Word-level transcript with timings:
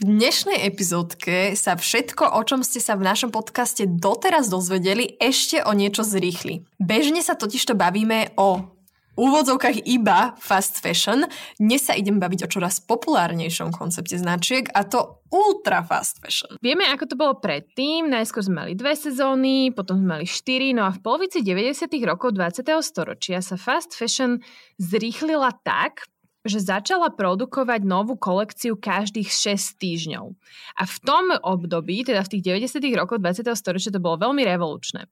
V 0.00 0.02
dnešnej 0.08 0.64
epizódke 0.66 1.56
sa 1.56 1.76
všetko, 1.76 2.36
o 2.36 2.40
čom 2.44 2.60
ste 2.64 2.80
sa 2.80 2.96
v 2.96 3.06
našom 3.06 3.32
podcaste 3.32 3.88
doteraz 3.88 4.48
dozvedeli, 4.48 5.16
ešte 5.20 5.60
o 5.64 5.72
niečo 5.72 6.04
zrýchli. 6.04 6.64
Bežne 6.80 7.20
sa 7.24 7.36
totižto 7.36 7.76
bavíme 7.76 8.32
o 8.36 8.80
úvodzovkách 9.20 9.84
iba 9.84 10.32
fast 10.40 10.80
fashion. 10.80 11.28
Dnes 11.60 11.84
sa 11.84 11.92
idem 11.92 12.16
baviť 12.16 12.48
o 12.48 12.48
čoraz 12.48 12.80
populárnejšom 12.80 13.74
koncepte 13.76 14.16
značiek 14.16 14.72
a 14.72 14.88
to 14.88 15.20
ultra 15.28 15.84
fast 15.84 16.24
fashion. 16.24 16.56
Vieme, 16.64 16.88
ako 16.88 17.04
to 17.04 17.14
bolo 17.20 17.34
predtým. 17.36 18.08
Najskôr 18.08 18.48
sme 18.48 18.64
mali 18.64 18.72
dve 18.72 18.96
sezóny, 18.96 19.76
potom 19.76 20.00
sme 20.00 20.20
mali 20.20 20.26
štyri, 20.26 20.72
no 20.72 20.88
a 20.88 20.90
v 20.94 21.04
polovici 21.04 21.44
90. 21.44 21.92
rokov 22.08 22.32
20. 22.32 22.64
storočia 22.80 23.44
sa 23.44 23.60
fast 23.60 23.92
fashion 23.92 24.40
zrýchlila 24.80 25.52
tak, 25.60 26.08
že 26.44 26.58
začala 26.60 27.12
produkovať 27.12 27.84
novú 27.84 28.16
kolekciu 28.16 28.80
každých 28.80 29.28
6 29.28 29.76
týždňov. 29.76 30.32
A 30.80 30.82
v 30.88 30.96
tom 31.04 31.36
období, 31.36 32.00
teda 32.04 32.24
v 32.24 32.30
tých 32.36 32.42
90. 32.72 32.80
rokoch 32.96 33.20
20. 33.20 33.44
storočia, 33.52 33.92
to 33.92 34.00
bolo 34.00 34.16
veľmi 34.16 34.40
revolučné. 34.44 35.04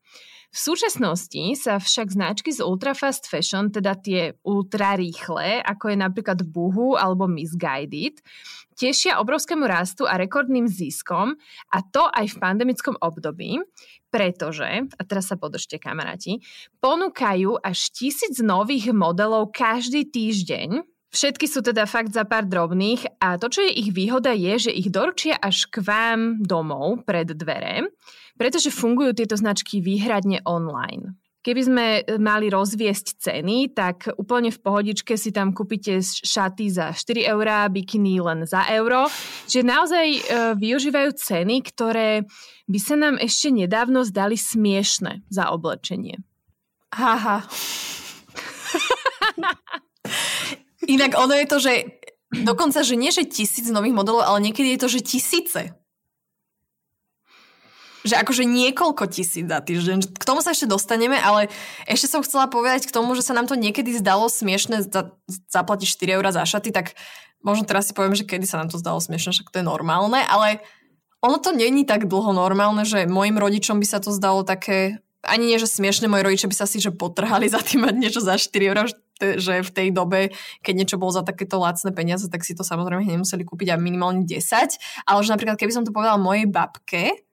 V 0.48 0.56
súčasnosti 0.72 1.60
sa 1.60 1.76
však 1.76 2.08
značky 2.08 2.48
z 2.48 2.64
ultra 2.64 2.96
fast 2.96 3.28
fashion, 3.28 3.68
teda 3.68 4.00
tie 4.00 4.32
ultra 4.48 4.96
rýchle, 4.96 5.60
ako 5.60 5.92
je 5.92 5.96
napríklad 6.00 6.40
Boohoo 6.48 6.96
alebo 6.96 7.28
Misguided, 7.28 8.24
tešia 8.72 9.20
obrovskému 9.20 9.68
rastu 9.68 10.08
a 10.08 10.16
rekordným 10.16 10.64
ziskom 10.64 11.36
a 11.68 11.78
to 11.84 12.08
aj 12.08 12.32
v 12.32 12.40
pandemickom 12.40 12.96
období, 12.96 13.60
pretože, 14.08 14.88
a 14.88 15.02
teraz 15.04 15.28
sa 15.28 15.36
podržte 15.36 15.76
kamaráti, 15.76 16.40
ponúkajú 16.80 17.60
až 17.60 17.92
tisíc 17.92 18.40
nových 18.40 18.88
modelov 18.96 19.52
každý 19.52 20.08
týždeň, 20.08 20.80
Všetky 21.08 21.48
sú 21.48 21.64
teda 21.64 21.88
fakt 21.88 22.12
za 22.12 22.28
pár 22.28 22.44
drobných 22.44 23.16
a 23.16 23.40
to, 23.40 23.48
čo 23.48 23.64
je 23.64 23.72
ich 23.72 23.96
výhoda, 23.96 24.36
je, 24.36 24.68
že 24.68 24.76
ich 24.76 24.92
doručia 24.92 25.40
až 25.40 25.64
k 25.72 25.80
vám 25.80 26.44
domov 26.44 27.08
pred 27.08 27.32
dvere, 27.32 27.88
pretože 28.36 28.68
fungujú 28.68 29.16
tieto 29.16 29.32
značky 29.32 29.80
výhradne 29.80 30.44
online. 30.44 31.16
Keby 31.38 31.62
sme 31.64 31.86
mali 32.20 32.52
rozviesť 32.52 33.24
ceny, 33.24 33.72
tak 33.72 34.12
úplne 34.20 34.52
v 34.52 34.60
pohodičke 34.60 35.16
si 35.16 35.32
tam 35.32 35.56
kúpite 35.56 36.04
šaty 36.04 36.68
za 36.68 36.92
4 36.92 37.24
eurá, 37.24 37.64
bikiny 37.72 38.20
len 38.20 38.44
za 38.44 38.68
euro. 38.68 39.08
Čiže 39.48 39.64
naozaj 39.64 40.06
e, 40.12 40.20
využívajú 40.60 41.08
ceny, 41.16 41.64
ktoré 41.72 42.28
by 42.68 42.78
sa 42.82 43.00
nám 43.00 43.16
ešte 43.16 43.48
nedávno 43.48 44.04
zdali 44.04 44.36
smiešne 44.36 45.24
za 45.32 45.48
oblečenie. 45.48 46.20
Haha. 46.92 47.48
Inak 50.88 51.12
ono 51.20 51.36
je 51.36 51.46
to, 51.46 51.58
že 51.60 51.72
dokonca, 52.32 52.80
že 52.80 52.96
nie, 52.96 53.12
že 53.12 53.28
tisíc 53.28 53.68
nových 53.68 53.92
modelov, 53.92 54.24
ale 54.24 54.40
niekedy 54.40 54.74
je 54.74 54.80
to, 54.80 54.88
že 54.88 55.00
tisíce. 55.04 55.62
Že 58.08 58.14
akože 58.24 58.44
niekoľko 58.48 59.04
tisíc 59.12 59.44
za 59.44 59.60
týždeň. 59.60 60.16
K 60.16 60.24
tomu 60.24 60.40
sa 60.40 60.56
ešte 60.56 60.64
dostaneme, 60.64 61.20
ale 61.20 61.52
ešte 61.84 62.08
som 62.08 62.24
chcela 62.24 62.48
povedať 62.48 62.88
k 62.88 62.94
tomu, 62.94 63.12
že 63.12 63.20
sa 63.20 63.36
nám 63.36 63.44
to 63.44 63.58
niekedy 63.58 63.92
zdalo 64.00 64.32
smiešne 64.32 64.80
za, 64.88 65.12
zaplatiť 65.52 65.88
4 65.92 66.16
eurá 66.16 66.30
za 66.32 66.48
šaty, 66.48 66.72
tak 66.72 66.96
možno 67.44 67.68
teraz 67.68 67.90
si 67.90 67.92
poviem, 67.92 68.16
že 68.16 68.24
kedy 68.24 68.48
sa 68.48 68.56
nám 68.56 68.72
to 68.72 68.80
zdalo 68.80 68.96
smiešne, 68.96 69.36
však 69.36 69.52
to 69.52 69.60
je 69.60 69.66
normálne, 69.66 70.24
ale 70.24 70.64
ono 71.20 71.36
to 71.36 71.50
není 71.52 71.84
tak 71.84 72.06
dlho 72.06 72.32
normálne, 72.32 72.86
že 72.86 73.10
mojim 73.10 73.36
rodičom 73.36 73.82
by 73.82 73.86
sa 73.86 73.98
to 73.98 74.14
zdalo 74.14 74.46
také 74.46 75.02
ani 75.26 75.50
nie, 75.50 75.58
že 75.58 75.66
smiešne, 75.66 76.06
moji 76.06 76.22
rodičia 76.22 76.48
by 76.48 76.56
sa 76.56 76.66
si 76.70 76.78
že 76.78 76.94
potrhali 76.94 77.50
za 77.50 77.58
tým 77.58 77.84
mať 77.84 77.94
niečo 77.98 78.20
za 78.22 78.38
4 78.38 78.70
eurá, 78.70 78.86
že 79.18 79.66
v 79.66 79.70
tej 79.70 79.88
dobe, 79.90 80.30
keď 80.62 80.74
niečo 80.74 80.96
bolo 80.96 81.12
za 81.12 81.26
takéto 81.26 81.58
lacné 81.58 81.90
peniaze, 81.90 82.26
tak 82.30 82.46
si 82.46 82.54
to 82.54 82.62
samozrejme 82.62 83.04
nemuseli 83.04 83.42
kúpiť 83.42 83.74
a 83.74 83.80
minimálne 83.80 84.24
10. 84.24 84.38
Ale 85.04 85.20
že 85.22 85.32
napríklad, 85.34 85.58
keby 85.58 85.74
som 85.74 85.84
to 85.84 85.94
povedala 85.94 86.18
mojej 86.18 86.46
babke, 86.46 87.26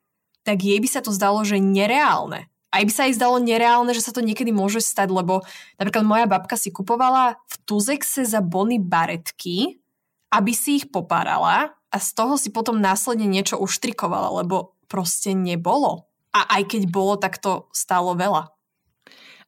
tak 0.45 0.61
jej 0.61 0.77
by 0.77 0.89
sa 0.89 1.01
to 1.01 1.09
zdalo, 1.13 1.41
že 1.41 1.57
nereálne. 1.57 2.49
Aj 2.75 2.83
by 2.83 2.91
sa 2.91 3.07
jej 3.07 3.15
zdalo 3.15 3.39
nereálne, 3.39 3.95
že 3.95 4.03
sa 4.03 4.11
to 4.11 4.19
niekedy 4.19 4.51
môže 4.51 4.83
stať, 4.83 5.07
lebo 5.07 5.41
napríklad 5.79 6.03
moja 6.03 6.25
babka 6.27 6.59
si 6.59 6.75
kupovala 6.75 7.39
v 7.47 7.55
Tuzexe 7.63 8.27
za 8.27 8.43
bony 8.43 8.83
baretky, 8.83 9.79
aby 10.35 10.51
si 10.51 10.83
ich 10.83 10.91
popárala 10.91 11.71
a 11.87 11.97
z 11.97 12.09
toho 12.11 12.35
si 12.35 12.51
potom 12.51 12.83
následne 12.83 13.23
niečo 13.23 13.55
uštrikovala, 13.55 14.43
lebo 14.43 14.75
proste 14.91 15.31
nebolo. 15.31 16.11
A 16.35 16.59
aj 16.59 16.75
keď 16.75 16.81
bolo, 16.91 17.15
tak 17.15 17.39
to 17.39 17.71
stálo 17.71 18.11
veľa. 18.11 18.51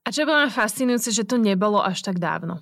A 0.05 0.13
čo 0.13 0.27
bolo 0.27 0.47
fascinujúce, 0.51 1.09
že 1.15 1.25
to 1.25 1.39
nebolo 1.39 1.79
až 1.81 2.05
tak 2.05 2.21
dávno? 2.21 2.61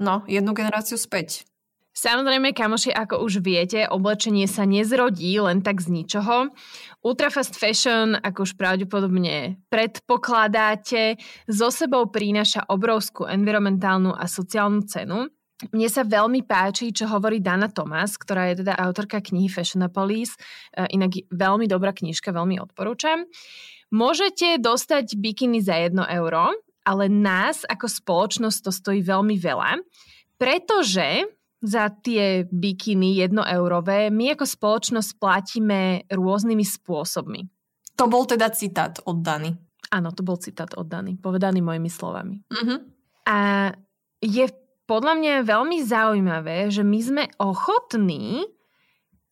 No, 0.00 0.26
jednu 0.26 0.52
generáciu 0.56 0.98
späť. 0.98 1.46
Samozrejme, 1.94 2.50
kamoši, 2.50 2.90
ako 2.90 3.22
už 3.22 3.38
viete, 3.38 3.86
oblečenie 3.86 4.50
sa 4.50 4.66
nezrodí 4.66 5.38
len 5.38 5.62
tak 5.62 5.78
z 5.78 5.94
ničoho. 5.94 6.50
Ultra 7.06 7.30
fast 7.30 7.54
fashion, 7.54 8.18
ako 8.18 8.50
už 8.50 8.58
pravdepodobne 8.58 9.62
predpokladáte, 9.70 11.22
so 11.46 11.70
sebou 11.70 12.10
prináša 12.10 12.66
obrovskú 12.66 13.30
environmentálnu 13.30 14.10
a 14.10 14.26
sociálnu 14.26 14.82
cenu. 14.90 15.30
Mne 15.70 15.86
sa 15.86 16.02
veľmi 16.02 16.42
páči, 16.42 16.90
čo 16.90 17.06
hovorí 17.06 17.38
Dana 17.38 17.70
Thomas, 17.70 18.18
ktorá 18.18 18.50
je 18.50 18.66
teda 18.66 18.74
autorka 18.74 19.22
knihy 19.22 19.46
Fashionopolis. 19.46 20.34
E, 20.74 20.90
inak 20.98 21.14
veľmi 21.30 21.70
dobrá 21.70 21.94
knižka, 21.94 22.34
veľmi 22.34 22.58
odporúčam. 22.58 23.22
Môžete 23.94 24.58
dostať 24.58 25.14
bikiny 25.14 25.62
za 25.62 25.78
1 25.78 25.94
euro, 26.18 26.50
ale 26.84 27.08
nás 27.08 27.64
ako 27.64 27.88
spoločnosť 27.88 28.58
to 28.60 28.70
stojí 28.70 29.00
veľmi 29.00 29.40
veľa, 29.40 29.80
pretože 30.36 31.24
za 31.64 31.88
tie 31.88 32.44
bikiny 32.44 33.24
1 33.24 33.32
eurové 33.56 34.12
my 34.12 34.36
ako 34.36 34.44
spoločnosť 34.44 35.10
platíme 35.16 36.04
rôznymi 36.12 36.60
spôsobmi. 36.60 37.48
To 37.96 38.04
bol 38.04 38.28
teda 38.28 38.52
citát 38.52 39.00
od 39.08 39.24
Dany. 39.24 39.56
Áno, 39.88 40.12
to 40.12 40.20
bol 40.20 40.36
citát 40.36 40.76
od 40.76 40.84
Dany, 40.84 41.16
povedaný 41.16 41.64
mojimi 41.64 41.88
slovami. 41.88 42.44
Uh-huh. 42.52 42.84
A 43.24 43.70
je 44.20 44.44
podľa 44.84 45.14
mňa 45.16 45.34
veľmi 45.48 45.78
zaujímavé, 45.80 46.68
že 46.68 46.84
my 46.84 47.00
sme 47.00 47.24
ochotní 47.40 48.44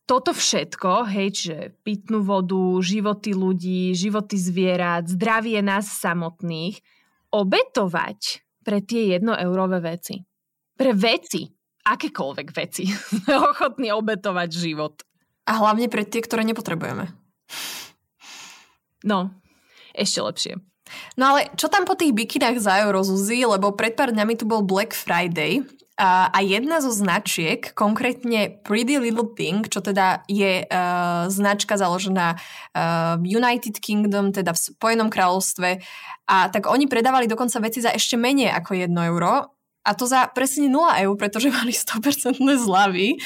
toto 0.03 0.35
všetko, 0.35 1.07
hej, 1.07 1.27
že 1.31 1.57
pitnú 1.85 2.25
vodu, 2.27 2.59
životy 2.83 3.31
ľudí, 3.31 3.95
životy 3.95 4.35
zvierat, 4.35 5.07
zdravie 5.07 5.63
nás 5.63 5.87
samotných, 5.87 6.83
obetovať 7.33 8.45
pre 8.61 8.79
tie 8.85 9.17
jednoeurové 9.17 9.81
veci. 9.81 10.21
Pre 10.77 10.91
veci, 10.93 11.49
akékoľvek 11.83 12.47
veci, 12.53 12.85
sme 13.17 13.33
ochotní 13.41 13.89
obetovať 13.91 14.49
život. 14.53 15.01
A 15.43 15.59
hlavne 15.59 15.91
pre 15.91 16.07
tie, 16.07 16.23
ktoré 16.23 16.47
nepotrebujeme. 16.47 17.11
No, 19.03 19.35
ešte 19.91 20.23
lepšie. 20.23 20.53
No 21.19 21.35
ale 21.35 21.51
čo 21.59 21.67
tam 21.67 21.83
po 21.83 21.97
tých 21.99 22.15
bikinách 22.15 22.63
za 22.63 22.79
euro, 22.87 23.03
Zuzi? 23.03 23.43
Lebo 23.43 23.75
pred 23.75 23.97
pár 23.97 24.15
dňami 24.15 24.39
tu 24.39 24.47
bol 24.47 24.63
Black 24.63 24.95
Friday 24.95 25.59
a, 25.99 26.39
jedna 26.41 26.81
zo 26.81 26.89
značiek, 26.89 27.69
konkrétne 27.77 28.49
Pretty 28.65 28.97
Little 28.97 29.29
Thing, 29.37 29.61
čo 29.69 29.77
teda 29.77 30.25
je 30.25 30.65
uh, 30.65 31.29
značka 31.29 31.77
založená 31.77 32.33
uh, 32.33 33.21
United 33.21 33.77
Kingdom, 33.77 34.33
teda 34.33 34.57
v 34.57 34.59
Spojenom 34.73 35.13
kráľovstve, 35.13 35.85
a 36.25 36.49
tak 36.49 36.65
oni 36.65 36.89
predávali 36.89 37.29
dokonca 37.29 37.61
veci 37.61 37.83
za 37.83 37.93
ešte 37.93 38.17
menej 38.17 38.49
ako 38.57 38.73
1 38.73 38.89
euro 39.11 39.53
a 39.83 39.91
to 39.93 40.07
za 40.07 40.31
presne 40.31 40.71
0 40.71 41.03
eur, 41.03 41.13
pretože 41.19 41.51
mali 41.57 41.75
100% 41.75 42.39
zľavy 42.39 43.19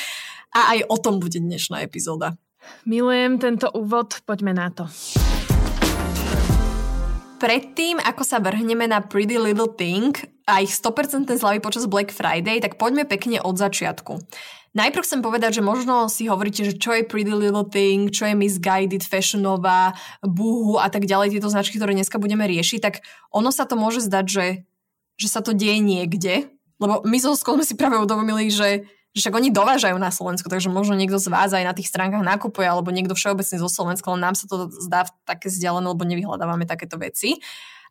a 0.51 0.75
aj 0.75 0.79
o 0.91 0.97
tom 0.99 1.21
bude 1.23 1.37
dnešná 1.39 1.85
epizóda. 1.85 2.35
Milujem 2.83 3.39
tento 3.39 3.71
úvod, 3.71 4.19
poďme 4.27 4.51
na 4.51 4.67
to. 4.73 4.91
Predtým, 7.37 8.01
ako 8.01 8.25
sa 8.25 8.41
vrhneme 8.41 8.89
na 8.89 8.99
Pretty 8.99 9.37
Little 9.37 9.71
Thing 9.71 10.17
a 10.47 10.63
ich 10.63 10.71
100% 10.71 11.27
zľavy 11.27 11.59
počas 11.59 11.91
Black 11.91 12.15
Friday, 12.15 12.63
tak 12.63 12.79
poďme 12.79 13.03
pekne 13.03 13.43
od 13.43 13.59
začiatku. 13.59 14.23
Najprv 14.71 15.03
chcem 15.03 15.21
povedať, 15.25 15.59
že 15.59 15.65
možno 15.65 16.07
si 16.07 16.29
hovoríte, 16.29 16.63
že 16.63 16.79
čo 16.79 16.95
je 16.95 17.03
Pretty 17.03 17.33
Little 17.33 17.67
Thing, 17.67 18.07
čo 18.07 18.29
je 18.29 18.37
Misguided, 18.37 19.03
Fashionová, 19.03 19.91
Boohoo 20.23 20.79
a 20.79 20.87
tak 20.87 21.03
ďalej, 21.03 21.35
tieto 21.35 21.51
značky, 21.51 21.75
ktoré 21.81 21.91
dneska 21.97 22.21
budeme 22.21 22.47
riešiť, 22.47 22.79
tak 22.79 23.03
ono 23.33 23.51
sa 23.51 23.67
to 23.67 23.75
môže 23.75 24.05
zdať, 24.07 24.25
že, 24.29 24.45
že 25.19 25.27
sa 25.27 25.43
to 25.43 25.51
deje 25.51 25.83
niekde, 25.83 26.47
lebo 26.77 27.01
my 27.03 27.17
so 27.19 27.33
sme 27.33 27.65
si 27.65 27.73
práve 27.73 27.97
uvedomili, 27.97 28.53
že, 28.53 28.85
však 29.17 29.33
oni 29.33 29.49
dovážajú 29.49 29.97
na 29.97 30.13
Slovensku, 30.13 30.45
takže 30.45 30.69
možno 30.69 30.93
niekto 30.93 31.17
z 31.17 31.33
vás 31.33 31.49
aj 31.49 31.65
na 31.65 31.73
tých 31.73 31.89
stránkach 31.89 32.21
nakupuje, 32.21 32.69
alebo 32.69 32.93
niekto 32.93 33.17
všeobecne 33.17 33.57
zo 33.57 33.65
Slovenska, 33.65 34.13
len 34.13 34.21
nám 34.21 34.37
sa 34.37 34.45
to 34.45 34.69
zdá 34.69 35.09
také 35.25 35.49
vzdialené, 35.49 35.89
lebo 35.89 36.05
nevyhľadávame 36.05 36.69
takéto 36.69 37.01
veci. 37.01 37.41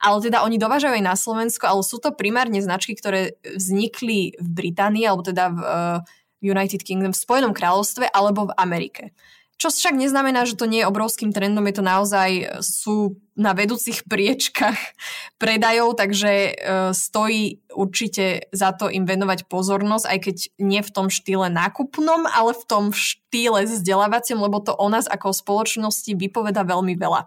Ale 0.01 0.21
teda 0.21 0.45
oni 0.45 0.61
dovážajú 0.61 0.97
aj 0.97 1.05
na 1.05 1.17
Slovensko, 1.17 1.65
ale 1.67 1.83
sú 1.83 2.01
to 2.01 2.13
primárne 2.13 2.61
značky, 2.61 2.97
ktoré 2.97 3.37
vznikli 3.43 4.37
v 4.37 4.49
Británii, 4.49 5.05
alebo 5.09 5.25
teda 5.25 5.45
v 5.53 5.59
uh, 5.61 5.99
United 6.45 6.85
Kingdom, 6.85 7.17
v 7.17 7.23
Spojenom 7.23 7.57
kráľovstve 7.57 8.13
alebo 8.13 8.53
v 8.53 8.57
Amerike. 8.61 9.17
Čo 9.57 9.73
však 9.73 9.97
neznamená, 9.97 10.45
že 10.45 10.53
to 10.53 10.69
nie 10.69 10.85
je 10.85 10.91
obrovským 10.93 11.33
trendom, 11.33 11.65
je 11.65 11.81
to 11.81 11.85
naozaj, 11.85 12.29
e, 12.29 12.45
sú 12.61 13.17
na 13.33 13.57
vedúcich 13.57 14.05
priečkach 14.05 14.77
predajov, 15.43 15.97
takže 15.97 16.33
e, 16.33 16.53
stojí 16.93 17.65
určite 17.73 18.53
za 18.53 18.77
to 18.77 18.93
im 18.93 19.09
venovať 19.09 19.49
pozornosť, 19.49 20.07
aj 20.13 20.19
keď 20.29 20.37
nie 20.61 20.81
v 20.85 20.93
tom 20.93 21.09
štýle 21.09 21.49
nákupnom, 21.49 22.29
ale 22.29 22.53
v 22.53 22.65
tom 22.69 22.85
štýle 22.93 23.65
vzdelávacím, 23.65 24.45
lebo 24.45 24.61
to 24.61 24.77
o 24.77 24.87
nás 24.93 25.09
ako 25.09 25.33
spoločnosti 25.33 26.13
vypoveda 26.13 26.61
veľmi 26.61 26.93
veľa. 26.93 27.25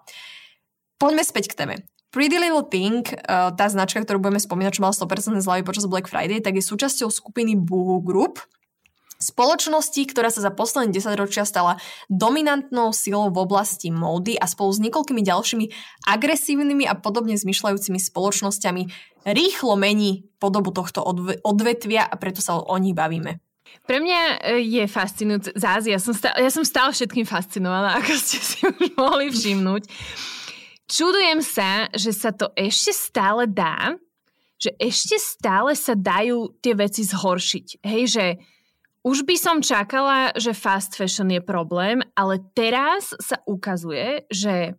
Poďme 1.02 1.26
späť 1.26 1.50
k 1.50 1.58
téme. 1.66 1.76
Pretty 2.10 2.42
Little 2.42 2.66
Thing, 2.66 3.06
e, 3.06 3.16
tá 3.30 3.66
značka, 3.70 4.02
ktorú 4.02 4.18
budeme 4.18 4.42
spomínať, 4.42 4.82
čo 4.82 4.84
mala 4.84 4.98
100% 4.98 5.46
zľavy 5.46 5.62
počas 5.62 5.86
Black 5.86 6.10
Friday, 6.10 6.42
tak 6.42 6.58
je 6.58 6.64
súčasťou 6.66 7.14
skupiny 7.14 7.54
Boohoo 7.54 8.02
Group, 8.02 8.42
spoločnosti, 9.20 10.00
ktorá 10.08 10.32
sa 10.32 10.40
za 10.40 10.52
posledné 10.56 10.96
10 10.96 11.20
ročia 11.20 11.44
stala 11.44 11.76
dominantnou 12.08 12.96
silou 12.96 13.28
v 13.28 13.44
oblasti 13.44 13.92
módy 13.92 14.40
a 14.40 14.48
spolu 14.48 14.72
s 14.72 14.80
niekoľkými 14.80 15.22
ďalšími 15.22 15.66
agresívnymi 16.08 16.88
a 16.88 16.96
podobne 16.96 17.36
zmyšľajúcimi 17.36 18.00
spoločnosťami 18.00 18.82
rýchlo 19.28 19.76
mení 19.76 20.24
podobu 20.40 20.72
tohto 20.72 21.04
odvetvia 21.44 22.08
a 22.08 22.16
preto 22.16 22.40
sa 22.40 22.64
o 22.64 22.78
nich 22.80 22.96
bavíme. 22.96 23.44
Pre 23.86 23.98
mňa 24.02 24.20
e, 24.42 24.64
je 24.66 24.84
fascinujúce, 24.90 25.54
zás, 25.54 25.86
ja 25.86 26.02
som, 26.02 26.16
stále, 26.16 26.42
ja 26.42 26.50
som 26.50 26.66
stále 26.66 26.90
všetkým 26.90 27.28
fascinovaná, 27.28 27.94
ako 28.00 28.12
ste 28.18 28.40
si 28.40 28.58
už 28.66 28.98
mohli 28.98 29.30
všimnúť. 29.30 29.84
Čudujem 30.90 31.46
sa, 31.46 31.86
že 31.94 32.10
sa 32.10 32.34
to 32.34 32.50
ešte 32.58 32.90
stále 32.92 33.46
dá, 33.46 33.94
že 34.58 34.74
ešte 34.82 35.22
stále 35.22 35.78
sa 35.78 35.94
dajú 35.94 36.58
tie 36.60 36.74
veci 36.74 37.06
zhoršiť. 37.06 37.86
Hej, 37.86 38.04
že 38.10 38.26
už 39.06 39.24
by 39.24 39.36
som 39.40 39.64
čakala, 39.64 40.34
že 40.36 40.58
fast 40.58 40.98
fashion 40.98 41.30
je 41.32 41.40
problém, 41.40 42.04
ale 42.18 42.44
teraz 42.58 43.14
sa 43.22 43.40
ukazuje, 43.48 44.28
že 44.28 44.76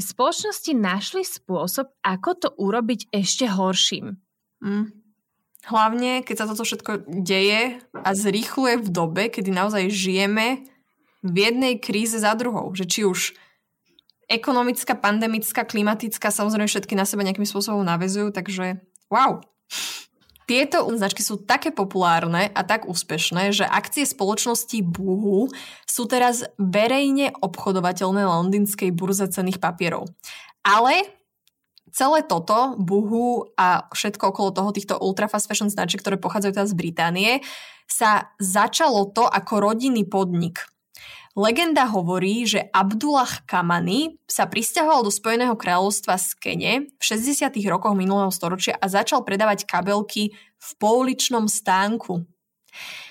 spoločnosti 0.00 0.72
našli 0.72 1.22
spôsob, 1.22 1.92
ako 2.00 2.30
to 2.40 2.48
urobiť 2.56 3.12
ešte 3.12 3.46
horším. 3.46 4.16
Mm. 4.64 4.96
Hlavne, 5.68 6.24
keď 6.24 6.36
sa 6.40 6.48
toto 6.48 6.64
všetko 6.64 7.20
deje 7.20 7.84
a 7.92 8.10
zrýchluje 8.16 8.80
v 8.80 8.88
dobe, 8.88 9.28
kedy 9.28 9.52
naozaj 9.52 9.92
žijeme 9.92 10.64
v 11.20 11.36
jednej 11.36 11.76
kríze 11.76 12.16
za 12.16 12.32
druhou. 12.32 12.72
Že 12.72 12.84
či 12.88 13.00
už 13.04 13.20
ekonomická, 14.30 14.94
pandemická, 14.94 15.66
klimatická, 15.66 16.30
samozrejme 16.30 16.70
všetky 16.70 16.94
na 16.94 17.02
seba 17.02 17.26
nejakým 17.26 17.44
spôsobom 17.44 17.82
navezujú, 17.82 18.30
takže 18.30 18.78
wow. 19.10 19.42
Tieto 20.46 20.82
značky 20.98 21.22
sú 21.22 21.38
také 21.38 21.70
populárne 21.70 22.50
a 22.50 22.66
tak 22.66 22.86
úspešné, 22.86 23.54
že 23.54 23.62
akcie 23.62 24.02
spoločnosti 24.02 24.82
Boohoo 24.82 25.46
sú 25.86 26.10
teraz 26.10 26.42
verejne 26.58 27.30
obchodovateľné 27.38 28.26
na 28.26 28.42
londýnskej 28.42 28.90
burze 28.90 29.30
cených 29.30 29.62
papierov. 29.62 30.10
Ale 30.66 31.06
celé 31.94 32.26
toto, 32.26 32.74
Boohoo 32.82 33.54
a 33.54 33.86
všetko 33.94 34.34
okolo 34.34 34.50
toho, 34.50 34.74
týchto 34.74 34.98
ultra 34.98 35.30
fast 35.30 35.46
fashion 35.46 35.70
značiek, 35.70 36.02
ktoré 36.02 36.18
pochádzajú 36.18 36.52
teraz 36.54 36.74
z 36.74 36.78
Británie, 36.82 37.46
sa 37.86 38.34
začalo 38.42 39.06
to 39.10 39.26
ako 39.26 39.70
rodinný 39.70 40.02
podnik. 40.06 40.66
Legenda 41.38 41.86
hovorí, 41.86 42.42
že 42.42 42.66
Abdullah 42.74 43.46
Kamani 43.46 44.18
sa 44.26 44.50
pristahoval 44.50 45.06
do 45.06 45.14
Spojeného 45.14 45.54
kráľovstva 45.54 46.18
z 46.18 46.28
Kene 46.34 46.72
v 46.90 47.02
60. 47.02 47.54
rokoch 47.70 47.94
minulého 47.94 48.34
storočia 48.34 48.74
a 48.74 48.90
začal 48.90 49.22
predávať 49.22 49.62
kabelky 49.62 50.34
v 50.34 50.70
pouličnom 50.82 51.46
stánku. 51.46 52.26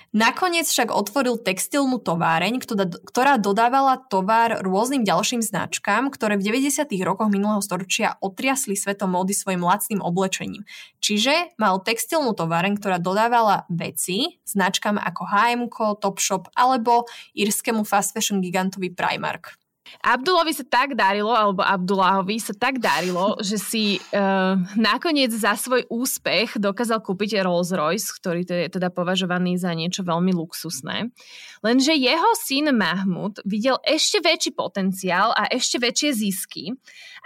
Nakoniec 0.10 0.66
však 0.66 0.90
otvoril 0.90 1.38
textilnú 1.38 2.02
továreň, 2.02 2.58
ktorá 3.06 3.38
dodávala 3.38 4.02
tovar 4.10 4.66
rôznym 4.66 5.06
ďalším 5.06 5.46
značkám, 5.46 6.10
ktoré 6.10 6.34
v 6.34 6.50
90. 6.50 6.90
rokoch 7.06 7.30
minulého 7.30 7.62
storočia 7.62 8.18
otriasli 8.18 8.74
svetom 8.74 9.14
módy 9.14 9.38
svojim 9.38 9.62
lacným 9.62 10.02
oblečením. 10.02 10.66
Čiže 10.98 11.54
mal 11.62 11.78
textilnú 11.86 12.34
továreň, 12.34 12.82
ktorá 12.82 12.98
dodávala 12.98 13.70
veci 13.70 14.42
značkám 14.50 14.98
ako 14.98 15.22
H&M, 15.30 15.62
Topshop 16.02 16.50
alebo 16.58 17.06
írskému 17.38 17.86
fast 17.86 18.18
fashion 18.18 18.42
gigantovi 18.42 18.90
Primark. 18.90 19.54
Abdulovi 20.00 20.56
sa 20.56 20.66
tak 20.66 20.96
darilo, 20.96 21.34
alebo 21.36 21.66
Abdullahovi 21.66 22.40
sa 22.40 22.56
tak 22.56 22.80
darilo, 22.80 23.36
že 23.48 23.58
si 23.60 23.84
uh, 24.00 24.56
nakoniec 24.80 25.34
za 25.34 25.54
svoj 25.58 25.88
úspech 25.92 26.58
dokázal 26.58 27.04
kúpiť 27.04 27.44
Rolls 27.44 27.76
Royce, 27.76 28.10
ktorý 28.16 28.48
je 28.48 28.70
teda 28.80 28.90
považovaný 28.90 29.60
za 29.60 29.76
niečo 29.76 30.02
veľmi 30.06 30.32
luxusné. 30.34 31.12
Lenže 31.60 31.92
jeho 31.94 32.32
syn 32.40 32.72
Mahmud 32.72 33.44
videl 33.44 33.76
ešte 33.84 34.24
väčší 34.24 34.56
potenciál 34.56 35.36
a 35.36 35.52
ešte 35.52 35.78
väčšie 35.78 36.10
zisky 36.16 36.64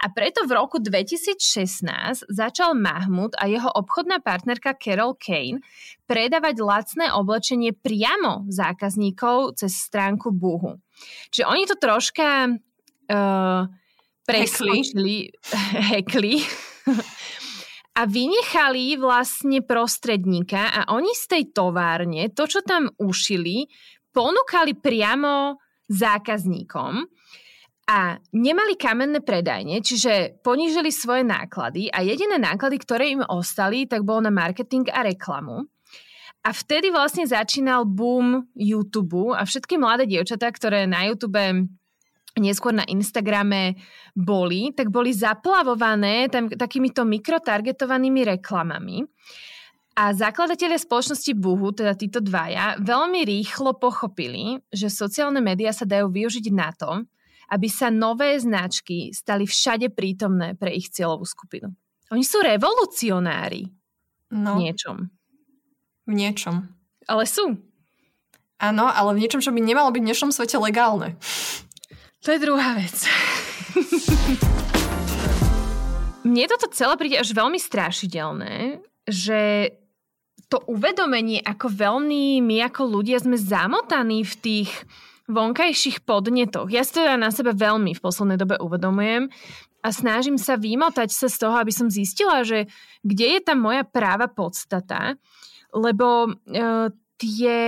a 0.02 0.10
preto 0.10 0.42
v 0.44 0.58
roku 0.58 0.82
2016 0.82 2.26
začal 2.28 2.74
Mahmud 2.74 3.32
a 3.38 3.46
jeho 3.46 3.70
obchodná 3.70 4.18
partnerka 4.20 4.74
Carol 4.74 5.14
Kane 5.14 5.62
predávať 6.04 6.60
lacné 6.60 7.06
oblečenie 7.14 7.72
priamo 7.72 8.44
zákazníkov 8.50 9.56
cez 9.56 9.72
stránku 9.72 10.34
Buhu. 10.34 10.83
Čiže 11.30 11.44
oni 11.44 11.62
to 11.66 11.76
troška 11.76 12.48
uh, 12.50 13.60
preskočili, 14.24 15.30
hekli 15.92 16.40
a 17.94 18.02
vynechali 18.10 18.98
vlastne 18.98 19.62
prostredníka 19.62 20.70
a 20.70 20.80
oni 20.90 21.12
z 21.14 21.24
tej 21.30 21.42
továrne 21.54 22.32
to, 22.34 22.50
čo 22.50 22.60
tam 22.66 22.90
ušili, 22.98 23.70
ponúkali 24.10 24.74
priamo 24.74 25.58
zákazníkom 25.86 26.92
a 27.84 28.16
nemali 28.32 28.80
kamenné 28.80 29.20
predajne, 29.20 29.84
čiže 29.84 30.40
ponížili 30.40 30.88
svoje 30.88 31.20
náklady 31.20 31.92
a 31.92 32.00
jediné 32.00 32.40
náklady, 32.40 32.80
ktoré 32.80 33.12
im 33.12 33.22
ostali, 33.28 33.84
tak 33.84 34.08
bolo 34.08 34.24
na 34.24 34.32
marketing 34.32 34.88
a 34.88 35.04
reklamu. 35.04 35.68
A 36.44 36.52
vtedy 36.52 36.92
vlastne 36.92 37.24
začínal 37.24 37.88
boom 37.88 38.44
YouTube 38.52 39.32
a 39.32 39.48
všetky 39.48 39.80
mladé 39.80 40.04
dievčatá, 40.04 40.52
ktoré 40.52 40.84
na 40.84 41.08
YouTube 41.08 41.40
neskôr 42.36 42.76
na 42.76 42.84
Instagrame 42.84 43.80
boli, 44.12 44.74
tak 44.76 44.92
boli 44.92 45.14
zaplavované 45.14 46.28
tam, 46.28 46.52
takýmito 46.52 47.06
mikrotargetovanými 47.06 48.36
reklamami. 48.36 49.08
A 49.94 50.10
zakladatelia 50.10 50.74
spoločnosti 50.74 51.32
Buhu, 51.38 51.70
teda 51.70 51.94
títo 51.94 52.18
dvaja, 52.18 52.82
veľmi 52.82 53.22
rýchlo 53.22 53.78
pochopili, 53.78 54.58
že 54.74 54.90
sociálne 54.90 55.38
médiá 55.38 55.70
sa 55.70 55.86
dajú 55.86 56.10
využiť 56.10 56.46
na 56.50 56.74
to, 56.74 57.06
aby 57.54 57.70
sa 57.70 57.94
nové 57.94 58.34
značky 58.42 59.14
stali 59.14 59.46
všade 59.46 59.94
prítomné 59.94 60.58
pre 60.58 60.74
ich 60.74 60.90
cieľovú 60.90 61.22
skupinu. 61.22 61.70
Oni 62.10 62.26
sú 62.26 62.42
revolucionári 62.42 63.70
no. 64.34 64.58
v 64.58 64.66
niečom. 64.66 65.08
V 66.04 66.12
niečom. 66.12 66.68
Ale 67.08 67.24
sú. 67.24 67.56
Áno, 68.60 68.84
ale 68.88 69.16
v 69.16 69.20
niečom, 69.24 69.40
čo 69.40 69.52
by 69.52 69.60
nemalo 69.60 69.88
byť 69.92 70.00
v 70.00 70.08
dnešnom 70.08 70.30
svete 70.32 70.56
legálne. 70.60 71.16
To 72.24 72.32
je 72.32 72.38
druhá 72.40 72.76
vec. 72.76 72.96
Mne 76.24 76.44
toto 76.48 76.72
celé 76.72 76.94
príde 76.96 77.16
až 77.20 77.36
veľmi 77.36 77.60
strašidelné, 77.60 78.80
že 79.04 79.72
to 80.48 80.60
uvedomenie, 80.68 81.40
ako 81.44 81.68
veľmi 81.68 82.40
my 82.40 82.64
ako 82.68 82.88
ľudia 82.88 83.20
sme 83.20 83.36
zamotaní 83.36 84.24
v 84.24 84.34
tých 84.40 84.70
vonkajších 85.28 86.04
podnetoch. 86.04 86.68
Ja 86.68 86.84
si 86.84 86.96
to 86.96 87.04
teda 87.04 87.16
na 87.16 87.32
sebe 87.32 87.56
veľmi 87.56 87.96
v 87.96 88.00
poslednej 88.04 88.36
dobe 88.36 88.60
uvedomujem 88.60 89.32
a 89.84 89.88
snažím 89.92 90.36
sa 90.40 90.56
vymotať 90.56 91.12
sa 91.12 91.28
z 91.28 91.36
toho, 91.44 91.56
aby 91.60 91.72
som 91.72 91.92
zistila, 91.92 92.44
že 92.44 92.68
kde 93.04 93.36
je 93.36 93.40
tá 93.40 93.52
moja 93.56 93.84
práva 93.84 94.28
podstata 94.28 95.16
lebo 95.74 96.32
uh, 96.32 96.88
tie 97.20 97.58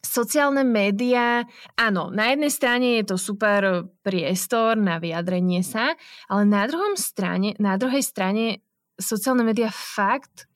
sociálne 0.00 0.66
médiá, 0.66 1.46
áno, 1.78 2.10
na 2.10 2.34
jednej 2.34 2.50
strane 2.50 2.86
je 2.98 3.14
to 3.14 3.16
super 3.20 3.86
priestor 4.02 4.74
na 4.74 4.98
vyjadrenie 4.98 5.62
sa, 5.62 5.94
ale 6.26 6.42
na, 6.48 6.66
druhom 6.66 6.98
strane, 6.98 7.54
na 7.62 7.78
druhej 7.78 8.02
strane 8.02 8.64
sociálne 8.98 9.46
médiá 9.46 9.70
fakt 9.70 10.49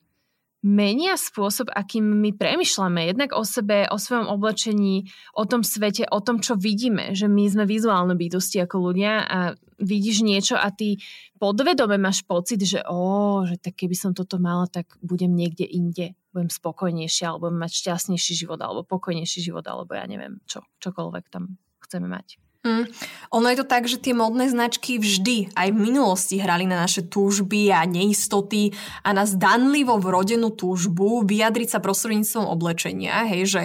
menia 0.65 1.13
spôsob, 1.13 1.69
akým 1.69 2.01
my 2.01 2.33
premyšľame 2.33 3.13
jednak 3.13 3.37
o 3.37 3.45
sebe, 3.45 3.85
o 3.85 4.01
svojom 4.01 4.25
oblečení, 4.25 5.05
o 5.37 5.45
tom 5.45 5.61
svete, 5.61 6.09
o 6.09 6.19
tom, 6.25 6.41
čo 6.41 6.57
vidíme, 6.57 7.13
že 7.13 7.29
my 7.29 7.45
sme 7.45 7.69
vizuálne 7.69 8.17
bytosti 8.17 8.65
ako 8.65 8.89
ľudia 8.89 9.13
a 9.29 9.37
vidíš 9.77 10.25
niečo 10.25 10.57
a 10.57 10.73
ty 10.73 10.97
podvedome 11.37 12.01
máš 12.01 12.25
pocit, 12.25 12.65
že 12.65 12.81
o, 12.89 13.45
že 13.45 13.61
tak 13.61 13.77
keby 13.77 13.93
som 13.93 14.17
toto 14.17 14.41
mala, 14.41 14.65
tak 14.65 14.97
budem 15.05 15.37
niekde 15.37 15.69
inde 15.69 16.17
budem 16.35 16.51
spokojnejšia, 16.51 17.31
alebo 17.31 17.47
budem 17.47 17.63
mať 17.63 17.71
šťastnejší 17.79 18.33
život, 18.43 18.59
alebo 18.59 18.83
pokojnejší 18.83 19.39
život, 19.39 19.63
alebo 19.71 19.95
ja 19.95 20.03
neviem 20.03 20.43
čo, 20.43 20.67
čokoľvek 20.83 21.31
tam 21.31 21.55
chceme 21.79 22.11
mať. 22.11 22.43
Mm. 22.65 22.89
Ono 23.29 23.45
je 23.53 23.61
to 23.61 23.65
tak, 23.69 23.85
že 23.85 24.01
tie 24.01 24.17
modné 24.17 24.49
značky 24.49 24.97
vždy 24.97 25.53
aj 25.53 25.69
v 25.69 25.77
minulosti 25.77 26.41
hrali 26.41 26.65
na 26.65 26.81
naše 26.81 27.05
túžby 27.05 27.69
a 27.69 27.85
neistoty 27.85 28.73
a 29.05 29.13
na 29.13 29.29
zdanlivo 29.29 30.01
vrodenú 30.01 30.49
túžbu 30.49 31.21
vyjadriť 31.21 31.77
sa 31.77 31.79
prostredníctvom 31.79 32.49
oblečenia, 32.49 33.29
hej, 33.29 33.43
že 33.45 33.63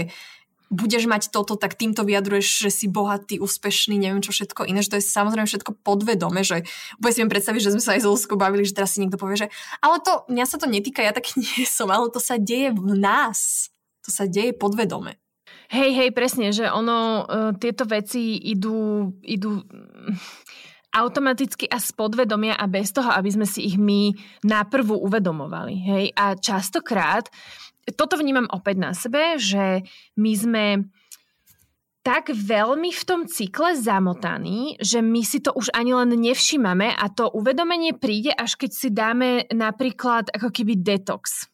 budeš 0.71 1.11
mať 1.11 1.35
toto, 1.35 1.59
tak 1.59 1.75
týmto 1.75 2.07
vyjadruješ, 2.07 2.69
že 2.69 2.71
si 2.71 2.87
bohatý, 2.87 3.43
úspešný, 3.43 3.99
neviem 3.99 4.23
čo 4.23 4.31
všetko 4.31 4.69
iné, 4.71 4.87
že 4.87 4.95
to 4.95 4.99
je 5.03 5.05
samozrejme 5.09 5.49
všetko 5.49 5.83
podvedome, 5.83 6.47
že 6.47 6.63
úplne 7.01 7.13
si 7.17 7.21
viem 7.25 7.33
predstaviť, 7.33 7.61
že 7.61 7.73
sme 7.75 7.83
sa 7.83 7.99
aj 7.99 8.07
z 8.07 8.31
bavili, 8.39 8.63
že 8.63 8.77
teraz 8.79 8.95
si 8.95 9.03
niekto 9.03 9.19
povie, 9.19 9.35
že 9.35 9.49
ale 9.83 9.99
to, 9.99 10.29
mňa 10.31 10.45
sa 10.47 10.57
to 10.63 10.71
netýka, 10.71 11.03
ja 11.03 11.11
tak 11.11 11.27
nie 11.41 11.67
som, 11.67 11.91
ale 11.91 12.13
to 12.13 12.23
sa 12.23 12.39
deje 12.39 12.71
v 12.71 12.95
nás. 12.95 13.73
To 14.07 14.15
sa 14.15 14.25
deje 14.31 14.57
podvedome. 14.57 15.21
Hej, 15.71 15.91
hej, 15.95 16.11
presne, 16.11 16.51
že 16.51 16.67
ono, 16.67 17.23
uh, 17.23 17.55
tieto 17.55 17.87
veci 17.87 18.43
idú, 18.51 19.07
idú 19.23 19.63
mm, 19.63 20.19
automaticky 20.99 21.71
a 21.71 21.79
z 21.79 21.95
podvedomia 21.95 22.59
a 22.59 22.67
bez 22.67 22.91
toho, 22.91 23.07
aby 23.15 23.31
sme 23.31 23.47
si 23.47 23.71
ich 23.71 23.79
my 23.79 24.11
naprvu 24.43 24.99
uvedomovali. 24.99 25.75
Hej? 25.79 26.05
A 26.19 26.35
častokrát, 26.35 27.31
toto 27.95 28.19
vnímam 28.19 28.51
opäť 28.51 28.77
na 28.83 28.91
sebe, 28.91 29.39
že 29.39 29.87
my 30.19 30.33
sme 30.35 30.65
tak 32.01 32.33
veľmi 32.33 32.91
v 32.91 33.03
tom 33.07 33.29
cykle 33.29 33.77
zamotaní, 33.77 34.81
že 34.81 35.05
my 35.05 35.23
si 35.23 35.39
to 35.39 35.53
už 35.53 35.71
ani 35.77 35.93
len 35.93 36.11
nevšímame 36.17 36.97
a 36.97 37.07
to 37.13 37.29
uvedomenie 37.31 37.93
príde, 37.93 38.33
až 38.33 38.57
keď 38.57 38.71
si 38.73 38.89
dáme 38.89 39.45
napríklad 39.53 40.33
ako 40.33 40.49
keby 40.49 40.81
detox. 40.81 41.47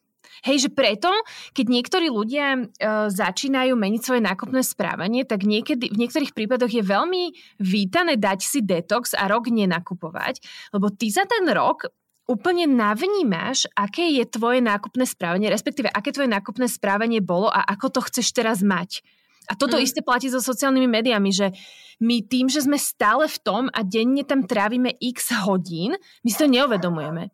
Hej, 0.45 0.69
že 0.69 0.71
preto, 0.75 1.09
keď 1.57 1.67
niektorí 1.71 2.13
ľudia 2.13 2.47
e, 2.57 2.61
začínajú 3.09 3.73
meniť 3.73 4.03
svoje 4.03 4.23
nákupné 4.25 4.61
správanie, 4.61 5.25
tak 5.25 5.49
niekedy, 5.49 5.89
v 5.89 6.01
niektorých 6.01 6.37
prípadoch 6.37 6.69
je 6.69 6.85
veľmi 6.85 7.33
vítané 7.63 8.21
dať 8.21 8.41
si 8.45 8.61
detox 8.61 9.17
a 9.17 9.31
rok 9.31 9.49
nenakupovať, 9.49 10.45
lebo 10.77 10.93
ty 10.93 11.09
za 11.09 11.25
ten 11.25 11.49
rok 11.49 11.89
úplne 12.27 12.67
navnímaš, 12.67 13.71
aké 13.79 14.11
je 14.19 14.27
tvoje 14.27 14.59
nákupné 14.59 15.07
správanie, 15.07 15.47
respektíve 15.47 15.87
aké 15.89 16.11
tvoje 16.11 16.27
nákupné 16.27 16.67
správanie 16.67 17.23
bolo 17.23 17.47
a 17.47 17.63
ako 17.63 17.97
to 17.97 18.01
chceš 18.11 18.35
teraz 18.35 18.67
mať. 18.67 19.01
A 19.47 19.55
toto 19.55 19.79
mm. 19.79 19.83
isté 19.87 20.03
platí 20.03 20.27
so 20.27 20.43
sociálnymi 20.43 20.91
médiami, 20.91 21.31
že 21.31 21.55
my 22.03 22.27
tým, 22.27 22.51
že 22.51 22.67
sme 22.67 22.77
stále 22.77 23.31
v 23.31 23.39
tom 23.39 23.63
a 23.71 23.87
denne 23.87 24.27
tam 24.27 24.43
trávime 24.43 24.99
x 24.99 25.31
hodín, 25.47 25.95
my 26.27 26.29
si 26.29 26.39
to 26.39 26.51
neuvedomujeme. 26.51 27.31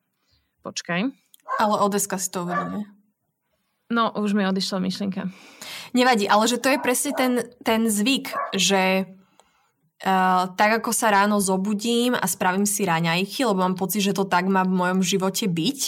Počkaj. 0.60 1.21
Ale 1.60 1.78
Odeska 1.82 2.18
si 2.18 2.28
to 2.30 2.44
uvedomuje. 2.44 2.86
No, 3.92 4.08
už 4.16 4.32
mi 4.32 4.48
odišla 4.48 4.80
myšlienka. 4.80 5.28
Nevadí, 5.92 6.24
ale 6.24 6.48
že 6.48 6.56
to 6.56 6.72
je 6.72 6.80
presne 6.80 7.12
ten, 7.12 7.32
ten 7.60 7.84
zvyk, 7.84 8.32
že 8.56 9.04
uh, 9.04 10.48
tak 10.56 10.80
ako 10.80 10.96
sa 10.96 11.12
ráno 11.12 11.44
zobudím 11.44 12.16
a 12.16 12.24
spravím 12.24 12.64
si 12.64 12.88
raňajky, 12.88 13.44
lebo 13.44 13.60
mám 13.60 13.76
pocit, 13.76 14.00
že 14.00 14.16
to 14.16 14.24
tak 14.24 14.48
má 14.48 14.64
v 14.64 14.72
mojom 14.72 15.00
živote 15.04 15.44
byť, 15.44 15.80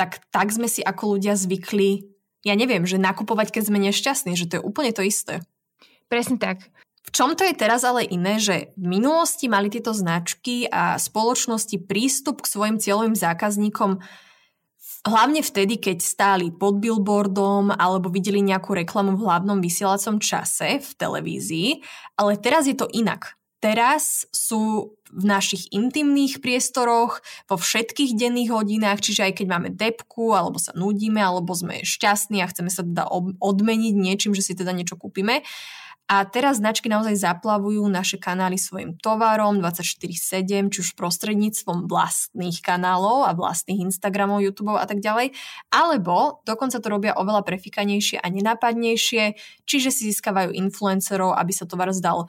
tak 0.00 0.24
tak 0.32 0.56
sme 0.56 0.72
si 0.72 0.80
ako 0.80 1.20
ľudia 1.20 1.36
zvykli, 1.36 2.08
ja 2.48 2.56
neviem, 2.56 2.88
že 2.88 3.00
nakupovať, 3.00 3.52
keď 3.52 3.62
sme 3.68 3.78
nešťastní, 3.92 4.32
že 4.36 4.48
to 4.48 4.60
je 4.60 4.62
úplne 4.64 4.92
to 4.96 5.04
isté. 5.04 5.44
Presne 6.08 6.40
tak. 6.40 6.72
V 7.04 7.10
čom 7.12 7.36
to 7.36 7.44
je 7.44 7.52
teraz 7.52 7.84
ale 7.84 8.08
iné, 8.08 8.40
že 8.40 8.72
v 8.80 8.96
minulosti 8.96 9.48
mali 9.48 9.68
tieto 9.68 9.92
značky 9.92 10.64
a 10.68 10.96
spoločnosti 10.96 11.76
prístup 11.84 12.40
k 12.40 12.52
svojim 12.52 12.76
cieľovým 12.80 13.16
zákazníkom 13.16 14.00
Hlavne 15.04 15.44
vtedy, 15.44 15.76
keď 15.76 16.00
stáli 16.00 16.48
pod 16.48 16.80
billboardom 16.80 17.76
alebo 17.76 18.08
videli 18.08 18.40
nejakú 18.40 18.72
reklamu 18.72 19.20
v 19.20 19.28
hlavnom 19.28 19.60
vysielacom 19.60 20.16
čase 20.16 20.80
v 20.80 20.90
televízii, 20.96 21.84
ale 22.16 22.40
teraz 22.40 22.64
je 22.64 22.72
to 22.72 22.88
inak. 22.88 23.36
Teraz 23.60 24.24
sú 24.32 24.96
v 25.12 25.24
našich 25.24 25.68
intimných 25.72 26.40
priestoroch, 26.40 27.20
vo 27.48 27.56
všetkých 27.56 28.16
denných 28.16 28.52
hodinách, 28.52 29.04
čiže 29.04 29.28
aj 29.28 29.32
keď 29.40 29.46
máme 29.46 29.68
depku, 29.76 30.32
alebo 30.32 30.56
sa 30.56 30.72
nudíme, 30.72 31.20
alebo 31.20 31.52
sme 31.52 31.84
šťastní 31.84 32.40
a 32.40 32.48
chceme 32.48 32.72
sa 32.72 32.80
teda 32.80 33.04
odmeniť 33.40 33.94
niečím, 33.96 34.32
že 34.32 34.40
si 34.40 34.52
teda 34.56 34.72
niečo 34.72 34.96
kúpime, 34.96 35.44
a 36.04 36.28
teraz 36.28 36.60
značky 36.60 36.92
naozaj 36.92 37.16
zaplavujú 37.16 37.80
naše 37.88 38.20
kanály 38.20 38.60
svojim 38.60 38.92
tovarom 39.00 39.64
24-7, 39.64 40.68
či 40.68 40.78
už 40.84 40.92
prostredníctvom 41.00 41.88
vlastných 41.88 42.60
kanálov 42.60 43.24
a 43.24 43.32
vlastných 43.32 43.88
Instagramov, 43.88 44.44
YouTube 44.44 44.76
a 44.76 44.84
tak 44.84 45.00
ďalej, 45.00 45.32
alebo 45.72 46.44
dokonca 46.44 46.76
to 46.76 46.92
robia 46.92 47.16
oveľa 47.16 47.40
prefikanejšie 47.48 48.20
a 48.20 48.26
nenápadnejšie, 48.28 49.40
čiže 49.64 49.88
si 49.88 50.12
získavajú 50.12 50.52
influencerov, 50.52 51.32
aby 51.40 51.52
sa 51.56 51.64
tovar 51.64 51.88
zdal 51.96 52.28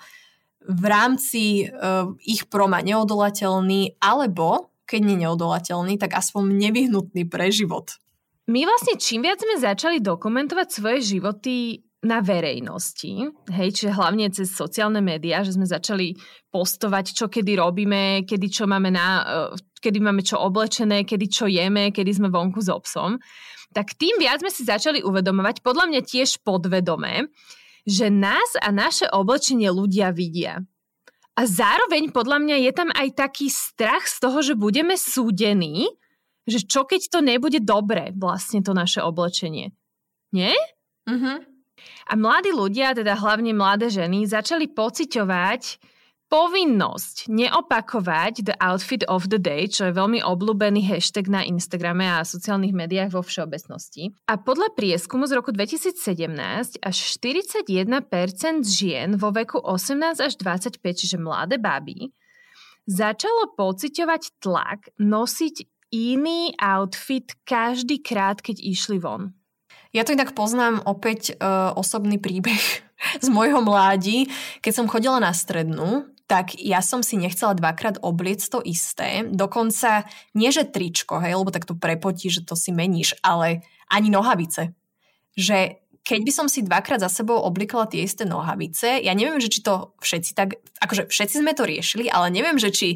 v 0.66 0.86
rámci 0.88 1.68
uh, 1.68 2.10
ich 2.24 2.48
proma 2.48 2.80
neodolateľný, 2.82 4.00
alebo 4.02 4.72
keď 4.88 5.02
nie 5.04 5.18
neodolateľný, 5.26 6.00
tak 6.00 6.16
aspoň 6.16 6.58
nevyhnutný 6.70 7.26
pre 7.28 7.52
život. 7.52 7.98
My 8.46 8.62
vlastne 8.62 9.02
čím 9.02 9.26
viac 9.26 9.42
sme 9.42 9.58
začali 9.58 9.98
dokumentovať 9.98 10.68
svoje 10.70 11.18
životy 11.18 11.82
na 12.06 12.22
verejnosti, 12.22 13.34
hej, 13.50 13.70
čiže 13.74 13.98
hlavne 13.98 14.30
cez 14.30 14.54
sociálne 14.54 15.02
médiá, 15.02 15.42
že 15.42 15.58
sme 15.58 15.66
začali 15.66 16.14
postovať, 16.54 17.18
čo 17.18 17.26
kedy 17.26 17.58
robíme, 17.58 18.30
kedy 18.30 18.48
čo 18.48 18.70
máme 18.70 18.94
na, 18.94 19.08
eh, 19.26 19.58
kedy 19.82 19.98
máme 19.98 20.22
čo 20.22 20.38
oblečené, 20.38 21.02
kedy 21.02 21.26
čo 21.26 21.50
jeme, 21.50 21.90
kedy 21.90 22.14
sme 22.14 22.30
vonku 22.30 22.62
s 22.62 22.70
obsom, 22.70 23.18
tak 23.74 23.98
tým 23.98 24.22
viac 24.22 24.46
sme 24.46 24.54
si 24.54 24.62
začali 24.62 25.02
uvedomovať, 25.02 25.66
podľa 25.66 25.90
mňa 25.90 26.02
tiež 26.06 26.46
podvedome, 26.46 27.34
že 27.86 28.14
nás 28.14 28.54
a 28.62 28.70
naše 28.70 29.10
oblečenie 29.10 29.68
ľudia 29.74 30.14
vidia. 30.14 30.62
A 31.36 31.42
zároveň 31.44 32.16
podľa 32.16 32.40
mňa 32.40 32.58
je 32.64 32.72
tam 32.72 32.90
aj 32.96 33.08
taký 33.18 33.52
strach 33.52 34.08
z 34.08 34.24
toho, 34.24 34.40
že 34.40 34.56
budeme 34.56 34.96
súdení, 34.96 35.92
že 36.48 36.64
čo 36.64 36.88
keď 36.88 37.12
to 37.12 37.20
nebude 37.20 37.60
dobre, 37.66 38.16
vlastne 38.16 38.64
to 38.64 38.72
naše 38.72 39.02
oblečenie. 39.02 39.74
Nie? 40.32 40.54
Mhm. 41.10 41.55
A 42.10 42.14
mladí 42.16 42.54
ľudia, 42.54 42.96
teda 42.96 43.18
hlavne 43.18 43.52
mladé 43.52 43.92
ženy, 43.92 44.30
začali 44.30 44.72
pociťovať 44.72 45.94
povinnosť 46.26 47.30
neopakovať 47.30 48.34
the 48.50 48.56
outfit 48.58 49.06
of 49.06 49.30
the 49.30 49.38
day, 49.38 49.70
čo 49.70 49.90
je 49.90 49.94
veľmi 49.94 50.26
obľúbený 50.26 50.82
hashtag 50.90 51.30
na 51.30 51.46
Instagrame 51.46 52.10
a 52.10 52.26
sociálnych 52.26 52.74
médiách 52.74 53.14
vo 53.14 53.22
všeobecnosti. 53.22 54.10
A 54.26 54.36
podľa 54.42 54.74
prieskumu 54.74 55.30
z 55.30 55.38
roku 55.38 55.54
2017 55.54 56.82
až 56.82 56.96
41% 57.22 58.66
žien 58.66 59.16
vo 59.22 59.30
veku 59.30 59.62
18 59.62 60.18
až 60.20 60.34
25, 60.42 60.82
čiže 60.82 61.18
mladé 61.22 61.62
baby, 61.62 62.10
začalo 62.90 63.54
pociťovať 63.54 64.22
tlak 64.42 64.92
nosiť 64.98 65.56
iný 65.94 66.52
outfit 66.58 67.38
každý 67.46 68.02
krát, 68.02 68.42
keď 68.42 68.60
išli 68.66 68.98
von. 68.98 69.38
Ja 69.96 70.04
to 70.04 70.12
inak 70.12 70.36
poznám 70.36 70.84
opäť 70.84 71.40
uh, 71.40 71.72
osobný 71.72 72.20
príbeh 72.20 72.60
z 73.24 73.28
môjho 73.32 73.64
mládi. 73.64 74.28
Keď 74.60 74.84
som 74.84 74.92
chodila 74.92 75.24
na 75.24 75.32
strednú, 75.32 76.12
tak 76.28 76.60
ja 76.60 76.84
som 76.84 77.00
si 77.00 77.16
nechcela 77.16 77.56
dvakrát 77.56 78.04
obliec 78.04 78.44
to 78.44 78.60
isté. 78.60 79.24
Dokonca 79.24 80.04
nie, 80.36 80.52
že 80.52 80.68
tričko, 80.68 81.24
hej, 81.24 81.40
lebo 81.40 81.48
tak 81.48 81.64
to 81.64 81.80
prepotí, 81.80 82.28
že 82.28 82.44
to 82.44 82.60
si 82.60 82.76
meníš, 82.76 83.16
ale 83.24 83.64
ani 83.88 84.12
nohavice. 84.12 84.76
Že 85.40 85.80
keď 86.04 86.20
by 86.28 86.32
som 86.34 86.48
si 86.52 86.66
dvakrát 86.66 87.00
za 87.00 87.10
sebou 87.10 87.40
oblikla 87.40 87.88
tie 87.88 88.04
isté 88.04 88.28
nohavice, 88.28 89.00
ja 89.00 89.14
neviem, 89.16 89.40
že 89.40 89.48
či 89.48 89.64
to 89.64 89.96
všetci 90.04 90.32
tak, 90.36 90.60
akože 90.84 91.08
všetci 91.08 91.40
sme 91.40 91.56
to 91.56 91.64
riešili, 91.64 92.12
ale 92.12 92.34
neviem, 92.36 92.60
že 92.60 92.70
či 92.74 92.90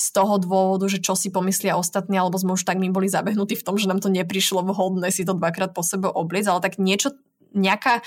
z 0.00 0.08
toho 0.16 0.40
dôvodu, 0.40 0.88
že 0.88 1.04
čo 1.04 1.12
si 1.12 1.28
pomyslia 1.28 1.76
ostatní, 1.76 2.16
alebo 2.16 2.40
sme 2.40 2.56
už 2.56 2.64
tak 2.64 2.80
my 2.80 2.88
boli 2.88 3.12
zabehnutí 3.12 3.52
v 3.52 3.66
tom, 3.68 3.76
že 3.76 3.84
nám 3.84 4.00
to 4.00 4.08
neprišlo 4.08 4.64
vhodné 4.64 5.12
si 5.12 5.28
to 5.28 5.36
dvakrát 5.36 5.76
po 5.76 5.84
sebe 5.84 6.08
obliec, 6.08 6.48
ale 6.48 6.64
tak 6.64 6.80
niečo, 6.80 7.12
nejaká 7.52 8.00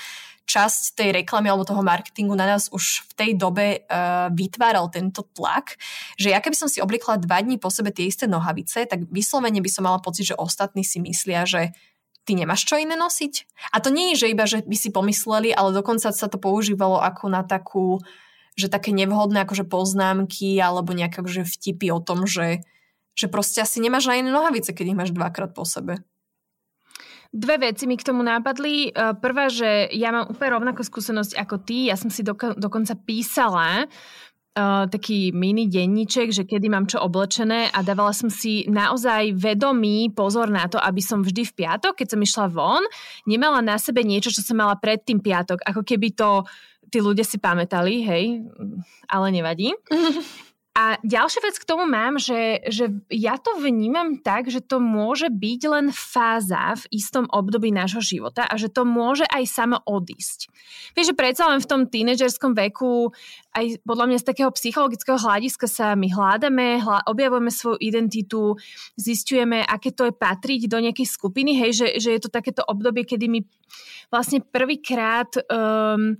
časť 0.44 0.98
tej 0.98 1.08
reklamy 1.22 1.48
alebo 1.48 1.64
toho 1.64 1.80
marketingu 1.80 2.36
na 2.36 2.44
nás 2.44 2.68
už 2.68 3.06
v 3.08 3.12
tej 3.16 3.30
dobe 3.38 3.80
uh, 3.86 4.28
vytváral 4.28 4.90
tento 4.92 5.24
tlak, 5.32 5.78
že 6.20 6.34
ja 6.34 6.42
keby 6.42 6.52
som 6.58 6.68
si 6.68 6.82
oblikla 6.84 7.16
dva 7.16 7.40
dní 7.40 7.56
po 7.56 7.72
sebe 7.72 7.94
tie 7.94 8.10
isté 8.10 8.28
nohavice, 8.28 8.84
tak 8.84 9.08
vyslovene 9.08 9.62
by 9.62 9.70
som 9.70 9.86
mala 9.88 10.02
pocit, 10.02 10.34
že 10.34 10.36
ostatní 10.36 10.84
si 10.84 11.00
myslia, 11.00 11.48
že 11.48 11.72
ty 12.28 12.36
nemáš 12.36 12.68
čo 12.68 12.76
iné 12.76 12.96
nosiť. 12.96 13.34
A 13.72 13.80
to 13.80 13.88
nie 13.88 14.12
je, 14.12 14.26
že 14.26 14.32
iba, 14.32 14.44
že 14.44 14.64
by 14.64 14.76
si 14.76 14.92
pomysleli, 14.92 15.52
ale 15.52 15.72
dokonca 15.72 16.12
sa 16.12 16.26
to 16.28 16.36
používalo 16.36 17.00
ako 17.00 17.24
na 17.32 17.40
takú 17.44 18.00
uh, 18.00 18.04
že 18.54 18.70
také 18.70 18.94
nevhodné 18.94 19.42
akože 19.42 19.66
poznámky 19.66 20.58
alebo 20.62 20.94
nejaké 20.94 21.22
akože 21.22 21.42
vtipy 21.42 21.90
o 21.90 21.98
tom, 21.98 22.26
že, 22.26 22.62
že 23.18 23.26
proste 23.26 23.62
asi 23.62 23.82
nemáš 23.82 24.06
na 24.06 24.18
iné 24.18 24.30
nohavice, 24.30 24.70
keď 24.70 24.94
ich 24.94 24.98
máš 24.98 25.10
dvakrát 25.10 25.50
po 25.54 25.66
sebe. 25.66 26.02
Dve 27.34 27.58
veci 27.58 27.90
mi 27.90 27.98
k 27.98 28.06
tomu 28.06 28.22
nápadli. 28.22 28.94
E, 28.94 29.10
prvá, 29.18 29.50
že 29.50 29.90
ja 29.90 30.14
mám 30.14 30.30
úplne 30.30 30.54
rovnakú 30.54 30.86
skúsenosť 30.86 31.34
ako 31.34 31.66
ty. 31.66 31.90
Ja 31.90 31.98
som 31.98 32.06
si 32.06 32.22
doko- 32.22 32.54
dokonca 32.54 32.94
písala 32.94 33.90
uh, 34.54 34.86
taký 34.86 35.34
mini 35.34 35.66
denníček, 35.66 36.30
že 36.30 36.46
kedy 36.46 36.70
mám 36.70 36.86
čo 36.86 37.02
oblečené 37.02 37.68
a 37.74 37.82
dávala 37.82 38.14
som 38.14 38.30
si 38.30 38.64
naozaj 38.70 39.34
vedomý 39.34 40.14
pozor 40.14 40.48
na 40.48 40.70
to, 40.70 40.78
aby 40.78 41.02
som 41.02 41.26
vždy 41.26 41.42
v 41.42 41.56
piatok, 41.64 41.98
keď 41.98 42.14
som 42.14 42.20
išla 42.22 42.46
von, 42.54 42.82
nemala 43.26 43.58
na 43.60 43.76
sebe 43.76 44.06
niečo, 44.06 44.30
čo 44.30 44.46
som 44.46 44.58
mala 44.58 44.78
pred 44.78 45.02
tým 45.02 45.18
piatok. 45.18 45.62
Ako 45.66 45.82
keby 45.82 46.14
to 46.14 46.46
tí 46.94 47.02
ľudia 47.02 47.26
si 47.26 47.42
pamätali, 47.42 48.06
hej, 48.06 48.46
ale 49.10 49.26
nevadí. 49.34 49.74
A 50.74 50.98
ďalšia 51.06 51.38
vec 51.46 51.54
k 51.54 51.68
tomu 51.70 51.86
mám, 51.86 52.18
že, 52.18 52.58
že 52.66 52.90
ja 53.06 53.38
to 53.38 53.62
vnímam 53.62 54.18
tak, 54.18 54.50
že 54.50 54.58
to 54.58 54.82
môže 54.82 55.30
byť 55.30 55.60
len 55.70 55.86
fáza 55.94 56.74
v 56.74 56.98
istom 56.98 57.30
období 57.30 57.70
nášho 57.70 58.02
života 58.02 58.42
a 58.42 58.58
že 58.58 58.66
to 58.66 58.82
môže 58.82 59.22
aj 59.30 59.46
samo 59.46 59.78
odísť. 59.86 60.50
Vieš, 60.98 61.14
že 61.14 61.18
predsa 61.18 61.46
len 61.46 61.62
v 61.62 61.70
tom 61.70 61.86
tínedžerskom 61.86 62.58
veku 62.58 63.14
aj 63.54 63.86
podľa 63.86 64.06
mňa 64.10 64.18
z 64.18 64.28
takého 64.34 64.50
psychologického 64.50 65.14
hľadiska 65.14 65.70
sa 65.70 65.94
my 65.94 66.10
hľadáme, 66.10 66.82
hľa, 66.82 67.06
objavujeme 67.06 67.54
svoju 67.54 67.78
identitu, 67.78 68.58
zistujeme, 68.98 69.62
aké 69.62 69.94
to 69.94 70.10
je 70.10 70.14
patriť 70.18 70.66
do 70.66 70.82
nejakej 70.82 71.06
skupiny, 71.06 71.54
hej, 71.54 71.70
že, 71.70 71.86
že 72.02 72.18
je 72.18 72.20
to 72.26 72.34
takéto 72.34 72.66
obdobie, 72.66 73.06
kedy 73.06 73.30
my 73.30 73.46
vlastne 74.10 74.42
prvýkrát 74.42 75.38
um, 75.46 76.18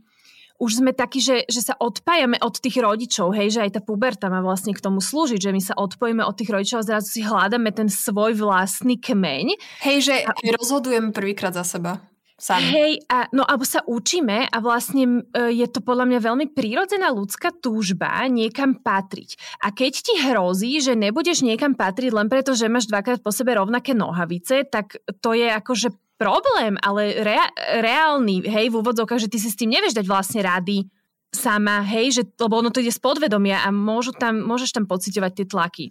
už 0.58 0.82
sme 0.82 0.94
takí, 0.94 1.18
že, 1.18 1.42
že 1.50 1.61
sa 1.66 1.75
odpájame 1.75 2.38
od 2.38 2.54
tých 2.62 2.78
rodičov, 2.78 3.34
hej, 3.34 3.58
že 3.58 3.61
aj 3.66 3.70
tá 3.76 3.80
puberta 3.82 4.30
má 4.30 4.38
vlastne 4.38 4.70
k 4.70 4.82
tomu 4.82 5.02
slúžiť, 5.02 5.50
že 5.50 5.54
my 5.54 5.62
sa 5.62 5.75
odpojíme 5.75 6.23
od 6.23 6.34
tých 6.38 6.50
rodičov 6.50 6.78
a 6.82 6.87
zrazu 6.87 7.08
si 7.11 7.20
hľadáme 7.26 7.75
ten 7.75 7.90
svoj 7.90 8.38
vlastný 8.38 8.96
kmeň. 9.02 9.58
Hej, 9.82 9.99
že 10.11 10.14
a... 10.23 10.30
rozhodujeme 10.54 11.11
prvýkrát 11.11 11.52
za 11.54 11.66
seba. 11.66 11.99
Sami. 12.34 12.66
Hej, 12.66 12.92
a, 13.06 13.30
no 13.30 13.46
alebo 13.46 13.62
sa 13.62 13.87
učíme 13.87 14.50
a 14.50 14.56
vlastne 14.58 15.23
e, 15.30 15.54
je 15.54 15.70
to 15.70 15.78
podľa 15.87 16.11
mňa 16.11 16.18
veľmi 16.18 16.46
prírodzená 16.50 17.14
ľudská 17.14 17.54
túžba 17.62 18.11
niekam 18.26 18.75
patriť. 18.75 19.38
A 19.62 19.70
keď 19.70 19.92
ti 20.02 20.14
hrozí, 20.18 20.82
že 20.82 20.99
nebudeš 20.99 21.46
niekam 21.46 21.78
patriť 21.78 22.11
len 22.11 22.26
preto, 22.26 22.58
že 22.58 22.66
máš 22.66 22.90
dvakrát 22.90 23.23
po 23.23 23.30
sebe 23.30 23.54
rovnaké 23.54 23.94
nohavice, 23.94 24.66
tak 24.66 24.99
to 25.23 25.30
je 25.30 25.46
akože 25.46 25.94
problém, 26.16 26.78
ale 26.80 27.21
rea- 27.23 27.54
reálny, 27.83 28.47
hej, 28.47 28.71
v 28.71 28.78
úvodzovkách, 28.80 29.26
že 29.26 29.30
ty 29.30 29.38
si 29.42 29.50
s 29.50 29.59
tým 29.59 29.75
nevieš 29.75 29.99
dať 29.99 30.06
vlastne 30.06 30.40
rady 30.42 30.87
sama, 31.35 31.83
hej, 31.83 32.14
že, 32.14 32.23
lebo 32.38 32.62
ono 32.62 32.71
to 32.71 32.78
ide 32.78 32.94
z 32.94 33.02
podvedomia 33.02 33.66
a 33.66 33.75
môžu 33.75 34.14
tam, 34.14 34.38
môžeš 34.47 34.71
tam 34.71 34.87
pocitovať 34.87 35.33
tie 35.35 35.47
tlaky. 35.50 35.87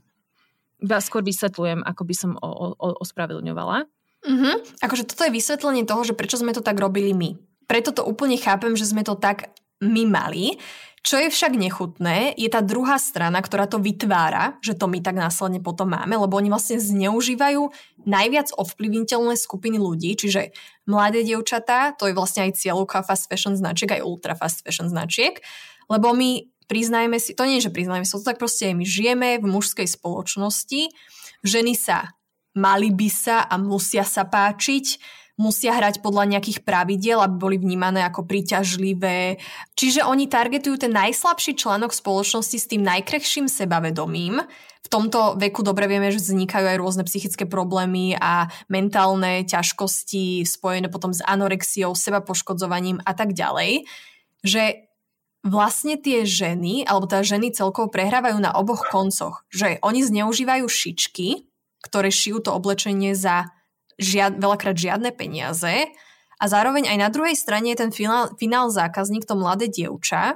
Iba 0.80 1.00
skôr 1.04 1.24
vysvetľujem, 1.24 1.84
ako 1.84 2.02
by 2.08 2.16
som 2.16 2.32
o, 2.40 2.76
o, 2.76 2.88
ospravedlňovala. 3.04 3.88
Mm-hmm. 4.24 4.56
Akože 4.80 5.04
toto 5.04 5.28
je 5.28 5.36
vysvetlenie 5.36 5.84
toho, 5.84 6.08
že 6.08 6.16
prečo 6.16 6.40
sme 6.40 6.56
to 6.56 6.64
tak 6.64 6.80
robili 6.80 7.12
my. 7.12 7.36
Preto 7.68 7.92
to 7.92 8.08
úplne 8.08 8.40
chápem, 8.40 8.76
že 8.80 8.88
sme 8.88 9.04
to 9.04 9.20
tak 9.20 9.52
my 9.84 10.08
mali. 10.08 10.56
Čo 11.04 11.20
je 11.20 11.28
však 11.28 11.60
nechutné, 11.60 12.32
je 12.40 12.48
tá 12.48 12.64
druhá 12.64 12.96
strana, 12.96 13.44
ktorá 13.44 13.68
to 13.68 13.76
vytvára, 13.76 14.56
že 14.64 14.72
to 14.72 14.88
my 14.88 15.04
tak 15.04 15.20
následne 15.20 15.60
potom 15.60 15.92
máme, 15.92 16.16
lebo 16.16 16.40
oni 16.40 16.48
vlastne 16.48 16.80
zneužívajú 16.80 17.60
najviac 18.08 18.56
ovplyvniteľné 18.56 19.36
skupiny 19.36 19.76
ľudí, 19.76 20.16
čiže 20.16 20.56
mladé 20.88 21.28
dievčatá, 21.28 21.92
to 22.00 22.08
je 22.08 22.16
vlastne 22.16 22.48
aj 22.48 22.56
cieľovka 22.56 23.04
fast 23.04 23.28
fashion 23.28 23.60
značiek, 23.60 24.00
aj 24.00 24.08
ultra 24.08 24.32
fast 24.32 24.64
fashion 24.64 24.88
značiek, 24.88 25.44
lebo 25.92 26.16
my 26.16 26.48
priznajme 26.72 27.20
si, 27.20 27.36
to 27.36 27.44
nie 27.44 27.60
je, 27.60 27.68
že 27.68 27.76
priznajme 27.76 28.08
si, 28.08 28.16
to 28.16 28.24
tak 28.24 28.40
proste 28.40 28.72
my 28.72 28.88
žijeme 28.88 29.44
v 29.44 29.46
mužskej 29.46 29.92
spoločnosti, 30.00 30.88
ženy 31.44 31.76
sa 31.76 32.16
mali 32.56 32.94
by 32.94 33.10
sa 33.10 33.44
a 33.44 33.58
musia 33.58 34.06
sa 34.06 34.24
páčiť, 34.24 34.86
musia 35.44 35.76
hrať 35.76 36.00
podľa 36.00 36.32
nejakých 36.32 36.64
pravidiel, 36.64 37.20
aby 37.20 37.36
boli 37.36 37.58
vnímané 37.60 38.08
ako 38.08 38.24
príťažlivé. 38.24 39.44
Čiže 39.76 40.08
oni 40.08 40.32
targetujú 40.32 40.88
ten 40.88 40.96
najslabší 40.96 41.60
článok 41.60 41.92
spoločnosti 41.92 42.56
s 42.56 42.70
tým 42.72 42.80
najkrehším 42.88 43.52
sebavedomím. 43.52 44.40
V 44.84 44.88
tomto 44.88 45.36
veku 45.36 45.64
dobre 45.64 45.92
vieme, 45.92 46.12
že 46.16 46.24
vznikajú 46.24 46.64
aj 46.64 46.78
rôzne 46.80 47.04
psychické 47.04 47.44
problémy 47.44 48.16
a 48.16 48.48
mentálne 48.72 49.44
ťažkosti 49.44 50.48
spojené 50.48 50.88
potom 50.88 51.12
s 51.12 51.20
anorexiou, 51.24 51.92
seba 51.96 52.24
poškodzovaním 52.24 53.04
a 53.04 53.12
tak 53.12 53.36
ďalej. 53.36 53.84
Že 54.44 54.88
vlastne 55.44 56.00
tie 56.00 56.24
ženy, 56.24 56.88
alebo 56.88 57.04
tá 57.04 57.20
ženy 57.20 57.52
celkovo 57.52 57.92
prehrávajú 57.92 58.40
na 58.40 58.56
oboch 58.56 58.88
koncoch. 58.88 59.44
Že 59.52 59.84
oni 59.84 60.08
zneužívajú 60.08 60.66
šičky, 60.68 61.52
ktoré 61.84 62.08
šijú 62.08 62.40
to 62.40 62.56
oblečenie 62.56 63.12
za 63.12 63.52
žiad, 63.98 64.38
veľakrát 64.38 64.78
žiadne 64.78 65.14
peniaze 65.14 65.90
a 66.40 66.46
zároveň 66.46 66.90
aj 66.92 66.98
na 66.98 67.10
druhej 67.10 67.38
strane 67.38 67.72
je 67.72 67.82
ten 67.84 67.92
finál, 67.94 68.34
finál 68.36 68.68
zákazník, 68.74 69.24
to 69.24 69.38
mladé 69.38 69.72
dievča, 69.72 70.36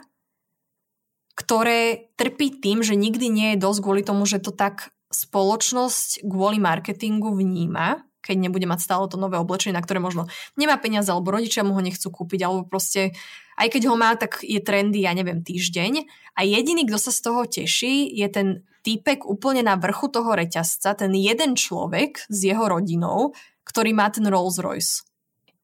ktoré 1.38 2.10
trpí 2.18 2.58
tým, 2.64 2.82
že 2.82 2.98
nikdy 2.98 3.30
nie 3.30 3.48
je 3.54 3.62
dosť 3.62 3.80
kvôli 3.86 4.02
tomu, 4.02 4.26
že 4.26 4.42
to 4.42 4.50
tak 4.50 4.90
spoločnosť 5.14 6.26
kvôli 6.26 6.58
marketingu 6.58 7.32
vníma, 7.32 8.04
keď 8.26 8.36
nebude 8.44 8.68
mať 8.68 8.84
stále 8.84 9.06
to 9.08 9.16
nové 9.16 9.40
oblečenie, 9.40 9.72
na 9.72 9.80
ktoré 9.80 10.04
možno 10.04 10.28
nemá 10.60 10.76
peniaze, 10.76 11.08
alebo 11.08 11.32
rodičia 11.32 11.64
mu 11.64 11.78
ho 11.78 11.82
nechcú 11.82 12.12
kúpiť, 12.12 12.44
alebo 12.44 12.68
proste 12.68 13.16
aj 13.56 13.72
keď 13.72 13.82
ho 13.88 13.96
má, 13.96 14.14
tak 14.20 14.44
je 14.44 14.60
trendy, 14.60 15.08
ja 15.08 15.16
neviem, 15.16 15.42
týždeň. 15.42 16.06
A 16.38 16.44
jediný, 16.44 16.86
kto 16.86 17.00
sa 17.00 17.12
z 17.16 17.20
toho 17.24 17.42
teší, 17.48 18.12
je 18.12 18.28
ten 18.28 18.48
týpek 18.88 19.28
úplne 19.28 19.68
na 19.68 19.76
vrchu 19.76 20.08
toho 20.08 20.32
reťazca, 20.32 20.96
ten 20.96 21.12
jeden 21.12 21.60
človek 21.60 22.24
s 22.32 22.40
jeho 22.48 22.72
rodinou, 22.72 23.36
ktorý 23.68 23.92
má 23.92 24.08
ten 24.08 24.24
Rolls 24.32 24.64
Royce? 24.64 25.04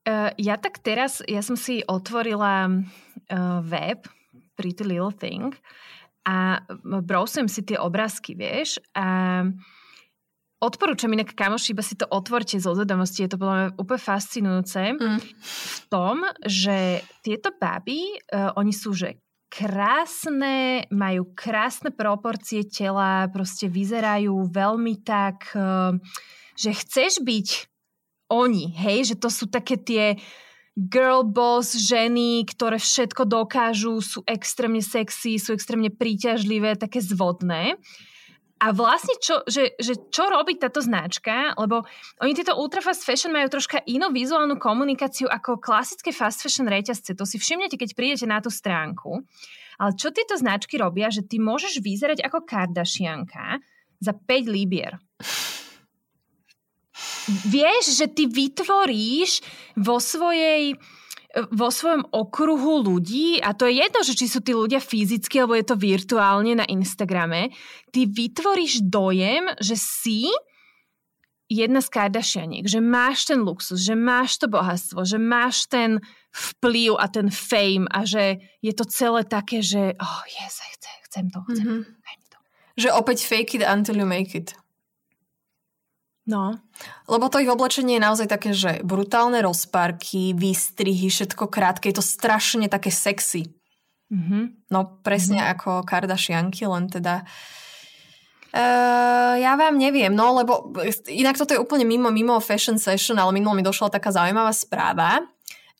Uh, 0.04 0.36
ja 0.36 0.60
tak 0.60 0.84
teraz, 0.84 1.24
ja 1.24 1.40
som 1.40 1.56
si 1.56 1.80
otvorila 1.88 2.68
uh, 2.68 3.64
web 3.64 4.04
Pretty 4.60 4.84
Little 4.84 5.16
Thing 5.16 5.56
a 6.28 6.60
browsujem 6.84 7.48
si 7.48 7.64
tie 7.64 7.80
obrázky, 7.80 8.36
vieš, 8.36 8.84
a 8.92 9.44
odporúčam 10.60 11.12
inak 11.12 11.36
kamoši, 11.36 11.76
iba 11.76 11.84
si 11.84 11.96
to 11.96 12.08
otvorte 12.08 12.60
zo 12.60 12.76
zvedomosti, 12.76 13.28
je 13.28 13.32
to 13.32 13.40
podľa 13.40 13.56
mňa 13.56 13.68
úplne 13.80 14.02
fascinujúce 14.04 14.82
mm. 14.96 15.20
v 15.44 15.80
tom, 15.92 16.28
že 16.48 17.04
tieto 17.24 17.56
baby, 17.56 18.20
uh, 18.32 18.56
oni 18.60 18.72
sú, 18.76 18.92
že 18.92 19.24
krásne, 19.54 20.90
majú 20.90 21.30
krásne 21.38 21.94
proporcie 21.94 22.66
tela, 22.66 23.30
proste 23.30 23.70
vyzerajú 23.70 24.50
veľmi 24.50 25.06
tak, 25.06 25.54
uh, 25.54 25.94
že 26.58 26.74
chceš 26.74 27.22
byť 27.22 27.48
oni, 28.34 28.74
hej, 28.74 29.14
že 29.14 29.16
to 29.22 29.30
sú 29.30 29.46
také 29.46 29.78
tie 29.78 30.18
girl 30.74 31.22
boss 31.22 31.78
ženy, 31.78 32.50
ktoré 32.50 32.82
všetko 32.82 33.30
dokážu, 33.30 34.02
sú 34.02 34.26
extrémne 34.26 34.82
sexy, 34.82 35.38
sú 35.38 35.54
extrémne 35.54 35.94
príťažlivé, 35.94 36.74
také 36.74 36.98
zvodné. 36.98 37.78
A 38.62 38.72
vlastne, 38.72 39.18
čo, 39.20 39.44
že, 39.50 39.76
že 39.76 40.08
čo 40.08 40.30
robí 40.30 40.56
táto 40.56 40.80
značka, 40.80 41.52
lebo 41.60 41.84
oni 42.24 42.32
tieto 42.38 42.56
ultra 42.56 42.80
fast 42.80 43.04
fashion 43.04 43.34
majú 43.34 43.50
troška 43.52 43.82
inú 43.90 44.14
vizuálnu 44.14 44.56
komunikáciu 44.56 45.28
ako 45.28 45.60
klasické 45.60 46.16
fast 46.16 46.40
fashion 46.40 46.70
reťazce. 46.70 47.18
To 47.18 47.28
si 47.28 47.42
všimnete, 47.42 47.76
keď 47.76 47.90
prídete 47.92 48.26
na 48.30 48.40
tú 48.40 48.48
stránku. 48.48 49.26
Ale 49.82 49.92
čo 50.00 50.14
tieto 50.14 50.38
značky 50.38 50.80
robia, 50.80 51.12
že 51.12 51.26
ty 51.26 51.42
môžeš 51.42 51.82
vyzerať 51.82 52.24
ako 52.24 52.46
Kardashianka 52.46 53.60
za 54.00 54.14
5 54.16 54.48
libier 54.48 55.02
vieš, 57.48 57.98
že 57.98 58.06
ty 58.12 58.28
vytvoríš 58.28 59.42
vo 59.80 59.98
svojej 59.98 60.78
vo 61.34 61.74
svojom 61.74 62.06
okruhu 62.14 62.86
ľudí, 62.86 63.42
a 63.42 63.58
to 63.58 63.66
je 63.66 63.82
jedno, 63.82 64.00
že 64.06 64.14
či 64.14 64.30
sú 64.30 64.46
tí 64.46 64.54
ľudia 64.54 64.78
fyzicky, 64.78 65.42
alebo 65.42 65.58
je 65.58 65.66
to 65.66 65.76
virtuálne 65.78 66.54
na 66.54 66.66
Instagrame, 66.70 67.50
ty 67.90 68.06
vytvoríš 68.06 68.86
dojem, 68.86 69.50
že 69.58 69.74
si 69.74 70.30
jedna 71.50 71.82
z 71.82 71.90
Kardashianiek, 71.90 72.66
že 72.70 72.82
máš 72.82 73.30
ten 73.30 73.42
luxus, 73.42 73.82
že 73.82 73.98
máš 73.98 74.42
to 74.42 74.46
bohatstvo, 74.46 75.06
že 75.06 75.18
máš 75.18 75.66
ten 75.70 76.02
vplyv 76.34 76.98
a 76.98 77.06
ten 77.10 77.30
fame 77.30 77.86
a 77.90 78.06
že 78.06 78.42
je 78.62 78.74
to 78.74 78.86
celé 78.90 79.22
také, 79.26 79.62
že 79.62 79.94
oh 79.98 80.22
yes, 80.30 80.62
chcem, 80.62 80.96
chcem 81.10 81.26
to, 81.30 81.40
chcem, 81.50 81.66
mm-hmm. 81.66 82.30
to. 82.30 82.38
Že 82.78 82.90
opäť 82.94 83.18
fake 83.26 83.62
it 83.62 83.64
until 83.66 83.98
you 83.98 84.06
make 84.06 84.34
it. 84.34 84.58
No. 86.24 86.56
Lebo 87.12 87.28
to 87.28 87.44
ich 87.44 87.52
oblečenie 87.52 88.00
je 88.00 88.06
naozaj 88.06 88.28
také, 88.32 88.56
že 88.56 88.80
brutálne 88.88 89.44
rozpárky, 89.44 90.32
výstrihy, 90.32 91.12
všetko 91.12 91.52
krátke, 91.52 91.92
je 91.92 92.00
to 92.00 92.06
strašne 92.06 92.72
také 92.72 92.96
sexy. 92.96 93.52
Mm-hmm. 94.08 94.72
No 94.72 95.04
presne 95.04 95.44
mm-hmm. 95.44 95.54
ako 95.58 95.70
Kardashianky, 95.84 96.64
len 96.68 96.88
teda 96.88 97.28
Uh, 98.54 99.34
ja 99.42 99.58
vám 99.58 99.82
neviem, 99.82 100.14
no 100.14 100.38
lebo 100.38 100.78
inak 101.10 101.42
toto 101.42 101.58
je 101.58 101.64
úplne 101.64 101.90
mimo, 101.90 102.14
mimo 102.14 102.38
fashion 102.38 102.78
session, 102.78 103.18
ale 103.18 103.34
minulo 103.34 103.58
mi 103.58 103.66
došla 103.66 103.90
taká 103.90 104.14
zaujímavá 104.14 104.54
správa, 104.54 105.26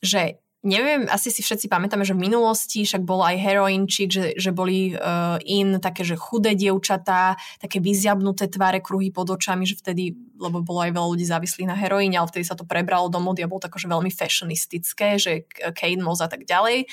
že 0.02 0.42
neviem, 0.64 1.04
asi 1.12 1.28
si 1.28 1.44
všetci 1.44 1.68
pamätáme, 1.68 2.08
že 2.08 2.16
v 2.16 2.24
minulosti 2.24 2.88
však 2.88 3.04
bol 3.04 3.20
aj 3.20 3.36
heroinčík, 3.36 4.08
že, 4.08 4.26
že 4.34 4.50
boli 4.50 4.96
uh, 4.96 5.36
in 5.44 5.76
také, 5.78 6.02
že 6.02 6.16
chudé 6.16 6.56
dievčatá, 6.56 7.36
také 7.60 7.84
vyziabnuté 7.84 8.48
tváre, 8.48 8.80
kruhy 8.80 9.12
pod 9.12 9.28
očami, 9.28 9.68
že 9.68 9.76
vtedy, 9.76 10.16
lebo 10.40 10.64
bolo 10.64 10.88
aj 10.88 10.96
veľa 10.96 11.08
ľudí 11.12 11.26
závislých 11.28 11.68
na 11.68 11.76
heroíne, 11.76 12.16
ale 12.16 12.32
vtedy 12.32 12.48
sa 12.48 12.56
to 12.56 12.64
prebralo 12.64 13.12
do 13.12 13.20
mody 13.20 13.44
a 13.44 13.50
bolo 13.50 13.60
tako, 13.60 13.76
že 13.76 13.92
veľmi 13.92 14.08
fashionistické, 14.08 15.20
že 15.20 15.44
Kate 15.76 16.00
Moss 16.00 16.24
a 16.24 16.32
tak 16.32 16.48
ďalej. 16.48 16.88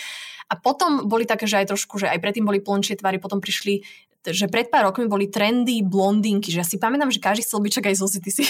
A 0.52 0.54
potom 0.60 1.08
boli 1.08 1.24
také, 1.24 1.48
že 1.48 1.64
aj 1.64 1.72
trošku, 1.72 1.96
že 1.96 2.12
aj 2.12 2.20
predtým 2.20 2.44
boli 2.44 2.60
plnšie 2.60 3.00
tvary, 3.00 3.24
potom 3.24 3.40
prišli 3.40 3.88
že 4.22 4.46
pred 4.54 4.70
pár 4.70 4.94
rokmi 4.94 5.10
boli 5.10 5.34
trendy 5.34 5.82
blondinky, 5.82 6.54
že 6.54 6.62
ja 6.62 6.68
si 6.68 6.78
pamätám, 6.78 7.10
že 7.10 7.18
každý 7.18 7.42
chcel 7.42 7.58
byť 7.58 7.74
čak 7.74 7.90
aj 7.90 7.96
Zozy, 7.98 8.20
ty 8.22 8.30
si, 8.30 8.46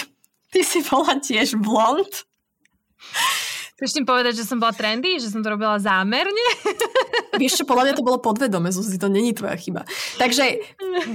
ty 0.52 0.60
si 0.60 0.84
bola 0.84 1.16
tiež 1.16 1.56
blond. 1.56 2.28
Chceš 3.82 3.98
tým 3.98 4.06
povedať, 4.06 4.38
že 4.38 4.46
som 4.46 4.62
bola 4.62 4.70
trendy? 4.70 5.18
Že 5.18 5.34
som 5.34 5.40
to 5.42 5.58
robila 5.58 5.74
zámerne? 5.74 6.46
Vieš 7.42 7.58
čo, 7.58 7.64
podľa 7.66 7.90
mňa 7.90 7.94
to 7.98 8.06
bolo 8.06 8.22
podvedome, 8.22 8.70
Zuzi, 8.70 8.94
to 8.94 9.10
není 9.10 9.34
tvoja 9.34 9.58
chyba. 9.58 9.82
Takže 10.22 10.62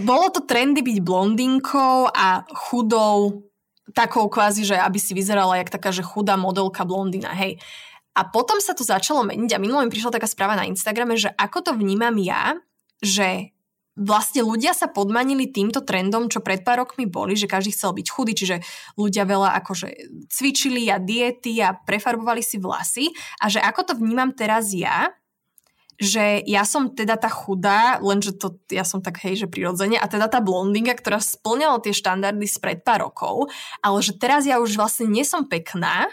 bolo 0.03 0.27
to 0.35 0.43
trendy 0.43 0.83
byť 0.83 0.99
blondinkou 0.99 2.11
a 2.11 2.43
chudou, 2.67 3.47
takou 3.95 4.27
kvázi, 4.27 4.67
že 4.67 4.75
aby 4.75 4.99
si 4.99 5.15
vyzerala 5.15 5.55
jak 5.63 5.71
taká, 5.71 5.95
že 5.95 6.03
chudá 6.03 6.35
modelka 6.35 6.83
blondina, 6.83 7.31
hej. 7.31 7.55
A 8.19 8.27
potom 8.27 8.59
sa 8.59 8.75
to 8.75 8.83
začalo 8.83 9.23
meniť 9.23 9.55
a 9.55 9.63
minulo 9.63 9.79
mi 9.79 9.87
prišla 9.87 10.19
taká 10.19 10.27
správa 10.27 10.59
na 10.59 10.67
Instagrame, 10.67 11.15
že 11.15 11.31
ako 11.39 11.71
to 11.71 11.71
vnímam 11.71 12.19
ja, 12.19 12.59
že 12.99 13.55
vlastne 13.97 14.45
ľudia 14.45 14.77
sa 14.77 14.85
podmanili 14.87 15.49
týmto 15.49 15.81
trendom, 15.81 16.29
čo 16.29 16.45
pred 16.45 16.61
pár 16.61 16.85
rokmi 16.85 17.09
boli, 17.09 17.33
že 17.33 17.49
každý 17.49 17.73
chcel 17.73 17.97
byť 17.97 18.07
chudý, 18.07 18.37
čiže 18.37 18.61
ľudia 18.93 19.25
veľa 19.25 19.57
akože 19.65 19.87
cvičili 20.29 20.85
a 20.93 21.01
diety 21.01 21.57
a 21.65 21.73
prefarbovali 21.73 22.45
si 22.45 22.61
vlasy 22.61 23.09
a 23.41 23.49
že 23.49 23.57
ako 23.57 23.81
to 23.89 23.93
vnímam 23.97 24.29
teraz 24.37 24.69
ja, 24.71 25.09
že 25.97 26.45
ja 26.45 26.61
som 26.61 26.93
teda 26.93 27.17
tá 27.17 27.25
chudá, 27.25 27.97
lenže 28.05 28.37
to 28.37 28.61
ja 28.69 28.85
som 28.85 29.01
tak 29.01 29.17
hej, 29.25 29.45
že 29.45 29.47
prirodzene, 29.49 29.97
a 29.97 30.05
teda 30.05 30.29
tá 30.29 30.45
blondinga, 30.45 30.93
ktorá 30.93 31.17
splňala 31.17 31.81
tie 31.81 31.89
štandardy 31.89 32.45
spred 32.45 32.85
pár 32.85 33.09
rokov, 33.09 33.49
ale 33.81 33.97
že 34.05 34.13
teraz 34.13 34.45
ja 34.45 34.61
už 34.61 34.77
vlastne 34.77 35.09
nie 35.09 35.25
som 35.25 35.49
pekná. 35.49 36.05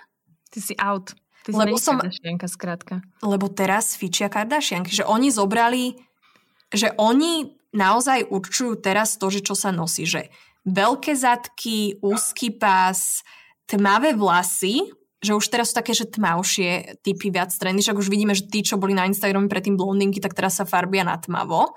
Ty 0.49 0.59
si 0.65 0.75
out. 0.81 1.13
Ty 1.45 1.53
si 1.53 1.61
lebo 1.61 1.77
som, 1.77 2.01
Kardashianka, 2.01 2.49
skrátka. 2.49 2.95
Lebo 3.21 3.53
teraz 3.53 3.93
fičia 4.01 4.33
Kardashianky, 4.33 4.89
že 4.89 5.05
oni 5.05 5.29
zobrali, 5.29 6.01
že 6.73 6.97
oni 6.97 7.53
naozaj 7.75 8.31
určujú 8.31 8.79
teraz 8.79 9.19
to, 9.19 9.29
že 9.29 9.43
čo 9.43 9.59
sa 9.59 9.75
nosí, 9.75 10.07
že 10.07 10.31
veľké 10.65 11.13
zadky, 11.13 12.01
úzky 12.01 12.55
pás, 12.55 13.27
tmavé 13.69 14.17
vlasy, 14.17 14.89
že 15.25 15.33
už 15.33 15.45
teraz 15.49 15.73
sú 15.73 15.81
také, 15.81 15.97
že 15.97 16.09
tmavšie 16.09 17.01
typy 17.01 17.33
viac 17.33 17.49
trendy, 17.53 17.81
však 17.81 17.97
už 17.97 18.13
vidíme, 18.13 18.37
že 18.37 18.45
tí, 18.45 18.61
čo 18.61 18.77
boli 18.77 18.93
na 18.93 19.09
Instagrame 19.09 19.49
predtým 19.49 19.81
blondinky, 19.81 20.21
tak 20.21 20.37
teraz 20.37 20.61
sa 20.61 20.69
farbia 20.69 21.03
na 21.03 21.17
tmavo. 21.17 21.73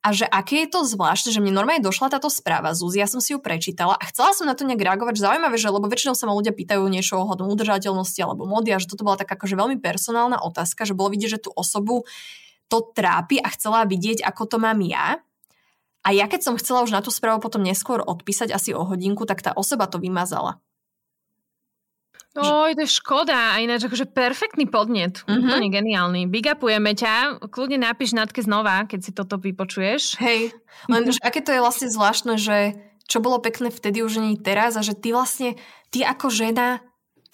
A 0.00 0.16
že 0.16 0.24
aké 0.24 0.64
je 0.64 0.72
to 0.72 0.80
zvláštne, 0.80 1.28
že 1.28 1.44
mne 1.44 1.52
normálne 1.52 1.84
došla 1.84 2.08
táto 2.08 2.32
správa 2.32 2.72
Zuzi, 2.72 3.04
ja 3.04 3.08
som 3.08 3.20
si 3.20 3.36
ju 3.36 3.38
prečítala 3.38 4.00
a 4.00 4.08
chcela 4.08 4.32
som 4.32 4.48
na 4.48 4.56
to 4.56 4.64
nejak 4.64 4.80
reagovať, 4.80 5.20
že 5.20 5.28
zaujímavé, 5.28 5.60
že 5.60 5.68
lebo 5.68 5.92
väčšinou 5.92 6.16
sa 6.16 6.24
ma 6.24 6.32
ľudia 6.32 6.56
pýtajú 6.56 6.80
niečo 6.88 7.20
ohľadom 7.20 7.52
udržateľnosti 7.52 8.16
alebo 8.24 8.48
mody 8.48 8.72
a 8.72 8.80
že 8.80 8.88
toto 8.88 9.04
bola 9.04 9.20
taká 9.20 9.36
akože 9.36 9.60
veľmi 9.60 9.76
personálna 9.76 10.40
otázka, 10.40 10.88
že 10.88 10.96
bolo 10.96 11.12
vidieť, 11.12 11.36
že 11.36 11.40
tú 11.44 11.50
osobu 11.52 12.08
to 12.70 12.94
trápi 12.94 13.42
a 13.42 13.50
chcela 13.50 13.82
vidieť, 13.84 14.22
ako 14.22 14.42
to 14.46 14.56
mám 14.62 14.78
ja. 14.86 15.18
A 16.00 16.16
ja 16.16 16.30
keď 16.30 16.40
som 16.46 16.54
chcela 16.56 16.86
už 16.86 16.94
na 16.94 17.04
tú 17.04 17.12
správu 17.12 17.42
potom 17.42 17.60
neskôr 17.60 18.00
odpísať 18.00 18.54
asi 18.54 18.72
o 18.72 18.86
hodinku, 18.86 19.28
tak 19.28 19.44
tá 19.44 19.52
osoba 19.52 19.84
to 19.90 20.00
vymazala. 20.00 20.62
No, 22.30 22.70
to 22.70 22.86
je 22.86 22.86
škoda. 22.86 23.58
A 23.58 23.60
ináč 23.60 23.90
akože 23.90 24.06
perfektný 24.06 24.70
podnet. 24.70 25.26
Mm-hmm. 25.26 25.50
Úplne 25.50 25.68
geniálny. 25.74 26.20
Big 26.30 26.46
upujeme 26.46 26.94
ťa. 26.94 27.42
Kľudne 27.50 27.82
napíš 27.82 28.14
Natke 28.14 28.38
znova, 28.38 28.86
keď 28.86 29.00
si 29.02 29.10
toto 29.10 29.34
vypočuješ. 29.34 30.22
Hej. 30.22 30.54
Len 30.86 31.02
mm-hmm. 31.10 31.26
aké 31.26 31.42
to 31.42 31.50
je 31.50 31.58
vlastne 31.58 31.90
zvláštne, 31.90 32.38
že 32.38 32.78
čo 33.10 33.18
bolo 33.18 33.42
pekné 33.42 33.74
vtedy 33.74 34.06
už 34.06 34.22
nie 34.22 34.38
teraz 34.38 34.78
a 34.78 34.86
že 34.86 34.94
ty 34.94 35.10
vlastne, 35.10 35.58
ty 35.90 36.06
ako 36.06 36.30
žena, 36.30 36.78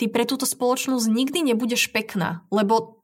ty 0.01 0.09
pre 0.09 0.25
túto 0.25 0.49
spoločnosť 0.49 1.05
nikdy 1.13 1.53
nebudeš 1.53 1.93
pekná. 1.93 2.49
Lebo 2.49 2.96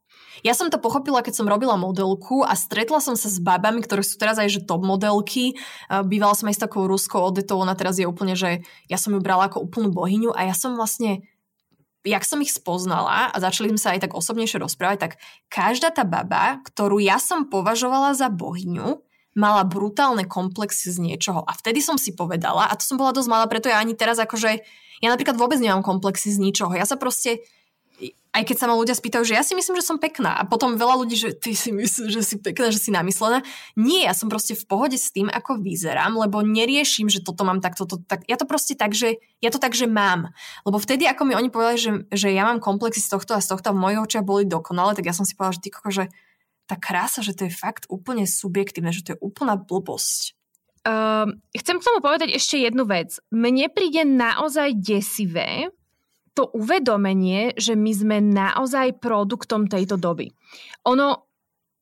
ja 0.43 0.53
som 0.59 0.67
to 0.69 0.83
pochopila, 0.83 1.23
keď 1.23 1.39
som 1.39 1.47
robila 1.47 1.79
modelku 1.79 2.43
a 2.43 2.59
stretla 2.59 2.99
som 2.99 3.15
sa 3.15 3.31
s 3.31 3.39
babami, 3.39 3.83
ktoré 3.83 4.03
sú 4.03 4.19
teraz 4.19 4.43
aj 4.43 4.51
že 4.51 4.61
top 4.67 4.83
modelky. 4.83 5.55
Bývala 5.89 6.35
som 6.35 6.51
aj 6.51 6.59
s 6.59 6.63
takou 6.67 6.91
ruskou 6.91 7.23
odetou, 7.23 7.63
ona 7.63 7.79
teraz 7.79 8.03
je 8.03 8.07
úplne, 8.11 8.35
že 8.35 8.67
ja 8.91 8.99
som 8.99 9.15
ju 9.15 9.23
brala 9.23 9.47
ako 9.47 9.63
úplnú 9.63 9.95
bohyňu 9.95 10.35
a 10.35 10.51
ja 10.51 10.55
som 10.55 10.75
vlastne 10.75 11.23
jak 12.03 12.27
som 12.27 12.43
ich 12.43 12.51
spoznala 12.51 13.31
a 13.31 13.37
začali 13.39 13.71
sme 13.71 13.79
sa 13.79 13.95
aj 13.95 14.11
tak 14.11 14.19
osobnejšie 14.19 14.59
rozprávať, 14.59 14.99
tak 14.99 15.13
každá 15.47 15.95
tá 15.95 16.03
baba, 16.03 16.59
ktorú 16.67 16.99
ja 16.99 17.23
som 17.23 17.47
považovala 17.47 18.19
za 18.19 18.27
bohyňu, 18.27 18.99
mala 19.39 19.63
brutálne 19.63 20.27
komplexy 20.27 20.93
z 20.93 20.99
niečoho. 20.99 21.47
A 21.47 21.55
vtedy 21.55 21.79
som 21.79 21.97
si 21.97 22.13
povedala, 22.13 22.69
a 22.69 22.75
to 22.75 22.85
som 22.85 22.99
bola 22.99 23.15
dosť 23.15 23.29
malá, 23.31 23.47
preto 23.47 23.71
ja 23.71 23.79
ani 23.79 23.95
teraz 23.95 24.19
akože, 24.19 24.51
ja 24.99 25.09
napríklad 25.09 25.39
vôbec 25.39 25.63
nemám 25.63 25.87
komplexy 25.87 26.35
z 26.35 26.43
ničoho. 26.43 26.75
Ja 26.75 26.85
sa 26.85 26.99
proste, 26.99 27.47
aj 28.33 28.43
keď 28.49 28.57
sa 28.57 28.67
ma 28.67 28.75
ľudia 28.81 28.97
spýtajú, 28.97 29.29
že 29.29 29.37
ja 29.37 29.45
si 29.45 29.53
myslím, 29.53 29.77
že 29.77 29.85
som 29.85 30.01
pekná 30.01 30.33
a 30.41 30.49
potom 30.49 30.81
veľa 30.81 31.05
ľudí, 31.05 31.21
že 31.21 31.37
ty 31.37 31.53
si 31.53 31.69
myslíš, 31.69 32.09
že 32.09 32.23
si 32.25 32.37
pekná, 32.41 32.73
že 32.73 32.81
si 32.81 32.89
namyslená. 32.89 33.45
Nie, 33.77 34.09
ja 34.09 34.17
som 34.17 34.33
proste 34.33 34.57
v 34.57 34.65
pohode 34.65 34.97
s 34.97 35.13
tým, 35.13 35.29
ako 35.29 35.61
vyzerám, 35.61 36.17
lebo 36.17 36.41
neriešim, 36.41 37.13
že 37.13 37.21
toto 37.21 37.45
mám 37.45 37.61
takto, 37.61 37.85
to, 37.85 38.01
tak. 38.01 38.25
Ja 38.25 38.41
to 38.41 38.49
proste 38.49 38.73
tak, 38.73 38.97
že 38.97 39.21
ja 39.45 39.53
to 39.53 39.61
tak, 39.61 39.77
že 39.77 39.85
mám. 39.85 40.33
Lebo 40.65 40.81
vtedy, 40.81 41.05
ako 41.05 41.29
mi 41.29 41.37
oni 41.37 41.53
povedali, 41.53 41.77
že, 41.77 41.93
že 42.09 42.33
ja 42.33 42.49
mám 42.49 42.65
komplexy 42.65 43.05
z 43.05 43.13
tohto 43.13 43.37
a 43.37 43.45
z 43.45 43.53
tohto 43.53 43.69
a 43.69 43.77
v 43.77 43.83
mojich 43.85 44.01
očiach 44.01 44.25
boli 44.25 44.49
dokonale, 44.49 44.97
tak 44.97 45.05
ja 45.05 45.13
som 45.13 45.29
si 45.29 45.37
povedala, 45.37 45.61
že 45.61 45.63
ty 45.63 45.69
koko, 45.69 45.93
že 45.93 46.05
tá 46.65 46.81
krása, 46.81 47.21
že 47.21 47.37
to 47.37 47.45
je 47.47 47.53
fakt 47.53 47.85
úplne 47.93 48.25
subjektívne, 48.25 48.97
že 48.97 49.05
to 49.05 49.13
je 49.13 49.19
úplná 49.21 49.61
blbosť. 49.61 50.33
Uh, 50.83 51.31
chcem 51.55 51.79
k 51.79 51.87
tomu 51.87 52.03
povedať 52.03 52.35
ešte 52.35 52.59
jednu 52.59 52.89
vec. 52.89 53.21
Mne 53.31 53.71
príde 53.71 54.03
naozaj 54.03 54.75
desivé, 54.81 55.71
to 56.33 56.49
uvedomenie, 56.57 57.53
že 57.61 57.77
my 57.77 57.93
sme 57.93 58.17
naozaj 58.25 59.01
produktom 59.01 59.69
tejto 59.69 60.01
doby. 60.01 60.33
Ono, 60.89 61.09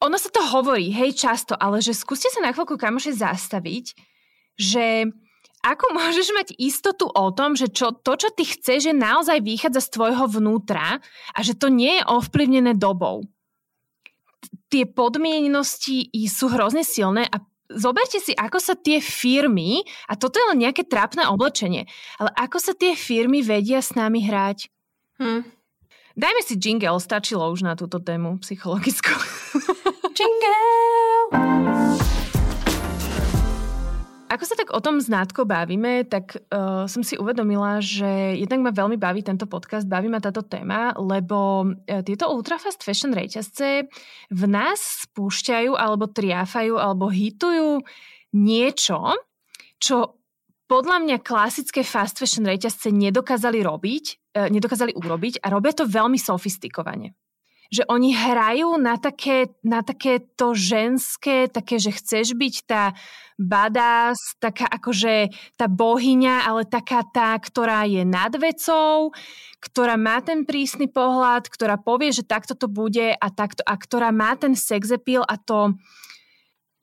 ono 0.02 0.16
sa 0.18 0.30
to 0.32 0.42
hovorí, 0.42 0.90
hej, 0.90 1.14
často, 1.14 1.54
ale 1.54 1.78
že 1.78 1.94
skúste 1.94 2.26
sa 2.32 2.42
na 2.42 2.50
chvíľku 2.50 2.74
kamoše 2.74 3.14
zastaviť, 3.14 3.94
že 4.58 5.06
ako 5.60 5.84
môžeš 5.96 6.28
mať 6.34 6.48
istotu 6.58 7.06
o 7.06 7.26
tom, 7.30 7.54
že 7.54 7.70
čo, 7.70 7.94
to, 7.94 8.16
čo 8.16 8.28
ty 8.34 8.48
chceš, 8.48 8.90
že 8.90 8.94
naozaj 8.96 9.44
vychádza 9.44 9.80
z 9.86 9.92
tvojho 9.94 10.24
vnútra 10.40 10.98
a 11.34 11.38
že 11.44 11.54
to 11.54 11.70
nie 11.70 12.00
je 12.00 12.08
ovplyvnené 12.08 12.74
dobou. 12.74 13.22
Tie 14.70 14.86
podmienenosti 14.86 16.10
sú 16.30 16.46
hrozne 16.48 16.86
silné 16.86 17.26
a 17.26 17.42
zoberte 17.74 18.18
si, 18.18 18.34
ako 18.34 18.58
sa 18.58 18.74
tie 18.74 18.98
firmy, 18.98 19.86
a 20.10 20.18
toto 20.18 20.42
je 20.42 20.46
len 20.54 20.66
nejaké 20.66 20.86
trápne 20.86 21.26
oblečenie, 21.30 21.86
ale 22.18 22.30
ako 22.34 22.58
sa 22.58 22.72
tie 22.74 22.98
firmy 22.98 23.40
vedia 23.40 23.78
s 23.78 23.94
nami 23.94 24.26
hrať. 24.26 24.66
Hm. 25.22 25.46
Dajme 26.18 26.42
si 26.42 26.58
jingle, 26.58 26.98
stačilo 26.98 27.46
už 27.54 27.62
na 27.62 27.78
túto 27.78 28.02
tému 28.02 28.42
psychologickú. 28.42 29.14
jingle! 30.18 32.19
Ako 34.30 34.46
sa 34.46 34.54
tak 34.54 34.70
o 34.70 34.78
tom 34.78 35.02
s 35.02 35.10
Nátkou 35.10 35.42
bavíme, 35.42 36.06
tak 36.06 36.38
uh, 36.54 36.86
som 36.86 37.02
si 37.02 37.18
uvedomila, 37.18 37.82
že 37.82 38.38
jednak 38.38 38.62
ma 38.62 38.70
veľmi 38.70 38.94
baví 38.94 39.26
tento 39.26 39.50
podcast, 39.50 39.90
baví 39.90 40.06
ma 40.06 40.22
táto 40.22 40.46
téma, 40.46 40.94
lebo 40.94 41.66
uh, 41.66 42.02
tieto 42.06 42.30
ultrafast 42.30 42.86
fashion 42.86 43.10
reťazce 43.10 43.90
v 44.30 44.42
nás 44.46 45.10
spúšťajú 45.10 45.74
alebo 45.74 46.06
triafajú 46.06 46.78
alebo 46.78 47.10
hitujú 47.10 47.82
niečo, 48.38 49.18
čo 49.82 50.22
podľa 50.70 51.02
mňa 51.02 51.16
klasické 51.26 51.82
fast 51.82 52.22
fashion 52.22 52.46
reťazce 52.46 52.94
nedokázali 52.94 53.58
robiť, 53.66 54.04
uh, 54.38 54.46
nedokázali 54.46 54.94
urobiť 54.94 55.42
a 55.42 55.50
robia 55.50 55.74
to 55.74 55.90
veľmi 55.90 56.22
sofistikovane 56.22 57.18
že 57.70 57.86
oni 57.86 58.10
hrajú 58.10 58.74
na 58.82 58.98
také, 58.98 59.54
na 59.62 59.86
také 59.86 60.18
to 60.34 60.58
ženské, 60.58 61.46
také, 61.46 61.78
že 61.78 61.94
chceš 61.94 62.34
byť 62.34 62.54
tá 62.66 62.98
badass, 63.38 64.36
taká 64.42 64.66
akože 64.66 65.30
tá 65.54 65.70
bohyňa, 65.70 66.50
ale 66.50 66.66
taká 66.66 67.06
tá, 67.06 67.38
ktorá 67.38 67.86
je 67.86 68.02
nad 68.02 68.34
vecou, 68.34 69.14
ktorá 69.62 69.94
má 69.94 70.18
ten 70.20 70.42
prísny 70.42 70.90
pohľad, 70.90 71.46
ktorá 71.46 71.78
povie, 71.78 72.10
že 72.10 72.26
takto 72.26 72.58
to 72.58 72.66
bude 72.66 73.14
a, 73.14 73.26
takto, 73.30 73.62
a 73.62 73.74
ktorá 73.78 74.10
má 74.10 74.34
ten 74.34 74.58
sex 74.58 74.90
appeal 74.90 75.22
a 75.24 75.38
to, 75.38 75.78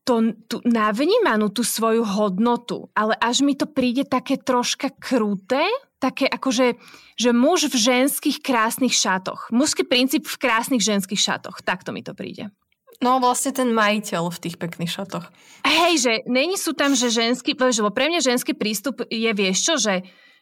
to, 0.08 0.34
tú 0.48 0.64
navnímanú 0.64 1.52
tú 1.52 1.68
svoju 1.68 2.08
hodnotu. 2.08 2.88
Ale 2.96 3.12
až 3.20 3.44
mi 3.44 3.60
to 3.60 3.68
príde 3.68 4.08
také 4.08 4.40
troška 4.40 4.96
kruté, 4.96 5.68
také 5.98 6.30
akože, 6.30 6.78
že 7.18 7.30
muž 7.34 7.70
v 7.70 7.76
ženských 7.78 8.42
krásnych 8.42 8.94
šatoch. 8.94 9.50
Mužský 9.50 9.84
princíp 9.86 10.30
v 10.30 10.38
krásnych 10.38 10.82
ženských 10.82 11.18
šatoch. 11.18 11.66
Takto 11.66 11.90
mi 11.94 12.06
to 12.06 12.14
príde. 12.14 12.54
No 12.98 13.22
vlastne 13.22 13.54
ten 13.54 13.70
majiteľ 13.78 14.34
v 14.34 14.42
tých 14.42 14.58
pekných 14.58 14.90
šatoch. 14.90 15.30
Hej, 15.62 15.94
že 16.02 16.14
není 16.26 16.58
sú 16.58 16.74
tam, 16.74 16.98
že 16.98 17.14
ženský, 17.14 17.54
lebo 17.54 17.94
pre 17.94 18.10
mňa 18.10 18.26
ženský 18.26 18.58
prístup 18.58 19.06
je, 19.06 19.30
vieš 19.38 19.58
čo, 19.70 19.74
že, 19.78 19.96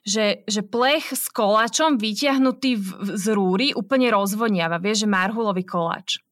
že, 0.08 0.48
že 0.48 0.63
plech 0.63 1.12
s 1.12 1.28
koláčom 1.28 2.00
vytiahnutý 2.00 2.80
v, 2.80 2.88
v, 2.96 3.08
z 3.20 3.26
rúry 3.36 3.68
úplne 3.76 4.08
rozvoniava. 4.08 4.80
Vieš, 4.80 5.04
že 5.04 5.12
marhulový 5.12 5.68
koláč. 5.68 6.24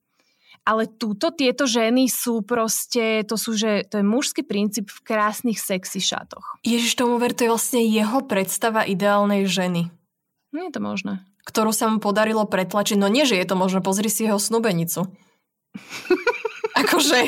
Ale 0.64 0.88
túto 0.88 1.36
tieto 1.36 1.68
ženy 1.68 2.08
sú 2.08 2.40
proste, 2.40 3.28
to 3.28 3.36
sú, 3.36 3.52
že 3.52 3.84
to 3.84 4.00
je 4.00 4.06
mužský 4.08 4.48
princíp 4.48 4.88
v 4.88 5.00
krásnych 5.04 5.60
sexy 5.60 6.00
šatoch. 6.00 6.64
Ježiš 6.64 6.96
tomu 6.96 7.20
ver, 7.20 7.36
to 7.36 7.44
je 7.44 7.52
vlastne 7.52 7.84
jeho 7.84 8.24
predstava 8.24 8.88
ideálnej 8.88 9.44
ženy. 9.44 9.92
Nie 10.56 10.72
je 10.72 10.74
to 10.80 10.82
možné. 10.82 11.14
Ktorú 11.44 11.76
sa 11.76 11.92
mu 11.92 12.00
podarilo 12.00 12.48
pretlačiť. 12.48 12.96
No 12.96 13.12
nie, 13.12 13.28
že 13.28 13.36
je 13.36 13.44
to 13.44 13.60
možné, 13.60 13.84
pozri 13.84 14.08
si 14.08 14.24
jeho 14.24 14.40
snubenicu. 14.40 15.12
akože, 16.82 17.20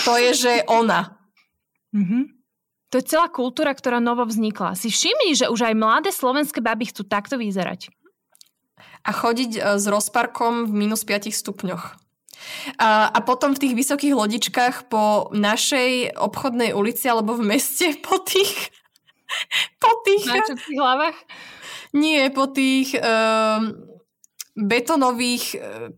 to 0.00 0.12
je, 0.16 0.30
že 0.32 0.52
ona. 0.72 1.20
Mm-hmm. 1.92 2.22
To 2.92 3.00
je 3.00 3.08
celá 3.08 3.28
kultúra, 3.32 3.72
ktorá 3.72 4.04
novo 4.04 4.28
vznikla. 4.28 4.76
Si 4.76 4.92
všimni, 4.92 5.32
že 5.32 5.48
už 5.48 5.72
aj 5.72 5.74
mladé 5.76 6.10
slovenské 6.12 6.60
baby 6.60 6.92
chcú 6.92 7.08
takto 7.08 7.40
vyzerať. 7.40 7.88
A 9.02 9.10
chodiť 9.10 9.50
e, 9.56 9.60
s 9.80 9.84
rozparkom 9.88 10.68
v 10.68 10.72
minus 10.72 11.02
5 11.08 11.32
stupňoch. 11.32 11.96
A, 12.78 13.10
a 13.10 13.18
potom 13.22 13.54
v 13.54 13.62
tých 13.66 13.74
vysokých 13.74 14.14
lodičkách 14.14 14.88
po 14.88 15.30
našej 15.32 16.16
obchodnej 16.16 16.72
ulici 16.76 17.06
alebo 17.08 17.34
v 17.38 17.56
meste 17.56 17.96
po 18.06 18.20
tých... 18.22 18.70
Po 19.80 19.92
tých... 20.04 20.28
Na 20.28 20.44
hlavách? 20.52 21.16
Nie, 21.96 22.28
po 22.28 22.48
tých 22.48 22.96
um, 22.96 23.72
betonových 24.56 25.44
uh, 25.56 25.88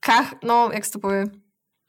kach... 0.00 0.40
No, 0.40 0.72
jak 0.72 0.84
sa 0.84 0.96
to 0.96 1.00
povie? 1.04 1.24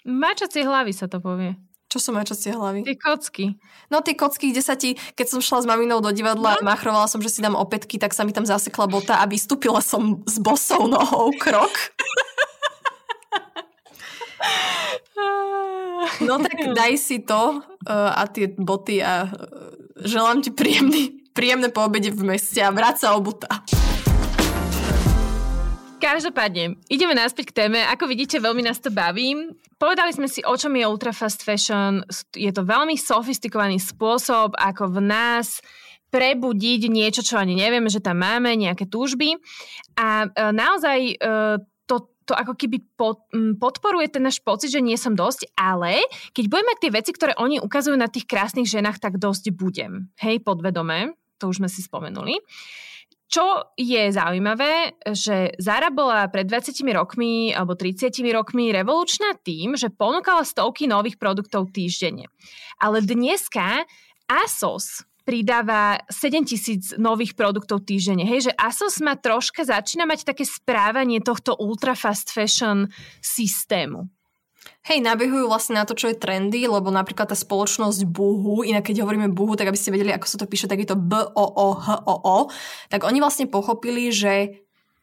Mačacie 0.07 0.63
hlavy 0.63 0.91
sa 0.95 1.07
to 1.07 1.23
povie. 1.23 1.55
Čo 1.89 1.97
sú 1.97 2.09
mačacie 2.13 2.53
hlavy? 2.53 2.85
Tie 2.85 3.01
kocky. 3.01 3.57
No 3.89 4.05
tie 4.05 4.13
kocky, 4.13 4.53
kde 4.53 4.61
sa 4.61 4.77
ti, 4.77 4.93
keď 5.17 5.25
som 5.25 5.39
šla 5.41 5.65
s 5.65 5.69
maminou 5.69 6.05
do 6.05 6.13
divadla, 6.13 6.61
no. 6.61 6.69
machrovala 6.69 7.09
som, 7.09 7.17
že 7.17 7.33
si 7.33 7.41
dám 7.41 7.57
opätky, 7.57 7.97
tak 7.97 8.13
sa 8.13 8.21
mi 8.21 8.29
tam 8.29 8.45
zasekla 8.45 8.85
bota 8.85 9.17
a 9.17 9.25
vystúpila 9.25 9.81
som 9.81 10.21
s 10.29 10.37
bosou 10.37 10.85
nohou 10.85 11.33
krok. 11.41 11.73
No 16.27 16.39
tak 16.39 16.55
daj 16.75 16.95
si 16.95 17.23
to 17.27 17.59
uh, 17.59 18.11
a 18.15 18.23
tie 18.31 18.51
boty 18.55 19.03
a 19.03 19.27
uh, 19.27 19.31
želám 19.99 20.39
ti 20.39 20.51
príjemný, 20.51 21.27
príjemné 21.35 21.71
poobede 21.71 22.11
v 22.11 22.23
meste 22.35 22.59
a 22.63 22.71
vráť 22.71 23.07
sa 23.07 23.07
obuta. 23.15 23.47
Každopádne, 25.99 26.79
ideme 26.87 27.11
naspäť 27.11 27.51
k 27.51 27.55
téme. 27.67 27.83
Ako 27.83 28.07
vidíte, 28.07 28.39
veľmi 28.39 28.63
nás 28.63 28.79
to 28.79 28.87
baví. 28.87 29.35
Povedali 29.75 30.15
sme 30.15 30.31
si, 30.31 30.39
o 30.47 30.55
čom 30.55 30.71
je 30.79 30.87
ultra 30.87 31.11
fast 31.11 31.43
fashion. 31.43 32.07
Je 32.31 32.47
to 32.55 32.63
veľmi 32.63 32.95
sofistikovaný 32.95 33.83
spôsob, 33.83 34.55
ako 34.55 34.95
v 34.95 34.99
nás 35.03 35.59
prebudiť 36.07 36.87
niečo, 36.87 37.21
čo 37.21 37.35
ani 37.35 37.59
nevieme, 37.59 37.91
že 37.91 37.99
tam 37.99 38.23
máme, 38.23 38.55
nejaké 38.55 38.87
túžby. 38.87 39.37
A 39.99 40.25
e, 40.25 40.27
naozaj 40.55 40.99
e, 41.03 41.15
to 42.29 42.37
ako 42.37 42.53
keby 42.53 42.85
pod, 42.93 43.25
podporuje 43.57 44.13
ten 44.13 44.21
náš 44.21 44.37
pocit, 44.45 44.69
že 44.69 44.85
nie 44.85 44.93
som 44.93 45.17
dosť, 45.17 45.49
ale 45.57 46.05
keď 46.37 46.45
budeme 46.45 46.73
tie 46.77 46.93
veci, 46.93 47.09
ktoré 47.09 47.33
oni 47.41 47.57
ukazujú 47.57 47.97
na 47.97 48.05
tých 48.05 48.29
krásnych 48.29 48.69
ženách, 48.69 49.01
tak 49.01 49.17
dosť 49.17 49.49
budem. 49.57 50.13
Hej, 50.21 50.45
podvedome, 50.45 51.17
to 51.41 51.49
už 51.49 51.65
sme 51.65 51.69
si 51.71 51.81
spomenuli. 51.81 52.37
Čo 53.29 53.77
je 53.77 54.09
zaujímavé, 54.09 54.97
že 55.13 55.53
Zara 55.61 55.93
bola 55.93 56.25
pred 56.33 56.49
20 56.49 56.81
rokmi 56.97 57.53
alebo 57.53 57.77
30 57.77 58.09
rokmi 58.33 58.73
revolučná 58.73 59.37
tým, 59.45 59.77
že 59.77 59.93
ponúkala 59.93 60.41
stovky 60.41 60.89
nových 60.89 61.21
produktov 61.21 61.69
týždenne. 61.69 62.25
Ale 62.81 63.05
dneska 63.05 63.85
ASOS 64.25 65.08
pridáva 65.23 66.01
7 66.09 66.45
tisíc 66.45 66.93
nových 66.97 67.37
produktov 67.37 67.85
týždenne. 67.85 68.25
Hej, 68.25 68.49
že 68.49 68.57
ASOS 68.57 69.03
má 69.03 69.13
troška, 69.19 69.67
začína 69.67 70.09
mať 70.09 70.25
také 70.25 70.43
správanie 70.43 71.21
tohto 71.21 71.53
ultra 71.59 71.93
fast 71.93 72.33
fashion 72.33 72.89
systému. 73.21 74.09
Hej, 74.83 74.99
nabehujú 75.03 75.47
vlastne 75.47 75.79
na 75.79 75.87
to, 75.87 75.95
čo 75.95 76.11
je 76.11 76.19
trendy, 76.19 76.67
lebo 76.67 76.91
napríklad 76.91 77.31
tá 77.31 77.37
spoločnosť 77.37 78.03
Buhu, 78.07 78.67
inak 78.67 78.91
keď 78.91 79.03
hovoríme 79.03 79.31
Buhu, 79.31 79.55
tak 79.55 79.71
aby 79.71 79.79
ste 79.79 79.95
vedeli, 79.95 80.11
ako 80.11 80.27
sa 80.27 80.37
to 80.39 80.49
píše, 80.49 80.67
tak 80.67 80.83
je 80.83 80.89
to 80.89 80.99
B-O-O-H-O-O, 80.99 82.37
tak 82.91 83.01
oni 83.07 83.23
vlastne 83.23 83.47
pochopili, 83.47 84.11
že 84.11 84.59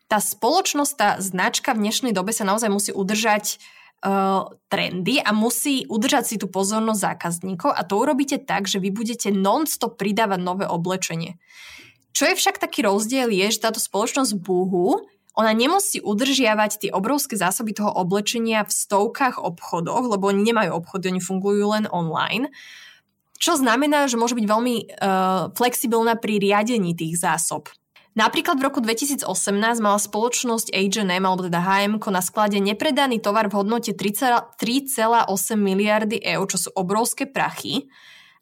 tá 0.07 0.21
spoločnosť, 0.23 0.93
tá 0.95 1.11
značka 1.19 1.75
v 1.75 1.89
dnešnej 1.89 2.13
dobe 2.15 2.31
sa 2.31 2.47
naozaj 2.47 2.71
musí 2.71 2.91
udržať 2.95 3.59
uh, 3.59 3.76
trendy 4.71 5.19
a 5.19 5.31
musí 5.35 5.87
udržať 5.91 6.25
si 6.25 6.37
tú 6.39 6.47
pozornosť 6.47 7.01
zákazníkov 7.01 7.71
a 7.75 7.83
to 7.83 7.99
urobíte 7.99 8.43
tak, 8.47 8.71
že 8.71 8.79
vy 8.79 8.95
budete 8.95 9.35
non-stop 9.35 9.99
pridávať 9.99 10.41
nové 10.43 10.65
oblečenie. 10.67 11.39
Čo 12.17 12.33
je 12.33 12.39
však 12.39 12.63
taký 12.63 12.87
rozdiel 12.87 13.29
je, 13.29 13.53
že 13.53 13.61
táto 13.61 13.83
spoločnosť 13.83 14.41
Boohoo 14.41 15.05
ona 15.37 15.53
nemusí 15.53 16.01
udržiavať 16.01 16.89
tie 16.89 16.91
obrovské 16.97 17.37
zásoby 17.37 17.77
toho 17.77 17.93
oblečenia 17.93 18.65
v 18.65 18.73
stovkách 18.73 19.37
obchodoch, 19.37 20.09
lebo 20.09 20.33
oni 20.33 20.41
nemajú 20.49 20.81
obchody, 20.81 21.13
oni 21.13 21.21
fungujú 21.21 21.77
len 21.77 21.85
online. 21.93 22.49
Čo 23.37 23.61
znamená, 23.61 24.09
že 24.09 24.17
môže 24.17 24.33
byť 24.33 24.47
veľmi 24.49 24.77
uh, 24.97 25.53
flexibilná 25.53 26.17
pri 26.17 26.41
riadení 26.41 26.97
tých 26.97 27.21
zásob. 27.21 27.69
Napríklad 28.17 28.57
v 28.57 28.65
roku 28.65 28.81
2018 28.81 29.29
mala 29.85 30.01
spoločnosť 30.01 30.73
H&M, 30.73 31.21
alebo 31.21 31.45
teda 31.45 31.61
H&M, 31.61 32.01
na 32.01 32.25
sklade 32.25 32.57
nepredaný 32.65 33.21
tovar 33.21 33.53
v 33.53 33.61
hodnote 33.61 33.93
3,8 33.93 34.57
miliardy 35.61 36.25
eur, 36.25 36.49
čo 36.49 36.57
sú 36.57 36.71
obrovské 36.73 37.29
prachy. 37.29 37.93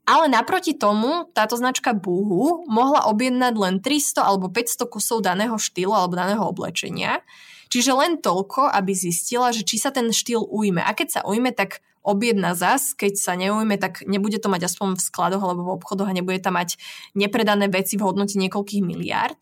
Ale 0.06 0.30
naproti 0.30 0.78
tomu 0.78 1.26
táto 1.34 1.58
značka 1.58 1.90
Boohoo 1.90 2.62
mohla 2.70 3.08
objednať 3.10 3.54
len 3.58 3.74
300 3.82 4.22
alebo 4.22 4.46
500 4.46 4.86
kusov 4.86 5.26
daného 5.26 5.58
štýlu 5.58 5.90
alebo 5.90 6.14
daného 6.14 6.44
oblečenia. 6.46 7.24
Čiže 7.66 7.98
len 7.98 8.22
toľko, 8.22 8.70
aby 8.70 8.94
zistila, 8.94 9.50
že 9.50 9.66
či 9.66 9.82
sa 9.82 9.90
ten 9.90 10.14
štýl 10.14 10.44
ujme. 10.44 10.86
A 10.86 10.94
keď 10.94 11.18
sa 11.18 11.20
ujme, 11.26 11.50
tak 11.50 11.82
objedna 12.04 12.52
zas, 12.52 12.92
keď 12.92 13.16
sa 13.16 13.32
neujme, 13.34 13.80
tak 13.80 14.04
nebude 14.04 14.36
to 14.36 14.52
mať 14.52 14.68
aspoň 14.68 15.00
v 15.00 15.04
skladoch 15.08 15.40
alebo 15.40 15.64
v 15.64 15.74
obchodoch 15.80 16.12
a 16.12 16.16
nebude 16.16 16.38
tam 16.38 16.60
mať 16.60 16.76
nepredané 17.16 17.72
veci 17.72 17.96
v 17.96 18.04
hodnote 18.04 18.36
niekoľkých 18.36 18.84
miliárd. 18.84 19.40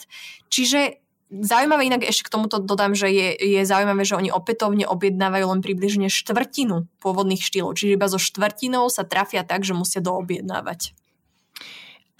Čiže 0.49 1.03
Zaujímavé 1.33 1.89
inak 1.89 2.05
ešte 2.05 2.29
k 2.29 2.33
tomuto 2.37 2.61
dodám, 2.61 2.93
že 2.93 3.09
je, 3.09 3.33
je 3.33 3.65
zaujímavé, 3.65 4.05
že 4.05 4.21
oni 4.21 4.29
opätovne 4.29 4.85
objednávajú 4.85 5.49
len 5.49 5.65
približne 5.65 6.13
štvrtinu 6.13 6.93
pôvodných 7.01 7.41
štýlov, 7.41 7.73
čiže 7.73 7.97
iba 7.97 8.05
so 8.05 8.21
štvrtinou 8.21 8.93
sa 8.93 9.01
trafia 9.01 9.41
tak, 9.41 9.65
že 9.65 9.73
musia 9.73 10.05
doobjednávať. 10.05 10.93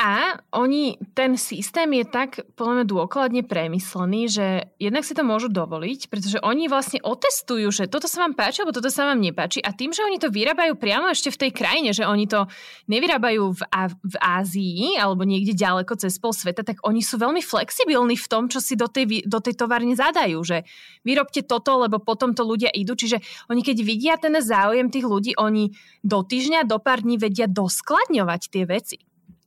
A 0.03 0.35
oni, 0.51 0.99
ten 1.15 1.39
systém 1.39 1.87
je 1.95 2.03
tak 2.03 2.43
podľa 2.59 2.83
mňa 2.83 2.87
dôkladne 2.91 3.43
premyslený, 3.47 4.27
že 4.27 4.47
jednak 4.83 5.07
si 5.07 5.15
to 5.15 5.23
môžu 5.23 5.47
dovoliť, 5.47 6.11
pretože 6.11 6.43
oni 6.43 6.67
vlastne 6.67 6.99
otestujú, 7.07 7.71
že 7.71 7.87
toto 7.87 8.11
sa 8.11 8.27
vám 8.27 8.35
páči, 8.35 8.67
alebo 8.67 8.75
toto 8.75 8.91
sa 8.91 9.07
vám 9.07 9.23
nepáči. 9.23 9.63
A 9.63 9.71
tým, 9.71 9.95
že 9.95 10.03
oni 10.03 10.19
to 10.19 10.27
vyrábajú 10.27 10.75
priamo 10.75 11.07
ešte 11.07 11.31
v 11.31 11.47
tej 11.47 11.51
krajine, 11.55 11.95
že 11.95 12.03
oni 12.03 12.27
to 12.27 12.51
nevyrábajú 12.91 13.55
v, 13.55 13.63
Á- 13.71 13.95
v 13.95 14.17
Ázii 14.19 14.99
alebo 14.99 15.23
niekde 15.23 15.55
ďaleko 15.55 15.95
cez 15.95 16.19
pol 16.19 16.35
sveta, 16.35 16.67
tak 16.67 16.83
oni 16.83 16.99
sú 16.99 17.23
veľmi 17.23 17.39
flexibilní 17.39 18.19
v 18.19 18.27
tom, 18.27 18.51
čo 18.51 18.59
si 18.59 18.75
do 18.75 18.91
tej, 18.91 19.23
do 19.23 19.39
tej 19.39 19.55
továrne 19.55 19.95
zadajú, 19.95 20.43
že 20.43 20.67
vyrobte 21.07 21.47
toto, 21.47 21.79
lebo 21.79 22.03
potom 22.03 22.35
to 22.35 22.43
ľudia 22.43 22.75
idú. 22.75 22.99
Čiže 22.99 23.23
oni 23.47 23.63
keď 23.63 23.77
vidia 23.87 24.19
ten 24.19 24.35
záujem 24.35 24.91
tých 24.91 25.07
ľudí, 25.07 25.39
oni 25.39 25.71
do 26.03 26.27
týždňa, 26.27 26.67
do 26.67 26.83
pár 26.83 27.07
dní 27.07 27.23
vedia 27.23 27.47
doskladňovať 27.47 28.43
tie 28.51 28.67
veci. 28.67 28.99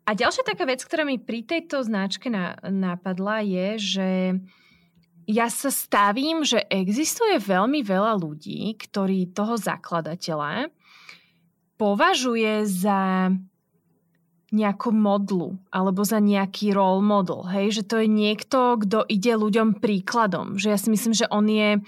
A 0.05 0.13
ďalšia 0.13 0.45
taká 0.45 0.69
vec, 0.69 0.85
ktorá 0.85 1.01
mi 1.01 1.17
pri 1.17 1.41
tejto 1.41 1.81
značke 1.81 2.29
na, 2.29 2.53
napadla, 2.61 3.41
je, 3.41 3.67
že 3.81 4.09
ja 5.25 5.49
sa 5.49 5.73
stavím, 5.73 6.45
že 6.45 6.61
existuje 6.69 7.41
veľmi 7.41 7.81
veľa 7.81 8.13
ľudí, 8.21 8.77
ktorí 8.77 9.33
toho 9.33 9.57
zakladateľa 9.57 10.69
považuje 11.75 12.69
za 12.69 13.33
nejakú 14.53 14.93
modlu 14.93 15.59
alebo 15.73 16.05
za 16.05 16.21
nejaký 16.21 16.71
role 16.71 17.01
model. 17.01 17.43
Hej? 17.49 17.81
Že 17.81 17.83
to 17.89 17.95
je 17.99 18.07
niekto, 18.07 18.59
kto 18.85 18.97
ide 19.09 19.33
ľuďom 19.35 19.81
príkladom. 19.81 20.55
Že 20.55 20.67
ja 20.71 20.77
si 20.79 20.87
myslím, 20.93 21.13
že 21.17 21.27
on 21.27 21.49
je 21.49 21.81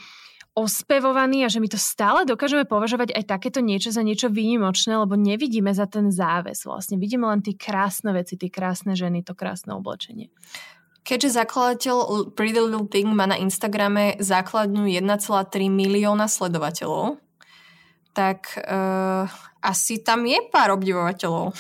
ospevovaný 0.58 1.46
a 1.46 1.54
že 1.54 1.62
my 1.62 1.70
to 1.70 1.78
stále 1.78 2.26
dokážeme 2.26 2.66
považovať 2.66 3.14
aj 3.14 3.30
takéto 3.30 3.62
niečo 3.62 3.94
za 3.94 4.02
niečo 4.02 4.34
výnimočné, 4.34 4.98
lebo 4.98 5.14
nevidíme 5.14 5.70
za 5.70 5.86
ten 5.86 6.10
záves 6.10 6.66
vlastne. 6.66 6.98
Vidíme 6.98 7.30
len 7.30 7.46
tie 7.46 7.54
krásne 7.54 8.10
veci, 8.10 8.42
tie 8.42 8.50
krásne 8.50 8.98
ženy, 8.98 9.22
to 9.22 9.38
krásne 9.38 9.78
oblečenie. 9.78 10.34
Keďže 11.06 11.40
zakladateľ 11.40 11.96
Pretty 12.34 12.58
Little 12.58 12.90
Thing 12.90 13.14
má 13.14 13.30
na 13.30 13.38
Instagrame 13.38 14.18
základňu 14.18 14.90
1,3 14.90 15.06
milióna 15.72 16.26
sledovateľov, 16.26 17.22
tak 18.18 18.58
uh, 18.58 19.30
asi 19.62 20.02
tam 20.02 20.26
je 20.26 20.42
pár 20.50 20.74
obdivovateľov. 20.74 21.54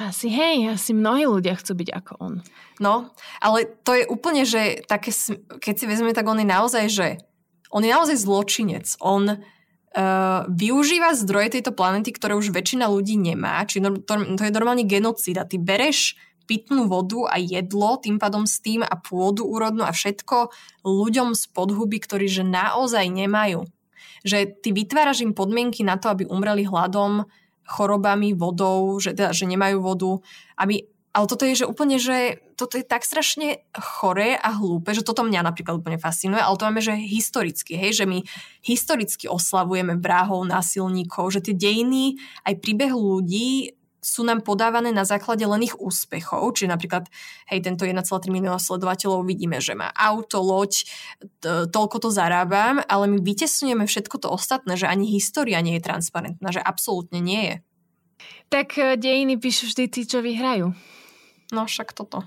Asi 0.00 0.32
hej, 0.32 0.72
asi 0.72 0.96
mnohí 0.96 1.28
ľudia 1.28 1.60
chcú 1.60 1.76
byť 1.76 1.88
ako 1.92 2.12
on. 2.24 2.34
No, 2.80 3.12
ale 3.36 3.68
to 3.84 3.92
je 3.92 4.08
úplne, 4.08 4.48
že 4.48 4.80
také, 4.88 5.12
keď 5.60 5.74
si 5.76 5.84
vezme, 5.84 6.16
tak 6.16 6.24
on 6.24 6.40
je 6.40 6.48
naozaj, 6.48 6.84
že 6.88 7.06
on 7.70 7.82
je 7.86 7.90
naozaj 7.90 8.18
zločinec. 8.18 8.86
On 8.98 9.24
uh, 9.30 9.38
využíva 10.50 11.14
zdroje 11.14 11.58
tejto 11.58 11.70
planety, 11.70 12.10
ktoré 12.10 12.34
už 12.34 12.50
väčšina 12.50 12.90
ľudí 12.90 13.14
nemá. 13.14 13.62
Či 13.62 13.82
to, 14.02 14.14
to 14.36 14.42
je 14.42 14.52
normálne 14.52 14.84
genocída. 14.86 15.46
Ty 15.46 15.62
bereš 15.62 16.18
pitnú 16.50 16.90
vodu 16.90 17.30
a 17.30 17.38
jedlo, 17.38 18.02
tým 18.02 18.18
pádom 18.18 18.42
s 18.42 18.58
tým 18.58 18.82
a 18.82 18.98
pôdu 18.98 19.46
úrodnú 19.46 19.86
a 19.86 19.94
všetko 19.94 20.50
ľuďom 20.82 21.38
z 21.38 21.46
podhuby, 21.54 22.02
ktorí 22.02 22.26
že 22.26 22.42
naozaj 22.42 23.06
nemajú. 23.06 23.70
Že 24.26 24.58
ty 24.58 24.74
vytváraš 24.74 25.22
im 25.22 25.30
podmienky 25.30 25.86
na 25.86 25.94
to, 25.94 26.10
aby 26.10 26.26
umreli 26.26 26.66
hladom, 26.66 27.30
chorobami, 27.70 28.34
vodou, 28.34 28.98
že, 28.98 29.14
teda, 29.14 29.30
že 29.30 29.46
nemajú 29.46 29.78
vodu, 29.78 30.18
aby 30.58 30.90
ale 31.10 31.26
toto 31.26 31.42
je, 31.42 31.64
že 31.64 31.66
úplne, 31.66 31.98
že 31.98 32.38
toto 32.54 32.78
je 32.78 32.86
tak 32.86 33.02
strašne 33.02 33.66
choré 33.74 34.38
a 34.38 34.54
hlúpe, 34.54 34.94
že 34.94 35.02
toto 35.02 35.26
mňa 35.26 35.42
napríklad 35.42 35.82
úplne 35.82 35.98
fascinuje, 35.98 36.38
ale 36.38 36.54
to 36.54 36.66
máme, 36.70 36.82
že 36.82 36.94
historicky, 36.94 37.74
hej, 37.74 38.02
že 38.02 38.04
my 38.06 38.22
historicky 38.62 39.26
oslavujeme 39.26 39.98
vrahov, 39.98 40.46
násilníkov, 40.46 41.34
že 41.34 41.50
tie 41.50 41.54
dejiny, 41.58 42.14
aj 42.46 42.54
príbeh 42.62 42.94
ľudí 42.94 43.74
sú 44.00 44.24
nám 44.24 44.40
podávané 44.40 44.96
na 44.96 45.04
základe 45.04 45.44
len 45.44 45.60
ich 45.60 45.76
úspechov, 45.76 46.56
čiže 46.56 46.72
napríklad, 46.72 47.04
hej, 47.52 47.60
tento 47.60 47.84
1,3 47.84 48.00
milióna 48.32 48.56
sledovateľov 48.56 49.28
vidíme, 49.28 49.60
že 49.60 49.76
má 49.76 49.92
auto, 49.92 50.40
loď, 50.40 50.88
toľko 51.68 51.96
to 52.00 52.08
zarábam, 52.08 52.80
ale 52.88 53.04
my 53.12 53.18
vytesňujeme 53.20 53.84
všetko 53.84 54.16
to 54.24 54.32
ostatné, 54.32 54.80
že 54.80 54.88
ani 54.88 55.04
história 55.10 55.60
nie 55.60 55.76
je 55.76 55.84
transparentná, 55.84 56.48
že 56.48 56.64
absolútne 56.64 57.20
nie 57.20 57.42
je. 57.44 57.56
Tak 58.50 58.68
eh, 58.76 58.96
dejiny 58.96 59.38
píšu 59.38 59.70
vždy 59.70 59.84
tí, 59.88 60.02
čo 60.04 60.20
vyhrajú. 60.20 60.74
No 61.50 61.66
však 61.66 61.94
toto. 61.94 62.22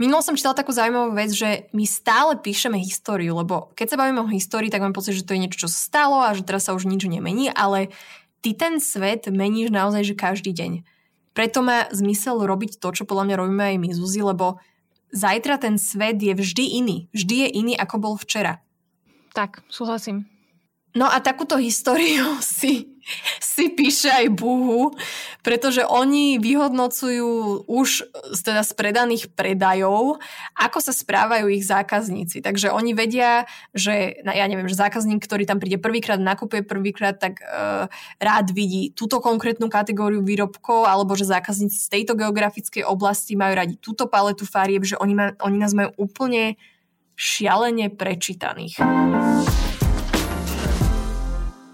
Minulo 0.00 0.24
som 0.24 0.32
čítala 0.32 0.56
takú 0.56 0.72
zaujímavú 0.72 1.12
vec, 1.12 1.28
že 1.36 1.68
my 1.76 1.84
stále 1.84 2.32
píšeme 2.40 2.80
históriu, 2.80 3.36
lebo 3.36 3.68
keď 3.76 3.86
sa 3.92 4.00
bavíme 4.00 4.24
o 4.24 4.32
histórii, 4.32 4.72
tak 4.72 4.80
mám 4.80 4.96
pocit, 4.96 5.12
že 5.12 5.28
to 5.28 5.36
je 5.36 5.44
niečo, 5.44 5.68
čo 5.68 5.68
stalo 5.68 6.24
a 6.24 6.32
že 6.32 6.40
teraz 6.40 6.64
sa 6.64 6.72
už 6.72 6.88
nič 6.88 7.04
nemení, 7.04 7.52
ale 7.52 7.92
ty 8.40 8.56
ten 8.56 8.80
svet 8.80 9.28
meníš 9.28 9.68
naozaj, 9.68 10.08
že 10.08 10.14
každý 10.16 10.56
deň. 10.56 10.72
Preto 11.36 11.60
má 11.60 11.84
zmysel 11.92 12.40
robiť 12.40 12.80
to, 12.80 12.96
čo 12.96 13.04
podľa 13.04 13.28
mňa 13.28 13.36
robíme 13.44 13.64
aj 13.64 13.76
my, 13.76 13.88
Zuzi, 13.92 14.24
lebo 14.24 14.56
zajtra 15.12 15.60
ten 15.60 15.76
svet 15.76 16.16
je 16.16 16.32
vždy 16.32 16.80
iný. 16.80 16.96
Vždy 17.12 17.34
je 17.44 17.48
iný, 17.60 17.72
ako 17.76 17.96
bol 18.00 18.14
včera. 18.16 18.64
Tak, 19.36 19.60
súhlasím. 19.68 20.24
No 20.90 21.06
a 21.06 21.22
takúto 21.22 21.54
históriu 21.54 22.34
si, 22.42 22.98
si 23.38 23.70
píše 23.70 24.10
aj 24.10 24.26
Buhu, 24.34 24.90
pretože 25.46 25.86
oni 25.86 26.42
vyhodnocujú 26.42 27.62
už 27.70 28.10
teda 28.42 28.66
z 28.66 28.72
predaných 28.74 29.30
predajov, 29.30 30.18
ako 30.58 30.78
sa 30.82 30.90
správajú 30.90 31.46
ich 31.46 31.62
zákazníci. 31.62 32.42
Takže 32.42 32.74
oni 32.74 32.90
vedia, 32.98 33.46
že 33.70 34.18
ja 34.18 34.46
neviem, 34.50 34.66
že 34.66 34.74
zákazník, 34.74 35.22
ktorý 35.22 35.46
tam 35.46 35.62
príde 35.62 35.78
prvýkrát, 35.78 36.18
nakupuje 36.18 36.66
prvýkrát, 36.66 37.14
tak 37.22 37.38
uh, 37.38 37.86
rád 38.18 38.50
vidí 38.50 38.90
túto 38.90 39.22
konkrétnu 39.22 39.70
kategóriu 39.70 40.26
výrobkov, 40.26 40.90
alebo 40.90 41.14
že 41.14 41.30
zákazníci 41.30 41.78
z 41.86 41.88
tejto 41.88 42.18
geografickej 42.18 42.82
oblasti 42.82 43.38
majú 43.38 43.54
radi 43.54 43.74
túto 43.78 44.10
paletu 44.10 44.42
farieb, 44.42 44.82
že 44.82 44.98
oni, 44.98 45.14
ma, 45.14 45.26
oni 45.38 45.56
nás 45.56 45.70
majú 45.70 45.94
úplne 46.10 46.58
šialene 47.14 47.94
prečítaných. 47.94 48.82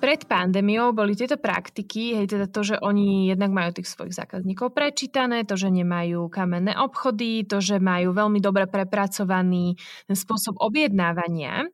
Pred 0.07 0.31
pandémiou 0.31 0.95
boli 0.95 1.19
tieto 1.19 1.35
praktiky, 1.35 2.15
hej, 2.15 2.31
teda 2.31 2.47
to, 2.47 2.63
že 2.63 2.79
oni 2.79 3.27
jednak 3.27 3.51
majú 3.51 3.75
tých 3.75 3.91
svojich 3.91 4.15
zákazníkov 4.15 4.71
prečítané, 4.71 5.43
to, 5.43 5.59
že 5.59 5.67
nemajú 5.67 6.31
kamenné 6.31 6.79
obchody, 6.79 7.43
to, 7.43 7.59
že 7.59 7.83
majú 7.83 8.15
veľmi 8.15 8.39
dobre 8.39 8.71
prepracovaný 8.71 9.75
spôsob 10.07 10.63
objednávania. 10.63 11.67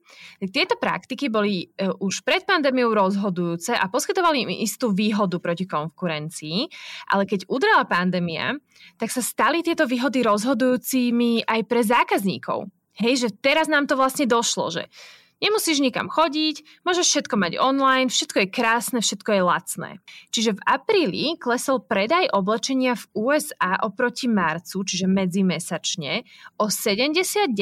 Tieto 0.49 0.81
praktiky 0.81 1.29
boli 1.29 1.77
e, 1.77 1.93
už 1.93 2.25
pred 2.25 2.49
pandémiou 2.49 2.97
rozhodujúce 2.97 3.77
a 3.77 3.85
poskytovali 3.93 4.49
im 4.49 4.53
istú 4.65 4.97
výhodu 4.97 5.37
proti 5.37 5.69
konkurencii, 5.69 6.73
ale 7.13 7.29
keď 7.29 7.45
udrela 7.53 7.85
pandémia, 7.85 8.57
tak 8.97 9.13
sa 9.13 9.21
stali 9.21 9.61
tieto 9.61 9.85
výhody 9.85 10.25
rozhodujúcimi 10.25 11.45
aj 11.45 11.61
pre 11.69 11.85
zákazníkov. 11.85 12.65
Hej, 12.97 13.29
že 13.29 13.29
teraz 13.45 13.69
nám 13.69 13.85
to 13.85 14.01
vlastne 14.01 14.25
došlo, 14.25 14.73
že 14.73 14.89
Nemusíš 15.43 15.83
nikam 15.83 16.07
chodiť, 16.07 16.87
môžeš 16.87 17.07
všetko 17.11 17.35
mať 17.35 17.53
online, 17.59 18.07
všetko 18.07 18.47
je 18.47 18.49
krásne, 18.55 18.99
všetko 19.03 19.31
je 19.35 19.43
lacné. 19.43 19.91
Čiže 20.31 20.55
v 20.55 20.61
apríli 20.63 21.25
klesol 21.35 21.83
predaj 21.83 22.31
oblečenia 22.31 22.95
v 22.95 23.05
USA 23.19 23.83
oproti 23.83 24.31
marcu, 24.31 24.87
čiže 24.87 25.11
medzimesačne, 25.11 26.23
o 26.63 26.71
79% 26.71 27.59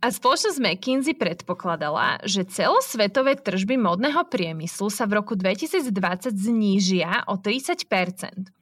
a 0.00 0.06
spoločnosť 0.08 0.58
McKinsey 0.64 1.12
predpokladala, 1.12 2.24
že 2.24 2.48
celosvetové 2.48 3.36
tržby 3.36 3.76
modného 3.76 4.24
priemyslu 4.24 4.88
sa 4.88 5.04
v 5.04 5.20
roku 5.20 5.36
2020 5.36 5.92
znížia 6.32 7.28
o 7.28 7.36
30%. 7.36 8.59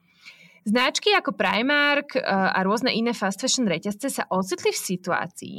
Značky 0.66 1.14
ako 1.14 1.38
Primark 1.38 2.18
e, 2.18 2.22
a 2.26 2.58
rôzne 2.66 2.90
iné 2.90 3.14
fast 3.14 3.38
fashion 3.38 3.68
reťazce 3.68 4.10
sa 4.10 4.24
ocitli 4.30 4.74
v 4.74 4.78
situácii, 4.78 5.58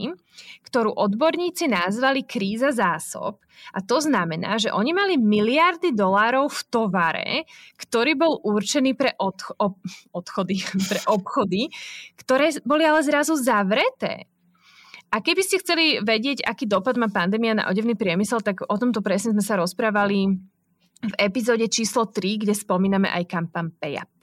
ktorú 0.68 0.92
odborníci 0.92 1.72
nazvali 1.72 2.28
kríza 2.28 2.76
zásob. 2.76 3.40
A 3.76 3.80
to 3.84 4.00
znamená, 4.04 4.60
že 4.60 4.72
oni 4.72 4.92
mali 4.92 5.16
miliardy 5.16 5.96
dolárov 5.96 6.52
v 6.52 6.62
tovare, 6.68 7.30
ktorý 7.80 8.12
bol 8.16 8.34
určený 8.44 8.92
pre 8.96 9.16
odch- 9.20 9.56
ob- 9.60 9.84
odchody, 10.12 10.64
pre 10.92 11.00
obchody, 11.08 11.72
ktoré 12.20 12.52
boli 12.68 12.84
ale 12.84 13.04
zrazu 13.04 13.40
zavreté. 13.40 14.28
A 15.10 15.26
keby 15.26 15.42
ste 15.42 15.58
chceli 15.58 15.98
vedieť, 16.06 16.46
aký 16.46 16.70
dopad 16.70 16.94
má 17.02 17.10
pandémia 17.10 17.58
na 17.58 17.66
odevný 17.66 17.98
priemysel, 17.98 18.46
tak 18.46 18.62
o 18.62 18.76
tomto 18.78 19.02
presne 19.02 19.34
sme 19.34 19.42
sa 19.42 19.58
rozprávali 19.58 20.38
v 21.00 21.14
epizóde 21.18 21.66
číslo 21.66 22.06
3, 22.14 22.46
kde 22.46 22.54
spomíname 22.54 23.10
aj 23.10 23.26
kampam 23.26 23.74
PayUp. 23.74 24.14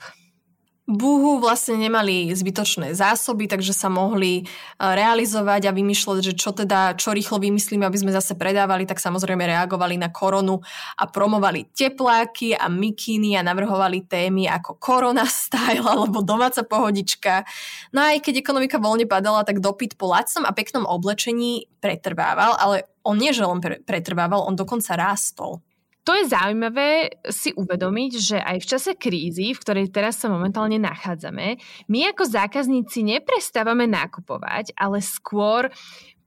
Buhu 0.87 1.43
vlastne 1.43 1.75
nemali 1.75 2.31
zbytočné 2.31 2.95
zásoby, 2.95 3.51
takže 3.51 3.75
sa 3.75 3.91
mohli 3.91 4.39
e, 4.39 4.43
realizovať 4.79 5.67
a 5.67 5.75
vymýšľať, 5.75 6.31
že 6.31 6.33
čo 6.39 6.55
teda, 6.55 6.95
čo 6.95 7.11
rýchlo 7.11 7.43
vymyslíme, 7.43 7.83
aby 7.83 7.99
sme 7.99 8.15
zase 8.15 8.39
predávali, 8.39 8.87
tak 8.87 9.03
samozrejme 9.03 9.51
reagovali 9.51 9.99
na 9.99 10.07
koronu 10.07 10.63
a 10.95 11.03
promovali 11.11 11.75
tepláky 11.75 12.55
a 12.55 12.71
mikiny 12.71 13.35
a 13.35 13.43
navrhovali 13.43 14.07
témy 14.07 14.47
ako 14.47 14.79
korona 14.79 15.27
style 15.27 15.83
alebo 15.91 16.23
domáca 16.23 16.63
pohodička. 16.63 17.43
No 17.91 18.07
a 18.07 18.15
aj 18.15 18.23
keď 18.23 18.39
ekonomika 18.39 18.79
voľne 18.79 19.11
padala, 19.11 19.43
tak 19.43 19.59
dopyt 19.59 19.99
po 19.99 20.15
lacnom 20.15 20.47
a 20.47 20.55
peknom 20.55 20.87
oblečení 20.87 21.67
pretrvával, 21.83 22.55
ale 22.55 22.87
on 23.03 23.19
nie, 23.19 23.35
že 23.35 23.43
len 23.43 23.59
pretrvával, 23.83 24.47
on 24.47 24.55
dokonca 24.55 24.95
rástol. 24.95 25.59
To 26.07 26.15
je 26.15 26.23
zaujímavé 26.31 27.19
si 27.27 27.51
uvedomiť, 27.51 28.11
že 28.15 28.37
aj 28.39 28.63
v 28.63 28.69
čase 28.71 28.91
krízy, 28.95 29.51
v 29.51 29.59
ktorej 29.59 29.91
teraz 29.91 30.15
sa 30.23 30.31
momentálne 30.31 30.79
nachádzame, 30.79 31.59
my 31.91 31.99
ako 32.15 32.23
zákazníci 32.23 33.03
neprestávame 33.03 33.91
nakupovať, 33.91 34.71
ale 34.79 35.03
skôr 35.03 35.67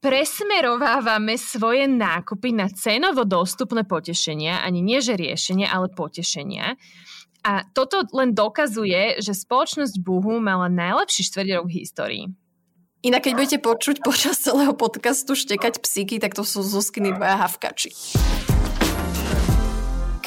presmerovávame 0.04 1.40
svoje 1.40 1.88
nákupy 1.88 2.52
na 2.52 2.68
cenovo 2.68 3.24
dostupné 3.24 3.88
potešenia, 3.88 4.60
ani 4.60 4.84
nie 4.84 5.00
že 5.00 5.16
riešenia, 5.16 5.72
ale 5.72 5.88
potešenia. 5.88 6.76
A 7.40 7.64
toto 7.72 8.04
len 8.12 8.36
dokazuje, 8.36 9.16
že 9.24 9.32
spoločnosť 9.32 9.96
Buhu 10.04 10.44
mala 10.44 10.68
najlepší 10.68 11.24
štvrť 11.24 11.48
rok 11.56 11.72
v 11.72 11.76
histórii. 11.80 12.24
Inak 13.00 13.24
keď 13.24 13.32
budete 13.32 13.58
počuť 13.64 14.04
počas 14.04 14.44
celého 14.44 14.76
podcastu 14.76 15.32
štekať 15.32 15.80
psíky, 15.80 16.20
tak 16.20 16.36
to 16.36 16.44
sú 16.44 16.60
Zuzkiny 16.60 17.16
dvaja 17.16 17.48
havkači. 17.48 17.96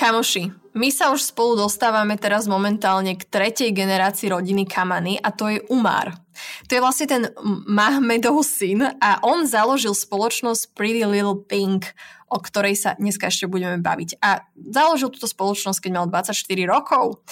Kamoši, 0.03 0.51
my 0.75 0.91
sa 0.91 1.15
už 1.15 1.31
spolu 1.31 1.55
dostávame 1.55 2.19
teraz 2.19 2.43
momentálne 2.43 3.15
k 3.15 3.23
tretej 3.23 3.71
generácii 3.71 4.35
rodiny 4.35 4.67
Kamany 4.67 5.15
a 5.15 5.31
to 5.31 5.47
je 5.47 5.63
Umar. 5.71 6.19
To 6.67 6.75
je 6.75 6.83
vlastne 6.83 7.07
ten 7.07 7.23
Mahmedov 7.71 8.43
syn 8.43 8.83
a 8.99 9.23
on 9.23 9.47
založil 9.47 9.95
spoločnosť 9.95 10.75
Pretty 10.75 11.07
Little 11.07 11.39
Pink, 11.47 11.87
o 12.27 12.35
ktorej 12.35 12.75
sa 12.75 12.99
dneska 12.99 13.31
ešte 13.31 13.47
budeme 13.47 13.79
baviť. 13.79 14.19
A 14.19 14.43
založil 14.59 15.07
túto 15.07 15.23
spoločnosť, 15.23 15.79
keď 15.79 15.91
mal 15.95 16.05
24 16.11 16.35
rokov. 16.67 17.23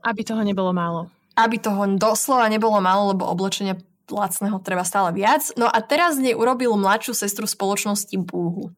Aby 0.00 0.24
toho 0.24 0.40
nebolo 0.40 0.72
málo. 0.72 1.12
Aby 1.36 1.60
toho 1.60 1.84
doslova 2.00 2.48
nebolo 2.48 2.80
málo, 2.80 3.12
lebo 3.12 3.28
oblečenia 3.28 3.76
lacného 4.08 4.56
treba 4.64 4.88
stále 4.88 5.12
viac. 5.12 5.52
No 5.60 5.68
a 5.68 5.78
teraz 5.84 6.16
z 6.16 6.32
nej 6.32 6.34
urobil 6.34 6.74
mladšiu 6.80 7.12
sestru 7.12 7.44
spoločnosti 7.44 8.16
Búhu. 8.24 8.72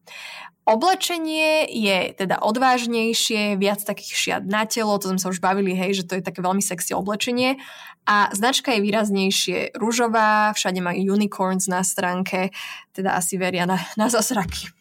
Oblečenie 0.63 1.67
je 1.67 2.15
teda 2.15 2.39
odvážnejšie, 2.39 3.59
viac 3.59 3.83
takých 3.83 4.15
šiat 4.15 4.43
na 4.47 4.63
telo, 4.63 4.95
to 4.95 5.11
sme 5.11 5.19
sa 5.19 5.27
už 5.27 5.43
bavili, 5.43 5.75
hej, 5.75 5.99
že 5.99 6.07
to 6.07 6.15
je 6.15 6.23
také 6.23 6.39
veľmi 6.39 6.63
sexy 6.63 6.95
oblečenie. 6.95 7.59
A 8.07 8.31
značka 8.31 8.71
je 8.71 8.79
výraznejšie 8.79 9.75
rúžová, 9.75 10.55
všade 10.55 10.79
majú 10.79 11.19
unicorns 11.19 11.67
na 11.67 11.83
stránke, 11.83 12.55
teda 12.95 13.19
asi 13.19 13.35
veria 13.35 13.67
na, 13.67 13.75
na 13.99 14.07
zasraky. 14.07 14.71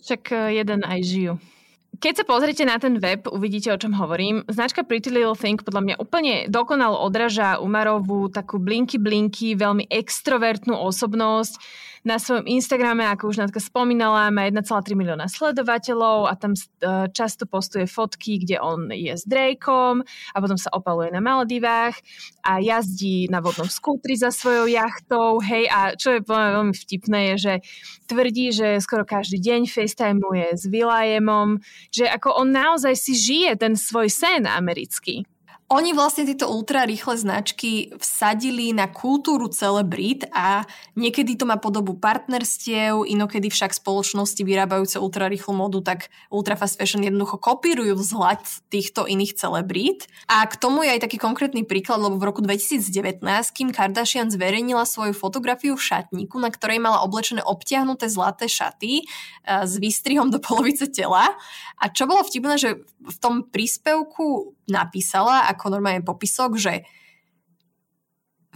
Však 0.00 0.22
eh, 0.32 0.64
jeden 0.64 0.80
aj 0.80 1.00
žijú. 1.04 1.32
keď 2.00 2.24
sa 2.24 2.24
pozriete 2.24 2.64
na 2.64 2.80
ten 2.80 2.96
web, 2.96 3.28
uvidíte, 3.28 3.68
o 3.68 3.76
čom 3.76 3.92
hovorím. 3.92 4.48
Značka 4.48 4.80
Pretty 4.80 5.12
Little 5.12 5.36
Thing 5.36 5.60
podľa 5.60 5.82
mňa 5.92 5.94
úplne 6.00 6.34
dokonalo 6.48 7.04
odraža 7.04 7.60
Umarovú 7.60 8.32
takú 8.32 8.56
blinky 8.56 8.96
blinky, 8.96 9.60
veľmi 9.60 9.92
extrovertnú 9.92 10.72
osobnosť 10.72 11.60
na 12.02 12.18
svojom 12.18 12.50
Instagrame, 12.50 13.06
ako 13.06 13.30
už 13.30 13.38
Natka 13.38 13.62
spomínala, 13.62 14.34
má 14.34 14.50
1,3 14.50 14.98
milióna 14.98 15.30
sledovateľov 15.30 16.26
a 16.26 16.34
tam 16.34 16.58
e, 16.58 16.60
často 17.14 17.46
postuje 17.46 17.86
fotky, 17.86 18.42
kde 18.42 18.58
on 18.58 18.90
je 18.90 19.14
s 19.14 19.22
Drakeom 19.22 20.02
a 20.04 20.36
potom 20.42 20.58
sa 20.58 20.74
opaluje 20.74 21.14
na 21.14 21.22
Maldivách 21.22 21.94
a 22.42 22.58
jazdí 22.58 23.30
na 23.30 23.38
vodnom 23.38 23.70
skútri 23.70 24.18
za 24.18 24.34
svojou 24.34 24.66
jachtou, 24.66 25.38
hej, 25.38 25.70
a 25.70 25.94
čo 25.94 26.18
je 26.18 26.26
veľmi 26.26 26.74
vtipné 26.74 27.18
je, 27.32 27.34
že 27.38 27.54
tvrdí, 28.10 28.50
že 28.50 28.82
skoro 28.82 29.06
každý 29.06 29.38
deň 29.38 29.70
FaceTimeuje 29.70 30.58
s 30.58 30.66
Williamom, 30.66 31.62
že 31.94 32.10
ako 32.10 32.34
on 32.34 32.50
naozaj 32.50 32.98
si 32.98 33.14
žije 33.14 33.54
ten 33.62 33.78
svoj 33.78 34.10
sen 34.10 34.50
americký. 34.50 35.22
Oni 35.72 35.96
vlastne 35.96 36.28
tieto 36.28 36.52
ultra 36.52 36.84
rýchle 36.84 37.16
značky 37.16 37.96
vsadili 37.96 38.76
na 38.76 38.92
kultúru 38.92 39.48
celebrít 39.48 40.28
a 40.28 40.68
niekedy 41.00 41.32
to 41.32 41.48
má 41.48 41.56
podobu 41.56 41.96
partnerstiev, 41.96 43.08
inokedy 43.08 43.48
však 43.48 43.72
spoločnosti 43.80 44.44
vyrábajúce 44.44 45.00
ultra 45.00 45.32
rýchlu 45.32 45.56
modu, 45.56 45.80
tak 45.80 46.12
ultra 46.28 46.60
fast 46.60 46.76
fashion 46.76 47.00
jednoducho 47.00 47.40
kopírujú 47.40 47.96
vzhľad 47.96 48.44
týchto 48.68 49.08
iných 49.08 49.32
celebrít. 49.32 50.12
A 50.28 50.44
k 50.44 50.60
tomu 50.60 50.84
je 50.84 50.92
aj 50.92 51.08
taký 51.08 51.16
konkrétny 51.16 51.64
príklad, 51.64 52.04
lebo 52.04 52.20
v 52.20 52.28
roku 52.28 52.44
2019 52.44 53.24
Kim 53.56 53.72
Kardashian 53.72 54.28
zverejnila 54.28 54.84
svoju 54.84 55.16
fotografiu 55.16 55.80
v 55.80 55.88
šatníku, 55.88 56.36
na 56.36 56.52
ktorej 56.52 56.84
mala 56.84 57.00
oblečené 57.00 57.40
obtiahnuté 57.48 58.12
zlaté 58.12 58.44
šaty 58.44 58.92
e, 59.00 59.04
s 59.48 59.72
výstrihom 59.80 60.28
do 60.28 60.36
polovice 60.36 60.84
tela. 60.92 61.32
A 61.80 61.88
čo 61.88 62.04
bolo 62.04 62.20
vtipné, 62.28 62.60
že 62.60 62.84
v 63.00 63.16
tom 63.16 63.48
príspevku 63.48 64.52
napísala 64.72 65.44
ako 65.52 65.76
normálne 65.76 66.00
popisok, 66.00 66.56
že 66.56 66.74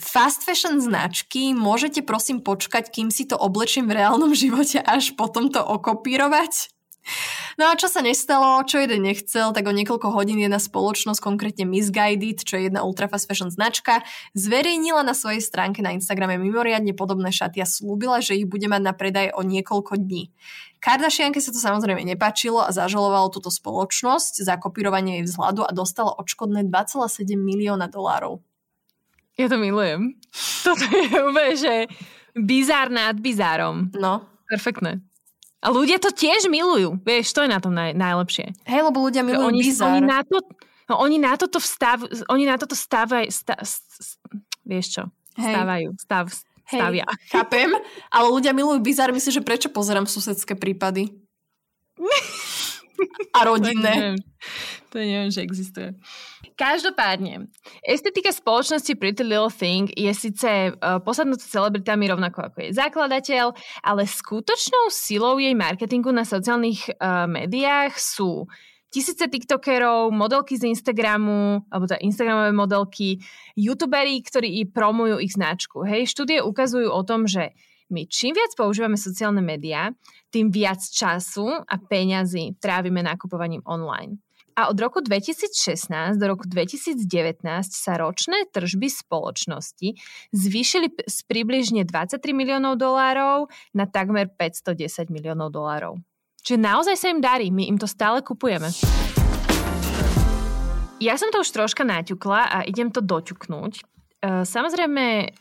fast 0.00 0.44
fashion 0.44 0.80
značky 0.80 1.52
môžete 1.52 2.04
prosím 2.04 2.40
počkať, 2.40 2.88
kým 2.88 3.08
si 3.12 3.28
to 3.28 3.36
oblečím 3.36 3.88
v 3.88 4.00
reálnom 4.00 4.32
živote, 4.42 4.80
až 4.80 5.12
potom 5.12 5.52
to 5.52 5.60
okopírovať? 5.60 6.72
No 7.56 7.70
a 7.70 7.78
čo 7.78 7.86
sa 7.86 8.02
nestalo, 8.02 8.66
čo 8.66 8.82
jeden 8.82 9.06
nechcel, 9.06 9.54
tak 9.54 9.64
o 9.64 9.72
niekoľko 9.72 10.10
hodín 10.10 10.42
jedna 10.42 10.58
spoločnosť, 10.58 11.22
konkrétne 11.22 11.64
Misguided, 11.64 12.42
čo 12.42 12.58
je 12.58 12.66
jedna 12.68 12.82
ultra 12.82 13.06
fast 13.06 13.30
fashion 13.30 13.48
značka, 13.48 14.02
zverejnila 14.34 15.06
na 15.06 15.14
svojej 15.14 15.40
stránke 15.40 15.80
na 15.80 15.94
Instagrame 15.94 16.36
mimoriadne 16.36 16.92
podobné 16.92 17.30
šaty 17.30 17.62
a 17.62 17.66
slúbila, 17.66 18.18
že 18.18 18.36
ich 18.36 18.50
bude 18.50 18.66
mať 18.66 18.82
na 18.82 18.92
predaj 18.92 19.32
o 19.38 19.46
niekoľko 19.46 20.02
dní. 20.02 20.34
Kardashianke 20.86 21.42
sa 21.42 21.50
to 21.50 21.58
samozrejme 21.58 22.06
nepáčilo 22.06 22.62
a 22.62 22.70
zažalovalo 22.70 23.34
túto 23.34 23.50
spoločnosť 23.50 24.46
za 24.46 24.54
kopírovanie 24.54 25.18
jej 25.18 25.24
vzhľadu 25.26 25.66
a 25.66 25.74
dostala 25.74 26.14
odškodné 26.14 26.70
2,7 26.70 27.26
milióna 27.34 27.90
dolárov. 27.90 28.38
Ja 29.34 29.50
to 29.50 29.58
milujem. 29.58 30.14
Toto 30.62 30.86
je 30.86 31.10
úplne, 31.10 31.54
že 31.58 31.74
bizár 32.38 32.94
nad 32.94 33.18
bizárom. 33.18 33.90
No. 33.98 34.22
Perfektné. 34.46 35.02
A 35.58 35.74
ľudia 35.74 35.98
to 35.98 36.14
tiež 36.14 36.46
milujú. 36.46 37.02
Vieš, 37.02 37.34
to 37.34 37.42
je 37.42 37.50
na 37.50 37.58
tom 37.58 37.74
naj, 37.74 37.90
najlepšie. 37.98 38.54
Hej, 38.70 38.86
lebo 38.86 39.02
ľudia 39.02 39.26
milujú 39.26 39.50
oni, 39.50 39.60
bizár. 39.66 39.90
Oni 39.90 40.06
na, 40.06 40.22
to, 40.22 40.38
no, 40.86 40.94
oni 41.02 41.18
na 41.18 41.34
toto 41.34 41.58
vstav, 41.58 42.06
oni 42.30 42.46
na 42.46 42.54
toto 42.54 42.78
stávajú, 42.78 43.26
stav, 43.34 43.58
vieš 44.62 44.86
čo, 44.94 45.02
Hej. 45.34 45.50
stávajú, 45.50 45.88
stav, 45.98 46.30
stavia. 46.66 47.06
Hej, 47.06 47.18
chápem, 47.32 47.70
ale 48.10 48.26
ľudia 48.28 48.52
milujú 48.52 48.82
bizár, 48.82 49.14
myslím, 49.14 49.32
že 49.38 49.46
prečo 49.46 49.68
pozerám 49.70 50.04
susedské 50.04 50.58
prípady? 50.58 51.14
A 53.32 53.44
rodinné. 53.44 53.92
To 53.92 54.00
neviem, 54.00 54.18
to 54.92 54.96
neviem, 54.98 55.30
že 55.32 55.40
existuje. 55.44 55.92
Každopádne, 56.56 57.52
estetika 57.84 58.32
spoločnosti 58.32 58.96
Pretty 58.96 59.20
Little 59.20 59.52
Thing 59.52 59.92
je 59.92 60.08
síce 60.16 60.72
uh, 60.72 60.96
posadnutá 61.04 61.44
celebritami 61.44 62.08
rovnako 62.08 62.48
ako 62.48 62.58
je 62.64 62.70
zakladateľ, 62.72 63.52
ale 63.84 64.08
skutočnou 64.08 64.88
silou 64.88 65.36
jej 65.36 65.52
marketingu 65.52 66.08
na 66.16 66.24
sociálnych 66.24 66.96
uh, 66.96 67.28
médiách 67.28 67.92
sú 68.00 68.48
tisíce 68.96 69.28
tiktokerov, 69.28 70.08
modelky 70.08 70.56
z 70.56 70.72
Instagramu, 70.72 71.68
alebo 71.68 71.84
teda 71.84 72.00
Instagramové 72.00 72.56
modelky, 72.56 73.20
youtuberi, 73.52 74.24
ktorí 74.24 74.72
promujú 74.72 75.20
ich 75.20 75.36
značku. 75.36 75.84
Hej, 75.84 76.08
štúdie 76.08 76.40
ukazujú 76.40 76.88
o 76.88 77.04
tom, 77.04 77.28
že 77.28 77.52
my 77.92 78.08
čím 78.08 78.32
viac 78.32 78.56
používame 78.56 78.96
sociálne 78.96 79.44
médiá, 79.44 79.92
tým 80.32 80.48
viac 80.48 80.80
času 80.80 81.60
a 81.60 81.74
peňazí 81.76 82.56
trávime 82.56 83.04
nakupovaním 83.04 83.60
online. 83.68 84.16
A 84.56 84.72
od 84.72 84.80
roku 84.80 85.04
2016 85.04 86.16
do 86.16 86.32
roku 86.32 86.48
2019 86.48 87.04
sa 87.68 88.00
ročné 88.00 88.48
tržby 88.48 88.88
spoločnosti 88.88 90.00
zvýšili 90.32 90.96
z 91.04 91.18
približne 91.28 91.84
23 91.84 92.16
miliónov 92.32 92.80
dolárov 92.80 93.52
na 93.76 93.84
takmer 93.84 94.32
510 94.32 95.12
miliónov 95.12 95.52
dolárov. 95.52 96.00
Čiže 96.46 96.62
naozaj 96.62 96.94
sa 96.94 97.10
im 97.10 97.18
darí, 97.18 97.50
my 97.50 97.66
im 97.66 97.74
to 97.74 97.90
stále 97.90 98.22
kupujeme. 98.22 98.70
Ja 101.02 101.18
som 101.18 101.34
to 101.34 101.42
už 101.42 101.50
troška 101.50 101.82
naťukla 101.82 102.40
a 102.46 102.58
idem 102.62 102.94
to 102.94 103.02
doťuknúť. 103.02 103.74
E, 103.74 103.82
samozrejme, 104.46 105.34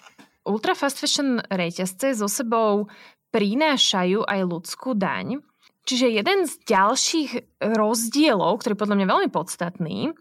ultra 0.49 0.74
fast 0.74 0.97
fashion 0.97 1.45
reťazce 1.45 2.18
so 2.18 2.26
sebou 2.26 2.89
prinášajú 3.30 4.26
aj 4.26 4.39
ľudskú 4.49 4.97
daň, 4.97 5.45
Čiže 5.86 6.18
jeden 6.18 6.49
z 6.49 6.66
ďalších 6.66 7.62
rozdielov, 7.62 8.58
ktorý 8.58 8.74
je 8.74 8.82
podľa 8.82 8.97
mňa 8.97 9.06
veľmi 9.06 9.30
podstatný, 9.30 10.18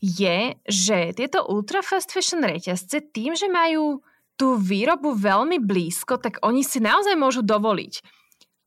je, 0.00 0.56
že 0.64 1.12
tieto 1.12 1.44
ultra 1.44 1.84
fast 1.84 2.08
fashion 2.16 2.40
reťazce 2.40 3.12
tým, 3.12 3.36
že 3.36 3.52
majú 3.52 4.00
tú 4.40 4.56
výrobu 4.56 5.12
veľmi 5.12 5.60
blízko, 5.60 6.16
tak 6.16 6.40
oni 6.40 6.64
si 6.64 6.80
naozaj 6.80 7.12
môžu 7.20 7.44
dovoliť 7.44 8.21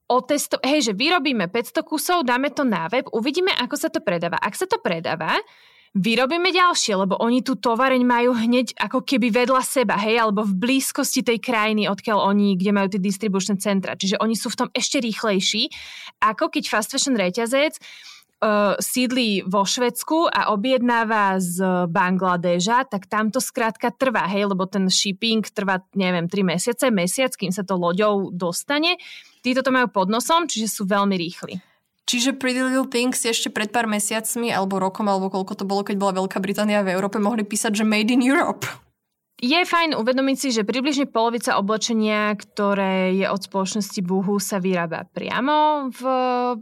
otesto- 0.06 0.62
hej, 0.62 0.91
že 0.91 0.93
vyrobíme 0.93 1.49
500 1.49 1.82
kusov, 1.82 2.26
dáme 2.26 2.53
to 2.53 2.62
na 2.62 2.86
web, 2.89 3.10
uvidíme, 3.10 3.49
ako 3.53 3.76
sa 3.78 3.89
to 3.89 4.01
predáva. 4.01 4.38
Ak 4.38 4.53
sa 4.53 4.70
to 4.70 4.78
predáva, 4.78 5.38
vyrobíme 5.95 6.51
ďalšie, 6.51 6.99
lebo 6.99 7.16
oni 7.24 7.39
tú 7.39 7.56
tovareň 7.56 8.03
majú 8.03 8.36
hneď 8.36 8.76
ako 8.76 9.08
keby 9.08 9.32
vedľa 9.32 9.64
seba, 9.64 9.95
hej, 9.95 10.20
alebo 10.20 10.43
v 10.43 10.60
blízkosti 10.60 11.24
tej 11.24 11.39
krajiny, 11.39 11.88
odkiaľ 11.88 12.36
oni, 12.36 12.60
kde 12.60 12.72
majú 12.76 12.88
tie 12.91 12.99
distribučné 12.99 13.56
centra. 13.64 13.95
Čiže 13.95 14.20
oni 14.20 14.36
sú 14.36 14.51
v 14.51 14.60
tom 14.60 14.70
ešte 14.76 14.99
rýchlejší, 14.99 15.72
ako 16.20 16.51
keď 16.51 16.64
fast 16.68 16.91
fashion 16.91 17.16
reťazec 17.16 17.80
sídli 18.77 19.41
vo 19.45 19.65
Švedsku 19.65 20.29
a 20.29 20.53
objednáva 20.53 21.41
z 21.41 21.87
Bangladeža, 21.89 22.85
tak 22.85 23.09
tam 23.09 23.33
to 23.33 23.41
skrátka 23.41 23.89
trvá, 23.89 24.29
hej, 24.29 24.49
lebo 24.49 24.69
ten 24.69 24.85
shipping 24.87 25.41
trvá, 25.49 25.81
neviem, 25.97 26.29
3 26.29 26.45
mesiace, 26.45 26.85
mesiac, 26.93 27.33
kým 27.33 27.49
sa 27.49 27.65
to 27.65 27.73
loďou 27.77 28.29
dostane. 28.29 28.97
Títo 29.41 29.65
to 29.65 29.73
majú 29.73 29.89
pod 29.89 30.07
nosom, 30.09 30.45
čiže 30.45 30.69
sú 30.69 30.83
veľmi 30.85 31.15
rýchli. 31.17 31.57
Čiže 32.05 32.37
Pretty 32.37 32.61
Little 32.61 32.85
Things 32.85 33.17
ešte 33.25 33.49
pred 33.49 33.73
pár 33.73 33.89
mesiacmi, 33.89 34.53
alebo 34.53 34.77
rokom, 34.77 35.09
alebo 35.09 35.33
koľko 35.33 35.57
to 35.57 35.65
bolo, 35.65 35.81
keď 35.81 35.97
bola 35.97 36.13
Veľká 36.21 36.37
Británia 36.37 36.85
v 36.85 36.93
Európe, 36.93 37.17
mohli 37.17 37.41
písať, 37.41 37.81
že 37.81 37.85
Made 37.85 38.13
in 38.13 38.21
Europe. 38.21 38.69
Je 39.45 39.61
fajn 39.61 39.93
uvedomiť 39.93 40.37
si, 40.41 40.49
že 40.49 40.65
približne 40.65 41.05
polovica 41.05 41.61
oblečenia, 41.61 42.33
ktoré 42.33 43.13
je 43.13 43.29
od 43.29 43.37
spoločnosti 43.37 44.01
Boohoo, 44.01 44.41
sa 44.41 44.57
vyrába 44.57 45.05
priamo 45.05 45.85
v, 45.93 46.01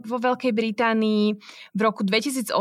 vo 0.04 0.16
Veľkej 0.20 0.52
Británii. 0.52 1.32
V 1.72 1.80
roku 1.80 2.04
2018 2.04 2.52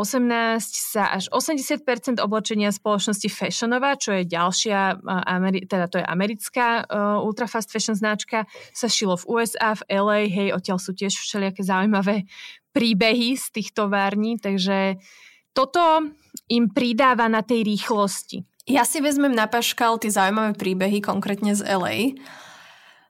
sa 0.63 1.11
až 1.11 1.27
80% 1.27 2.23
oblečenia 2.23 2.71
spoločnosti 2.71 3.27
Fashionova, 3.27 3.99
čo 3.99 4.15
je 4.15 4.23
ďalšia, 4.23 5.03
Ameri- 5.27 5.67
teda 5.67 5.91
to 5.91 5.99
je 5.99 6.07
americká 6.07 6.87
uh, 6.87 7.19
ultra 7.19 7.43
fast 7.43 7.67
fashion 7.67 7.99
značka, 7.99 8.47
sa 8.71 8.87
šilo 8.87 9.19
v 9.19 9.27
USA, 9.27 9.75
v 9.75 9.83
LA, 9.91 10.19
hej, 10.31 10.55
odtiaľ 10.55 10.79
sú 10.79 10.95
tiež 10.95 11.19
všelijaké 11.19 11.67
zaujímavé 11.67 12.23
príbehy 12.71 13.35
z 13.35 13.59
tých 13.59 13.75
tovární, 13.75 14.39
takže 14.39 14.95
toto 15.51 15.83
im 16.47 16.71
pridáva 16.71 17.27
na 17.27 17.43
tej 17.43 17.67
rýchlosti. 17.67 18.52
Ja 18.63 18.87
si 18.87 19.03
vezmem 19.03 19.35
na 19.35 19.43
paškal 19.43 19.99
tie 19.99 20.07
zaujímavé 20.07 20.55
príbehy, 20.55 21.03
konkrétne 21.03 21.51
z 21.51 21.67
LA, 21.67 22.15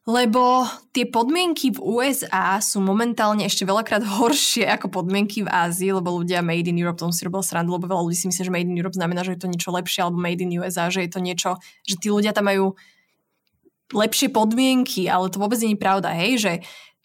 lebo 0.04 0.66
tie 0.92 1.06
podmienky 1.06 1.72
v 1.72 1.80
USA 1.80 2.58
sú 2.58 2.82
momentálne 2.82 3.46
ešte 3.46 3.62
veľakrát 3.62 4.02
horšie 4.02 4.66
ako 4.66 4.90
podmienky 4.90 5.46
v 5.46 5.54
Ázii, 5.54 5.94
lebo 5.94 6.20
ľudia 6.20 6.42
Made 6.42 6.74
in 6.74 6.82
Europe, 6.82 7.00
tomu 7.00 7.14
si 7.14 7.22
robil 7.24 7.46
srandu, 7.46 7.78
lebo 7.78 7.86
veľa 7.86 8.02
ľudí 8.02 8.18
si 8.18 8.28
myslí, 8.28 8.50
že 8.50 8.52
Made 8.52 8.68
in 8.68 8.76
Europe 8.82 8.98
znamená, 8.98 9.22
že 9.22 9.38
je 9.38 9.46
to 9.46 9.52
niečo 9.54 9.70
lepšie, 9.70 10.02
alebo 10.02 10.18
Made 10.18 10.42
in 10.42 10.58
USA, 10.58 10.90
že 10.90 11.06
je 11.06 11.12
to 11.14 11.22
niečo, 11.22 11.62
že 11.86 11.96
tí 12.02 12.10
ľudia 12.10 12.34
tam 12.34 12.50
majú 12.50 12.74
lepšie 13.94 14.34
podmienky, 14.34 15.06
ale 15.06 15.30
to 15.30 15.38
vôbec 15.38 15.62
nie 15.62 15.78
je 15.78 15.80
pravda, 15.80 16.18
hej, 16.18 16.42
že 16.42 16.54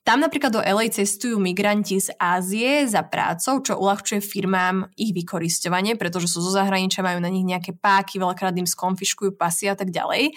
Tam 0.09 0.25
napríklad 0.25 0.57
do 0.57 0.65
LA 0.65 0.89
cestujú 0.89 1.37
migranti 1.37 2.01
z 2.01 2.17
Ázie 2.17 2.89
za 2.89 3.05
prácou, 3.05 3.61
čo 3.61 3.77
uľahčuje 3.77 4.25
firmám 4.25 4.89
ich 4.97 5.13
vykoristovanie, 5.13 6.01
pretože 6.01 6.33
sú 6.33 6.41
zo 6.41 6.49
zahraničia, 6.49 7.05
majú 7.05 7.21
na 7.21 7.29
nich 7.29 7.45
nejaké 7.45 7.77
páky, 7.77 8.17
veľakrát 8.17 8.57
im 8.57 8.65
skonfiškujú 8.65 9.37
pasy 9.37 9.69
a 9.69 9.77
tak 9.77 9.93
ďalej. 9.93 10.33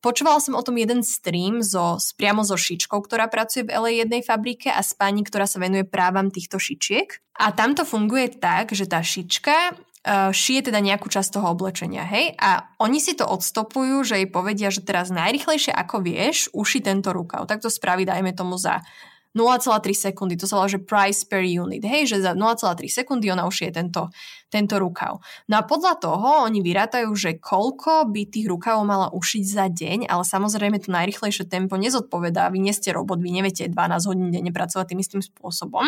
Počúvala 0.00 0.40
som 0.40 0.56
o 0.56 0.64
tom 0.64 0.80
jeden 0.80 1.04
stream 1.04 1.60
zo, 1.60 2.00
priamo 2.16 2.40
so 2.40 2.56
šičkou, 2.56 2.96
ktorá 3.04 3.28
pracuje 3.28 3.68
v 3.68 3.76
LA 3.76 3.90
jednej 4.08 4.24
fabrike 4.24 4.72
a 4.72 4.80
s 4.80 4.96
pani, 4.96 5.20
ktorá 5.20 5.44
sa 5.44 5.60
venuje 5.60 5.84
právam 5.84 6.32
týchto 6.32 6.56
šičiek. 6.56 7.20
A 7.36 7.52
tam 7.52 7.76
to 7.76 7.84
funguje 7.84 8.40
tak, 8.40 8.72
že 8.72 8.88
tá 8.88 9.04
šička 9.04 9.76
uh, 9.76 10.32
šije 10.32 10.72
teda 10.72 10.80
nejakú 10.80 11.12
časť 11.12 11.36
toho 11.36 11.52
oblečenia, 11.52 12.08
hej? 12.08 12.32
A 12.40 12.72
oni 12.80 12.96
si 12.96 13.12
to 13.12 13.28
odstopujú, 13.28 14.00
že 14.00 14.24
jej 14.24 14.28
povedia, 14.32 14.72
že 14.72 14.80
teraz 14.80 15.12
najrychlejšie 15.12 15.76
ako 15.76 16.00
vieš, 16.00 16.48
uši 16.56 16.80
tento 16.80 17.12
rukav. 17.12 17.44
Tak 17.44 17.60
to 17.60 17.68
spraví, 17.68 18.08
dajme 18.08 18.32
tomu 18.32 18.56
za 18.56 18.80
0,3 19.30 19.94
sekundy, 19.94 20.34
to 20.34 20.50
sa 20.50 20.58
volá, 20.58 20.66
že 20.66 20.82
price 20.82 21.22
per 21.22 21.46
unit, 21.46 21.86
hej, 21.86 22.10
že 22.10 22.18
za 22.18 22.34
0,3 22.34 22.90
sekundy 22.90 23.30
ona 23.30 23.46
už 23.46 23.66
je 23.66 23.70
tento, 23.70 24.10
tento 24.50 24.74
rukav. 24.82 25.22
No 25.46 25.54
a 25.58 25.62
podľa 25.62 26.02
toho 26.02 26.50
oni 26.50 26.58
vyrátajú, 26.58 27.10
že 27.14 27.38
koľko 27.38 28.10
by 28.10 28.26
tých 28.26 28.50
rukavov 28.50 28.82
mala 28.82 29.06
ušiť 29.14 29.44
za 29.46 29.70
deň, 29.70 29.98
ale 30.10 30.26
samozrejme 30.26 30.82
to 30.82 30.90
najrychlejšie 30.90 31.46
tempo 31.46 31.78
nezodpovedá, 31.78 32.50
vy 32.50 32.58
nie 32.58 32.74
ste 32.74 32.90
robot, 32.90 33.22
vy 33.22 33.30
neviete 33.30 33.70
12 33.70 34.10
hodín 34.10 34.34
denne 34.34 34.50
pracovať 34.50 34.90
tým 34.90 35.00
istým 35.02 35.22
spôsobom. 35.22 35.86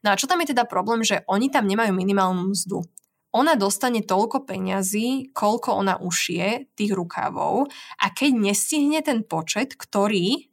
No 0.00 0.08
a 0.08 0.16
čo 0.16 0.24
tam 0.24 0.40
je 0.40 0.56
teda 0.56 0.64
problém, 0.64 1.04
že 1.04 1.20
oni 1.28 1.52
tam 1.52 1.68
nemajú 1.68 1.92
minimálnu 1.92 2.56
mzdu 2.56 2.88
ona 3.28 3.60
dostane 3.60 4.00
toľko 4.00 4.48
peňazí, 4.48 5.36
koľko 5.36 5.84
ona 5.84 6.00
ušie 6.00 6.72
tých 6.72 6.96
rukávov 6.96 7.68
a 8.00 8.06
keď 8.08 8.30
nestihne 8.32 9.04
ten 9.04 9.20
počet, 9.20 9.76
ktorý 9.76 10.48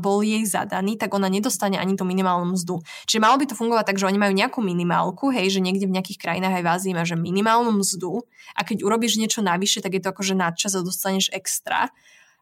bol 0.00 0.24
jej 0.24 0.42
zadaný, 0.48 0.96
tak 0.96 1.12
ona 1.12 1.28
nedostane 1.28 1.76
ani 1.76 1.94
tú 1.94 2.08
minimálnu 2.08 2.56
mzdu. 2.56 2.80
Čiže 3.04 3.20
malo 3.20 3.36
by 3.36 3.44
to 3.52 3.58
fungovať 3.58 3.84
tak, 3.92 4.00
že 4.00 4.08
oni 4.08 4.16
majú 4.16 4.32
nejakú 4.32 4.60
minimálku, 4.64 5.28
hej, 5.30 5.52
že 5.52 5.60
niekde 5.60 5.84
v 5.84 5.94
nejakých 6.00 6.18
krajinách 6.18 6.60
aj 6.60 6.64
v 6.64 6.70
Ázii 6.72 6.92
má, 6.96 7.04
že 7.04 7.20
minimálnu 7.20 7.70
mzdu 7.76 8.24
a 8.56 8.64
keď 8.64 8.82
urobíš 8.82 9.20
niečo 9.20 9.44
navyše, 9.44 9.84
tak 9.84 9.96
je 9.96 10.02
to 10.02 10.10
akože 10.10 10.34
nadčas 10.34 10.72
a 10.72 10.80
dostaneš 10.80 11.28
extra 11.36 11.92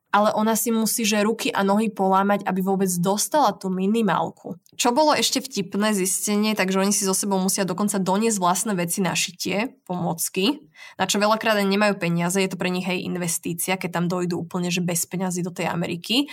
ale 0.09 0.33
ona 0.33 0.57
si 0.57 0.73
musí, 0.73 1.05
že 1.05 1.21
ruky 1.21 1.53
a 1.53 1.61
nohy 1.61 1.93
polámať, 1.93 2.49
aby 2.49 2.65
vôbec 2.65 2.89
dostala 2.97 3.53
tú 3.53 3.69
minimálku. 3.69 4.57
Čo 4.73 4.97
bolo 4.97 5.13
ešte 5.13 5.45
vtipné 5.45 5.93
zistenie, 5.93 6.57
takže 6.57 6.81
oni 6.81 6.93
si 6.97 7.05
so 7.05 7.13
sebou 7.13 7.37
musia 7.37 7.69
dokonca 7.69 8.01
doniesť 8.01 8.41
vlastné 8.41 8.73
veci 8.73 9.05
na 9.05 9.13
šitie, 9.13 9.77
pomocky, 9.85 10.65
na 10.97 11.05
čo 11.05 11.21
veľakrát 11.21 11.61
nemajú 11.61 12.01
peniaze, 12.01 12.41
je 12.41 12.49
to 12.49 12.57
pre 12.57 12.73
nich 12.73 12.89
aj 12.89 13.05
investícia, 13.05 13.77
keď 13.77 14.01
tam 14.01 14.05
dojdú 14.09 14.49
úplne 14.49 14.73
že 14.73 14.81
bez 14.81 15.05
peniazy 15.05 15.45
do 15.45 15.53
tej 15.53 15.69
Ameriky 15.69 16.33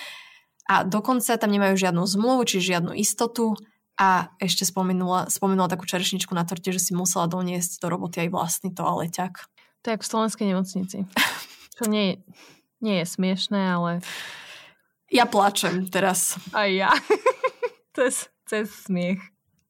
a 0.66 0.82
dokonca 0.82 1.38
tam 1.38 1.53
nemajú 1.53 1.78
žiadnu 1.78 2.01
zmluvu, 2.05 2.41
či 2.49 2.57
žiadnu 2.61 2.97
istotu 2.97 3.53
a 3.95 4.34
ešte 4.41 4.68
spomenula, 4.68 5.32
spomenula 5.32 5.72
takú 5.72 5.88
čerešničku 5.88 6.34
na 6.36 6.43
torte, 6.43 6.74
že 6.74 6.82
si 6.82 6.91
musela 6.91 7.30
doniesť 7.30 7.80
do 7.80 7.88
roboty 7.88 8.28
aj 8.28 8.30
vlastný 8.34 8.70
toaleťak. 8.76 9.34
To 9.86 9.88
je 9.93 10.01
v 10.01 10.09
slovenskej 10.09 10.45
nemocnici. 10.51 10.97
Čo 11.78 11.86
nie, 11.86 12.20
nie 12.82 12.95
je 13.01 13.05
smiešné, 13.05 13.61
ale... 13.78 14.01
Ja 15.13 15.30
plačem 15.30 15.86
teraz. 15.86 16.36
Aj 16.49 16.66
ja. 16.66 16.89
cez, 17.95 18.28
cez 18.49 18.68
smiech. 18.89 19.22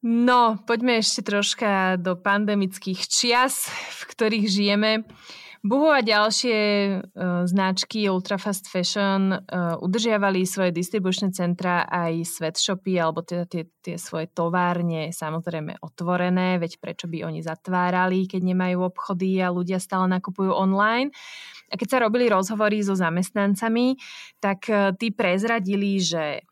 No, 0.05 0.61
poďme 0.63 1.01
ešte 1.01 1.25
troška 1.25 1.97
do 1.97 2.15
pandemických 2.15 3.09
čias, 3.09 3.67
v 3.99 4.01
ktorých 4.15 4.45
žijeme. 4.47 4.91
Buhu 5.65 5.89
a 5.89 6.05
ďalšie 6.05 6.57
uh, 6.93 7.41
značky 7.49 8.05
Ultrafast 8.05 8.69
Fashion 8.69 9.33
uh, 9.33 9.73
udržiavali 9.81 10.45
svoje 10.45 10.69
distribučné 10.69 11.33
centra 11.33 11.89
aj 11.89 12.21
sweatshopy 12.21 13.01
alebo 13.01 13.25
teda 13.25 13.49
tie, 13.49 13.65
tie 13.81 13.97
svoje 13.97 14.29
továrne 14.29 15.09
samozrejme 15.09 15.81
otvorené, 15.81 16.61
veď 16.61 16.77
prečo 16.77 17.09
by 17.09 17.25
oni 17.25 17.41
zatvárali, 17.41 18.29
keď 18.29 18.45
nemajú 18.45 18.77
obchody 18.85 19.41
a 19.41 19.49
ľudia 19.49 19.81
stále 19.81 20.05
nakupujú 20.05 20.53
online. 20.53 21.09
A 21.73 21.81
keď 21.81 21.97
sa 21.97 22.01
robili 22.05 22.29
rozhovory 22.29 22.85
so 22.85 22.93
zamestnancami, 22.93 23.97
tak 24.37 24.69
uh, 24.69 24.93
tí 24.93 25.17
prezradili, 25.17 25.97
že 25.97 26.45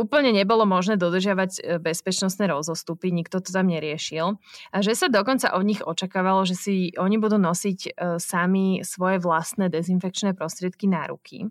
úplne 0.00 0.32
nebolo 0.32 0.64
možné 0.64 0.96
dodržiavať 0.96 1.50
e, 1.60 1.60
bezpečnostné 1.76 2.48
rozostupy, 2.48 3.12
nikto 3.12 3.44
to 3.44 3.52
tam 3.52 3.68
neriešil. 3.68 4.40
A 4.72 4.76
že 4.80 4.96
sa 4.96 5.12
dokonca 5.12 5.52
od 5.52 5.64
nich 5.68 5.84
očakávalo, 5.84 6.48
že 6.48 6.56
si 6.56 6.74
oni 6.96 7.20
budú 7.20 7.36
nosiť 7.36 7.78
e, 7.84 7.90
sami 8.16 8.80
svoje 8.80 9.20
vlastné 9.20 9.68
dezinfekčné 9.68 10.32
prostriedky 10.32 10.88
na 10.88 11.04
ruky. 11.04 11.44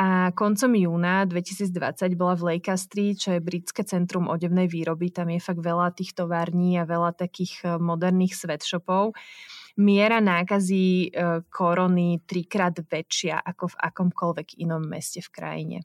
A 0.00 0.32
koncom 0.32 0.72
júna 0.72 1.28
2020 1.28 2.16
bola 2.16 2.32
v 2.32 2.56
Leicestri, 2.56 3.12
čo 3.12 3.36
je 3.36 3.44
britské 3.44 3.84
centrum 3.84 4.32
odevnej 4.32 4.64
výroby. 4.64 5.12
Tam 5.12 5.28
je 5.28 5.44
fakt 5.44 5.60
veľa 5.60 5.92
tých 5.92 6.16
tovární 6.16 6.80
a 6.80 6.88
veľa 6.88 7.12
takých 7.12 7.68
e, 7.68 7.76
moderných 7.76 8.32
sweatshopov. 8.32 9.12
Miera 9.80 10.18
nákazy 10.18 11.14
korony 11.48 12.20
trikrát 12.26 12.74
väčšia 12.84 13.38
ako 13.38 13.70
v 13.70 13.80
akomkoľvek 13.80 14.60
inom 14.60 14.82
meste 14.82 15.24
v 15.24 15.30
krajine. 15.30 15.78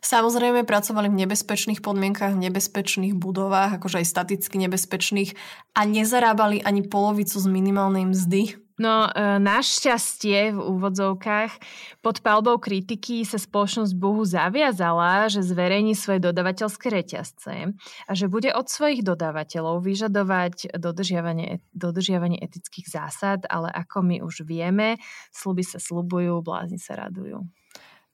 Samozrejme 0.00 0.66
pracovali 0.66 1.08
v 1.12 1.26
nebezpečných 1.26 1.80
podmienkach, 1.84 2.34
v 2.34 2.50
nebezpečných 2.50 3.14
budovách, 3.14 3.78
akože 3.78 4.02
aj 4.02 4.06
staticky 4.06 4.56
nebezpečných 4.66 5.36
a 5.76 5.86
nezarábali 5.86 6.64
ani 6.64 6.86
polovicu 6.86 7.36
z 7.38 7.46
minimálnej 7.46 8.08
mzdy. 8.08 8.60
No, 8.80 9.12
e, 9.12 9.36
našťastie 9.36 10.56
v 10.56 10.58
úvodzovkách 10.58 11.52
pod 12.00 12.24
palbou 12.24 12.56
kritiky 12.56 13.28
sa 13.28 13.36
spoločnosť 13.36 13.92
Bohu 13.92 14.24
zaviazala, 14.24 15.28
že 15.28 15.44
zverejní 15.44 15.92
svoje 15.92 16.24
dodavateľské 16.24 16.88
reťazce 16.88 17.76
a 18.08 18.12
že 18.16 18.32
bude 18.32 18.48
od 18.56 18.72
svojich 18.72 19.04
dodávateľov 19.04 19.84
vyžadovať 19.84 20.80
dodržiavanie, 20.80 21.60
dodržiavanie 21.76 22.40
etických 22.40 22.88
zásad, 22.88 23.44
ale 23.52 23.68
ako 23.68 24.00
my 24.00 24.16
už 24.24 24.48
vieme, 24.48 24.96
sluby 25.28 25.60
sa 25.60 25.76
slubujú, 25.76 26.40
blázni 26.40 26.80
sa 26.80 26.96
radujú. 27.04 27.44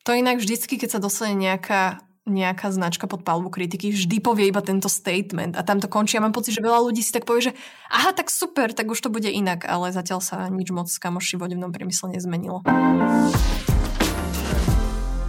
To 0.07 0.15
inak 0.15 0.39
vždycky, 0.39 0.79
keď 0.79 0.97
sa 0.97 1.01
dostane 1.03 1.35
nejaká 1.35 1.99
nejaká 2.27 2.75
značka 2.75 3.07
pod 3.07 3.23
palbu 3.23 3.55
kritiky 3.55 3.95
vždy 3.95 4.19
povie 4.19 4.51
iba 4.51 4.59
tento 4.59 4.91
statement 4.91 5.55
a 5.55 5.63
tam 5.63 5.79
to 5.79 5.87
končí. 5.87 6.19
Ja 6.19 6.23
mám 6.27 6.35
pocit, 6.35 6.59
že 6.59 6.63
veľa 6.63 6.83
ľudí 6.83 6.99
si 6.99 7.15
tak 7.15 7.23
povie, 7.23 7.51
že 7.51 7.53
aha, 7.87 8.11
tak 8.11 8.35
super, 8.35 8.75
tak 8.75 8.91
už 8.91 8.99
to 8.99 9.15
bude 9.15 9.31
inak, 9.31 9.63
ale 9.63 9.95
zatiaľ 9.95 10.19
sa 10.19 10.51
nič 10.51 10.75
moc 10.75 10.91
s 10.91 10.99
kamoši 10.99 11.39
v 11.39 11.47
odevnom 11.47 11.71
priemysle 11.71 12.11
nezmenilo. 12.11 12.67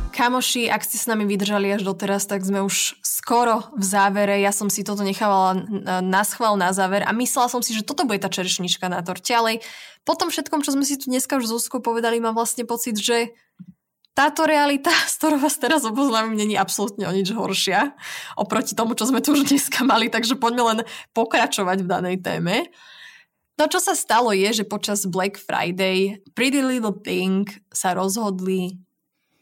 Kamoši, 0.10 0.74
ak 0.74 0.82
ste 0.90 0.98
s 0.98 1.06
nami 1.06 1.30
vydržali 1.30 1.70
až 1.70 1.86
doteraz, 1.86 2.26
tak 2.26 2.42
sme 2.42 2.66
už 2.66 2.98
skoro 3.06 3.70
v 3.78 3.86
závere. 3.86 4.42
Ja 4.42 4.50
som 4.50 4.74
si 4.74 4.82
toto 4.82 5.06
nechávala 5.06 5.62
na 6.02 6.26
schvál 6.26 6.58
na 6.58 6.74
záver 6.74 7.06
a 7.06 7.14
myslela 7.14 7.46
som 7.46 7.62
si, 7.62 7.78
že 7.78 7.86
toto 7.86 8.10
bude 8.10 8.26
tá 8.26 8.30
čerešnička 8.34 8.90
na 8.90 9.06
torte, 9.06 9.38
ale 9.38 9.62
po 10.02 10.18
tom 10.18 10.34
všetkom, 10.34 10.66
čo 10.66 10.74
sme 10.74 10.82
si 10.82 10.98
tu 10.98 11.14
dneska 11.14 11.38
už 11.38 11.46
z 11.46 11.70
povedali, 11.78 12.18
mám 12.18 12.34
vlastne 12.34 12.66
pocit, 12.66 12.98
že 12.98 13.38
táto 14.18 14.50
realita, 14.50 14.90
s 15.12 15.22
ktorou 15.22 15.38
vás 15.38 15.62
teraz 15.62 15.86
oboznámim, 15.86 16.34
není 16.34 16.58
absolútne 16.58 17.06
o 17.06 17.14
nič 17.14 17.30
horšia 17.30 17.94
oproti 18.34 18.74
tomu, 18.74 18.98
čo 18.98 19.06
sme 19.06 19.22
tu 19.22 19.38
už 19.38 19.46
dneska 19.46 19.86
mali, 19.86 20.10
takže 20.10 20.42
poďme 20.42 20.64
len 20.74 20.80
pokračovať 21.14 21.86
v 21.86 21.88
danej 21.88 22.18
téme. 22.26 22.66
No 23.58 23.70
čo 23.70 23.78
sa 23.82 23.94
stalo 23.94 24.34
je, 24.34 24.62
že 24.62 24.70
počas 24.70 25.06
Black 25.06 25.38
Friday 25.38 26.22
Pretty 26.34 26.62
Little 26.62 26.94
Pink 26.94 27.62
sa 27.74 27.94
rozhodli 27.94 28.78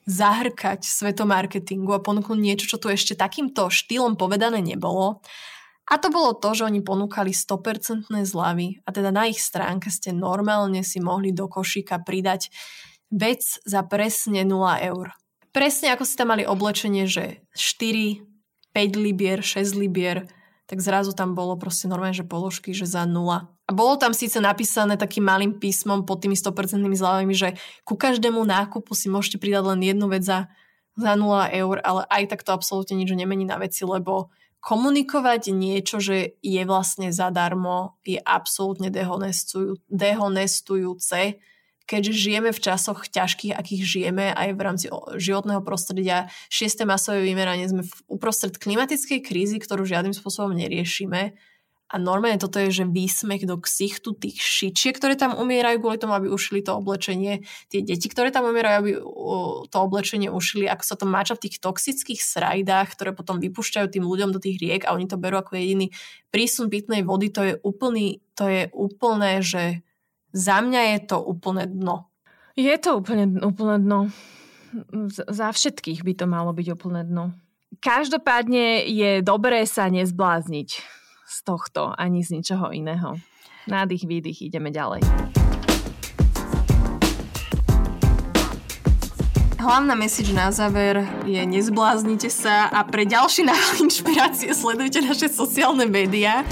zahrkať 0.08 0.86
svetomarketingu 0.86 1.92
a 1.92 2.04
ponúknuť 2.04 2.40
niečo, 2.40 2.66
čo 2.70 2.78
tu 2.80 2.88
ešte 2.88 3.18
takýmto 3.18 3.68
štýlom 3.68 4.16
povedané 4.16 4.62
nebolo. 4.62 5.20
A 5.86 6.02
to 6.02 6.10
bolo 6.10 6.34
to, 6.38 6.56
že 6.56 6.66
oni 6.66 6.82
ponúkali 6.82 7.34
100% 7.34 8.10
zľavy 8.10 8.82
a 8.86 8.90
teda 8.90 9.12
na 9.14 9.30
ich 9.30 9.42
stránke 9.42 9.92
ste 9.92 10.16
normálne 10.16 10.82
si 10.82 10.98
mohli 11.04 11.30
do 11.36 11.46
košíka 11.46 12.02
pridať 12.02 12.50
vec 13.12 13.41
za 13.66 13.82
presne 13.86 14.43
0 14.43 14.80
eur. 14.82 15.14
Presne 15.56 15.95
ako 15.95 16.03
si 16.03 16.20
tam 16.20 16.36
mali 16.36 16.43
oblečenie, 16.43 17.08
že 17.08 17.39
4, 17.56 18.22
5 18.76 18.99
libier, 18.99 19.39
6 19.39 19.80
libier, 19.80 20.28
tak 20.66 20.82
zrazu 20.82 21.14
tam 21.14 21.38
bolo 21.38 21.56
proste 21.56 21.88
normálne, 21.88 22.18
že 22.18 22.28
položky, 22.28 22.74
že 22.74 22.89
za 22.89 23.06
0. 23.06 23.47
A 23.47 23.72
bolo 23.74 23.95
tam 23.97 24.14
síce 24.14 24.41
napísané 24.41 24.97
takým 24.97 25.26
malým 25.26 25.58
písmom 25.58 26.06
pod 26.06 26.22
tými 26.22 26.36
100% 26.36 26.82
zľavami, 26.82 27.34
že 27.34 27.56
ku 27.86 27.95
každému 27.95 28.43
nákupu 28.43 28.93
si 28.97 29.08
môžete 29.10 29.38
pridať 29.39 29.74
len 29.74 29.82
jednu 29.86 30.10
vec 30.10 30.26
za, 30.26 30.49
za 30.97 31.14
0 31.16 31.49
eur, 31.53 31.76
ale 31.86 32.01
aj 32.10 32.24
tak 32.36 32.41
to 32.43 32.51
absolútne 32.51 32.97
nič 32.97 33.10
nemení 33.14 33.45
na 33.45 33.62
veci, 33.62 33.86
lebo 33.86 34.34
komunikovať 34.66 35.53
niečo, 35.53 36.01
že 36.01 36.41
je 36.41 36.62
vlastne 36.66 37.14
zadarmo, 37.14 38.01
je 38.01 38.18
absolútne 38.18 38.89
dehonestujúce 39.88 41.38
keďže 41.86 42.14
žijeme 42.14 42.50
v 42.52 42.60
časoch 42.60 43.10
ťažkých, 43.10 43.54
akých 43.54 43.82
žijeme 43.86 44.34
aj 44.34 44.50
v 44.54 44.60
rámci 44.62 44.86
životného 45.18 45.62
prostredia, 45.62 46.30
šiesté 46.50 46.84
masové 46.86 47.22
vymeranie, 47.26 47.70
sme 47.70 47.86
v 47.86 47.94
uprostred 48.10 48.58
klimatickej 48.58 49.22
krízy, 49.22 49.58
ktorú 49.62 49.86
žiadnym 49.86 50.14
spôsobom 50.14 50.54
neriešime 50.54 51.38
a 51.86 52.02
normálne 52.02 52.42
toto 52.42 52.58
je, 52.58 52.82
že 52.82 52.90
výsmech 52.90 53.46
do 53.46 53.62
ksichtu 53.62 54.18
tých 54.18 54.42
šičiek, 54.42 54.98
ktoré 54.98 55.14
tam 55.14 55.38
umierajú 55.38 55.78
kvôli 55.86 56.02
tomu, 56.02 56.18
aby 56.18 56.34
ušili 56.34 56.66
to 56.66 56.74
oblečenie. 56.74 57.46
Tie 57.70 57.86
deti, 57.86 58.10
ktoré 58.10 58.34
tam 58.34 58.50
umierajú, 58.50 58.76
aby 58.82 58.92
to 59.70 59.78
oblečenie 59.78 60.34
ušili, 60.34 60.66
ako 60.66 60.82
sa 60.82 60.98
to 60.98 61.06
máča 61.06 61.38
v 61.38 61.46
tých 61.46 61.62
toxických 61.62 62.18
srajdách, 62.26 62.98
ktoré 62.98 63.14
potom 63.14 63.38
vypúšťajú 63.38 63.86
tým 63.94 64.02
ľuďom 64.02 64.34
do 64.34 64.42
tých 64.42 64.58
riek 64.58 64.82
a 64.90 64.98
oni 64.98 65.06
to 65.06 65.22
berú 65.22 65.38
ako 65.38 65.62
jediný 65.62 65.94
prísun 66.34 66.74
pitnej 66.74 67.06
vody. 67.06 67.30
To 67.38 67.42
je 67.46 67.54
úplný, 67.62 68.18
to 68.34 68.50
je 68.50 68.66
úplné, 68.74 69.46
že 69.46 69.86
za 70.36 70.60
mňa 70.60 70.82
je 70.92 71.00
to 71.08 71.18
úplné 71.24 71.64
dno. 71.64 72.12
Je 72.60 72.76
to 72.76 73.00
úplne, 73.00 73.40
úplne 73.40 73.80
dno. 73.80 74.00
Za 75.32 75.56
všetkých 75.56 76.04
by 76.04 76.14
to 76.20 76.26
malo 76.28 76.52
byť 76.52 76.68
úplné 76.76 77.08
dno. 77.08 77.32
Každopádne 77.80 78.84
je 78.84 79.24
dobré 79.24 79.64
sa 79.64 79.88
nezblázniť 79.88 80.70
z 81.24 81.38
tohto, 81.48 81.96
ani 81.96 82.20
z 82.20 82.40
ničoho 82.40 82.76
iného. 82.76 83.16
Nádych, 83.72 84.04
výdych, 84.04 84.44
ideme 84.44 84.76
ďalej. 84.76 85.08
Hlavná 89.56 89.98
message 89.98 90.30
na 90.36 90.54
záver 90.54 91.02
je 91.26 91.42
nezbláznite 91.42 92.30
sa 92.30 92.70
a 92.70 92.86
pre 92.86 93.08
ďalší 93.08 93.48
návrh 93.48 93.78
inšpirácie 93.88 94.52
sledujte 94.54 95.00
naše 95.02 95.32
sociálne 95.32 95.90
médiá. 95.90 96.46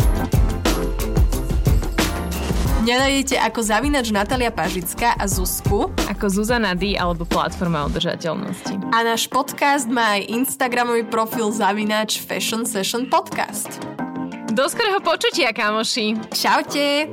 Nenájdete 2.83 3.39
ako 3.39 3.63
zavinač 3.63 4.11
Natalia 4.11 4.51
Pažická 4.51 5.15
a 5.15 5.23
Zuzku. 5.23 5.87
Ako 6.11 6.27
Zuzana 6.27 6.75
D 6.75 6.99
alebo 6.99 7.23
platforma 7.23 7.87
udržateľnosti. 7.87 8.75
A 8.91 9.07
náš 9.07 9.31
podcast 9.31 9.87
má 9.87 10.19
aj 10.19 10.27
Instagramový 10.27 11.07
profil 11.07 11.47
zavinač 11.55 12.19
Fashion 12.19 12.67
Session 12.67 13.07
Podcast. 13.07 13.79
Do 14.51 14.67
skorého 14.67 14.99
počutia, 14.99 15.55
kamoši. 15.55 16.35
Čaute. 16.35 17.07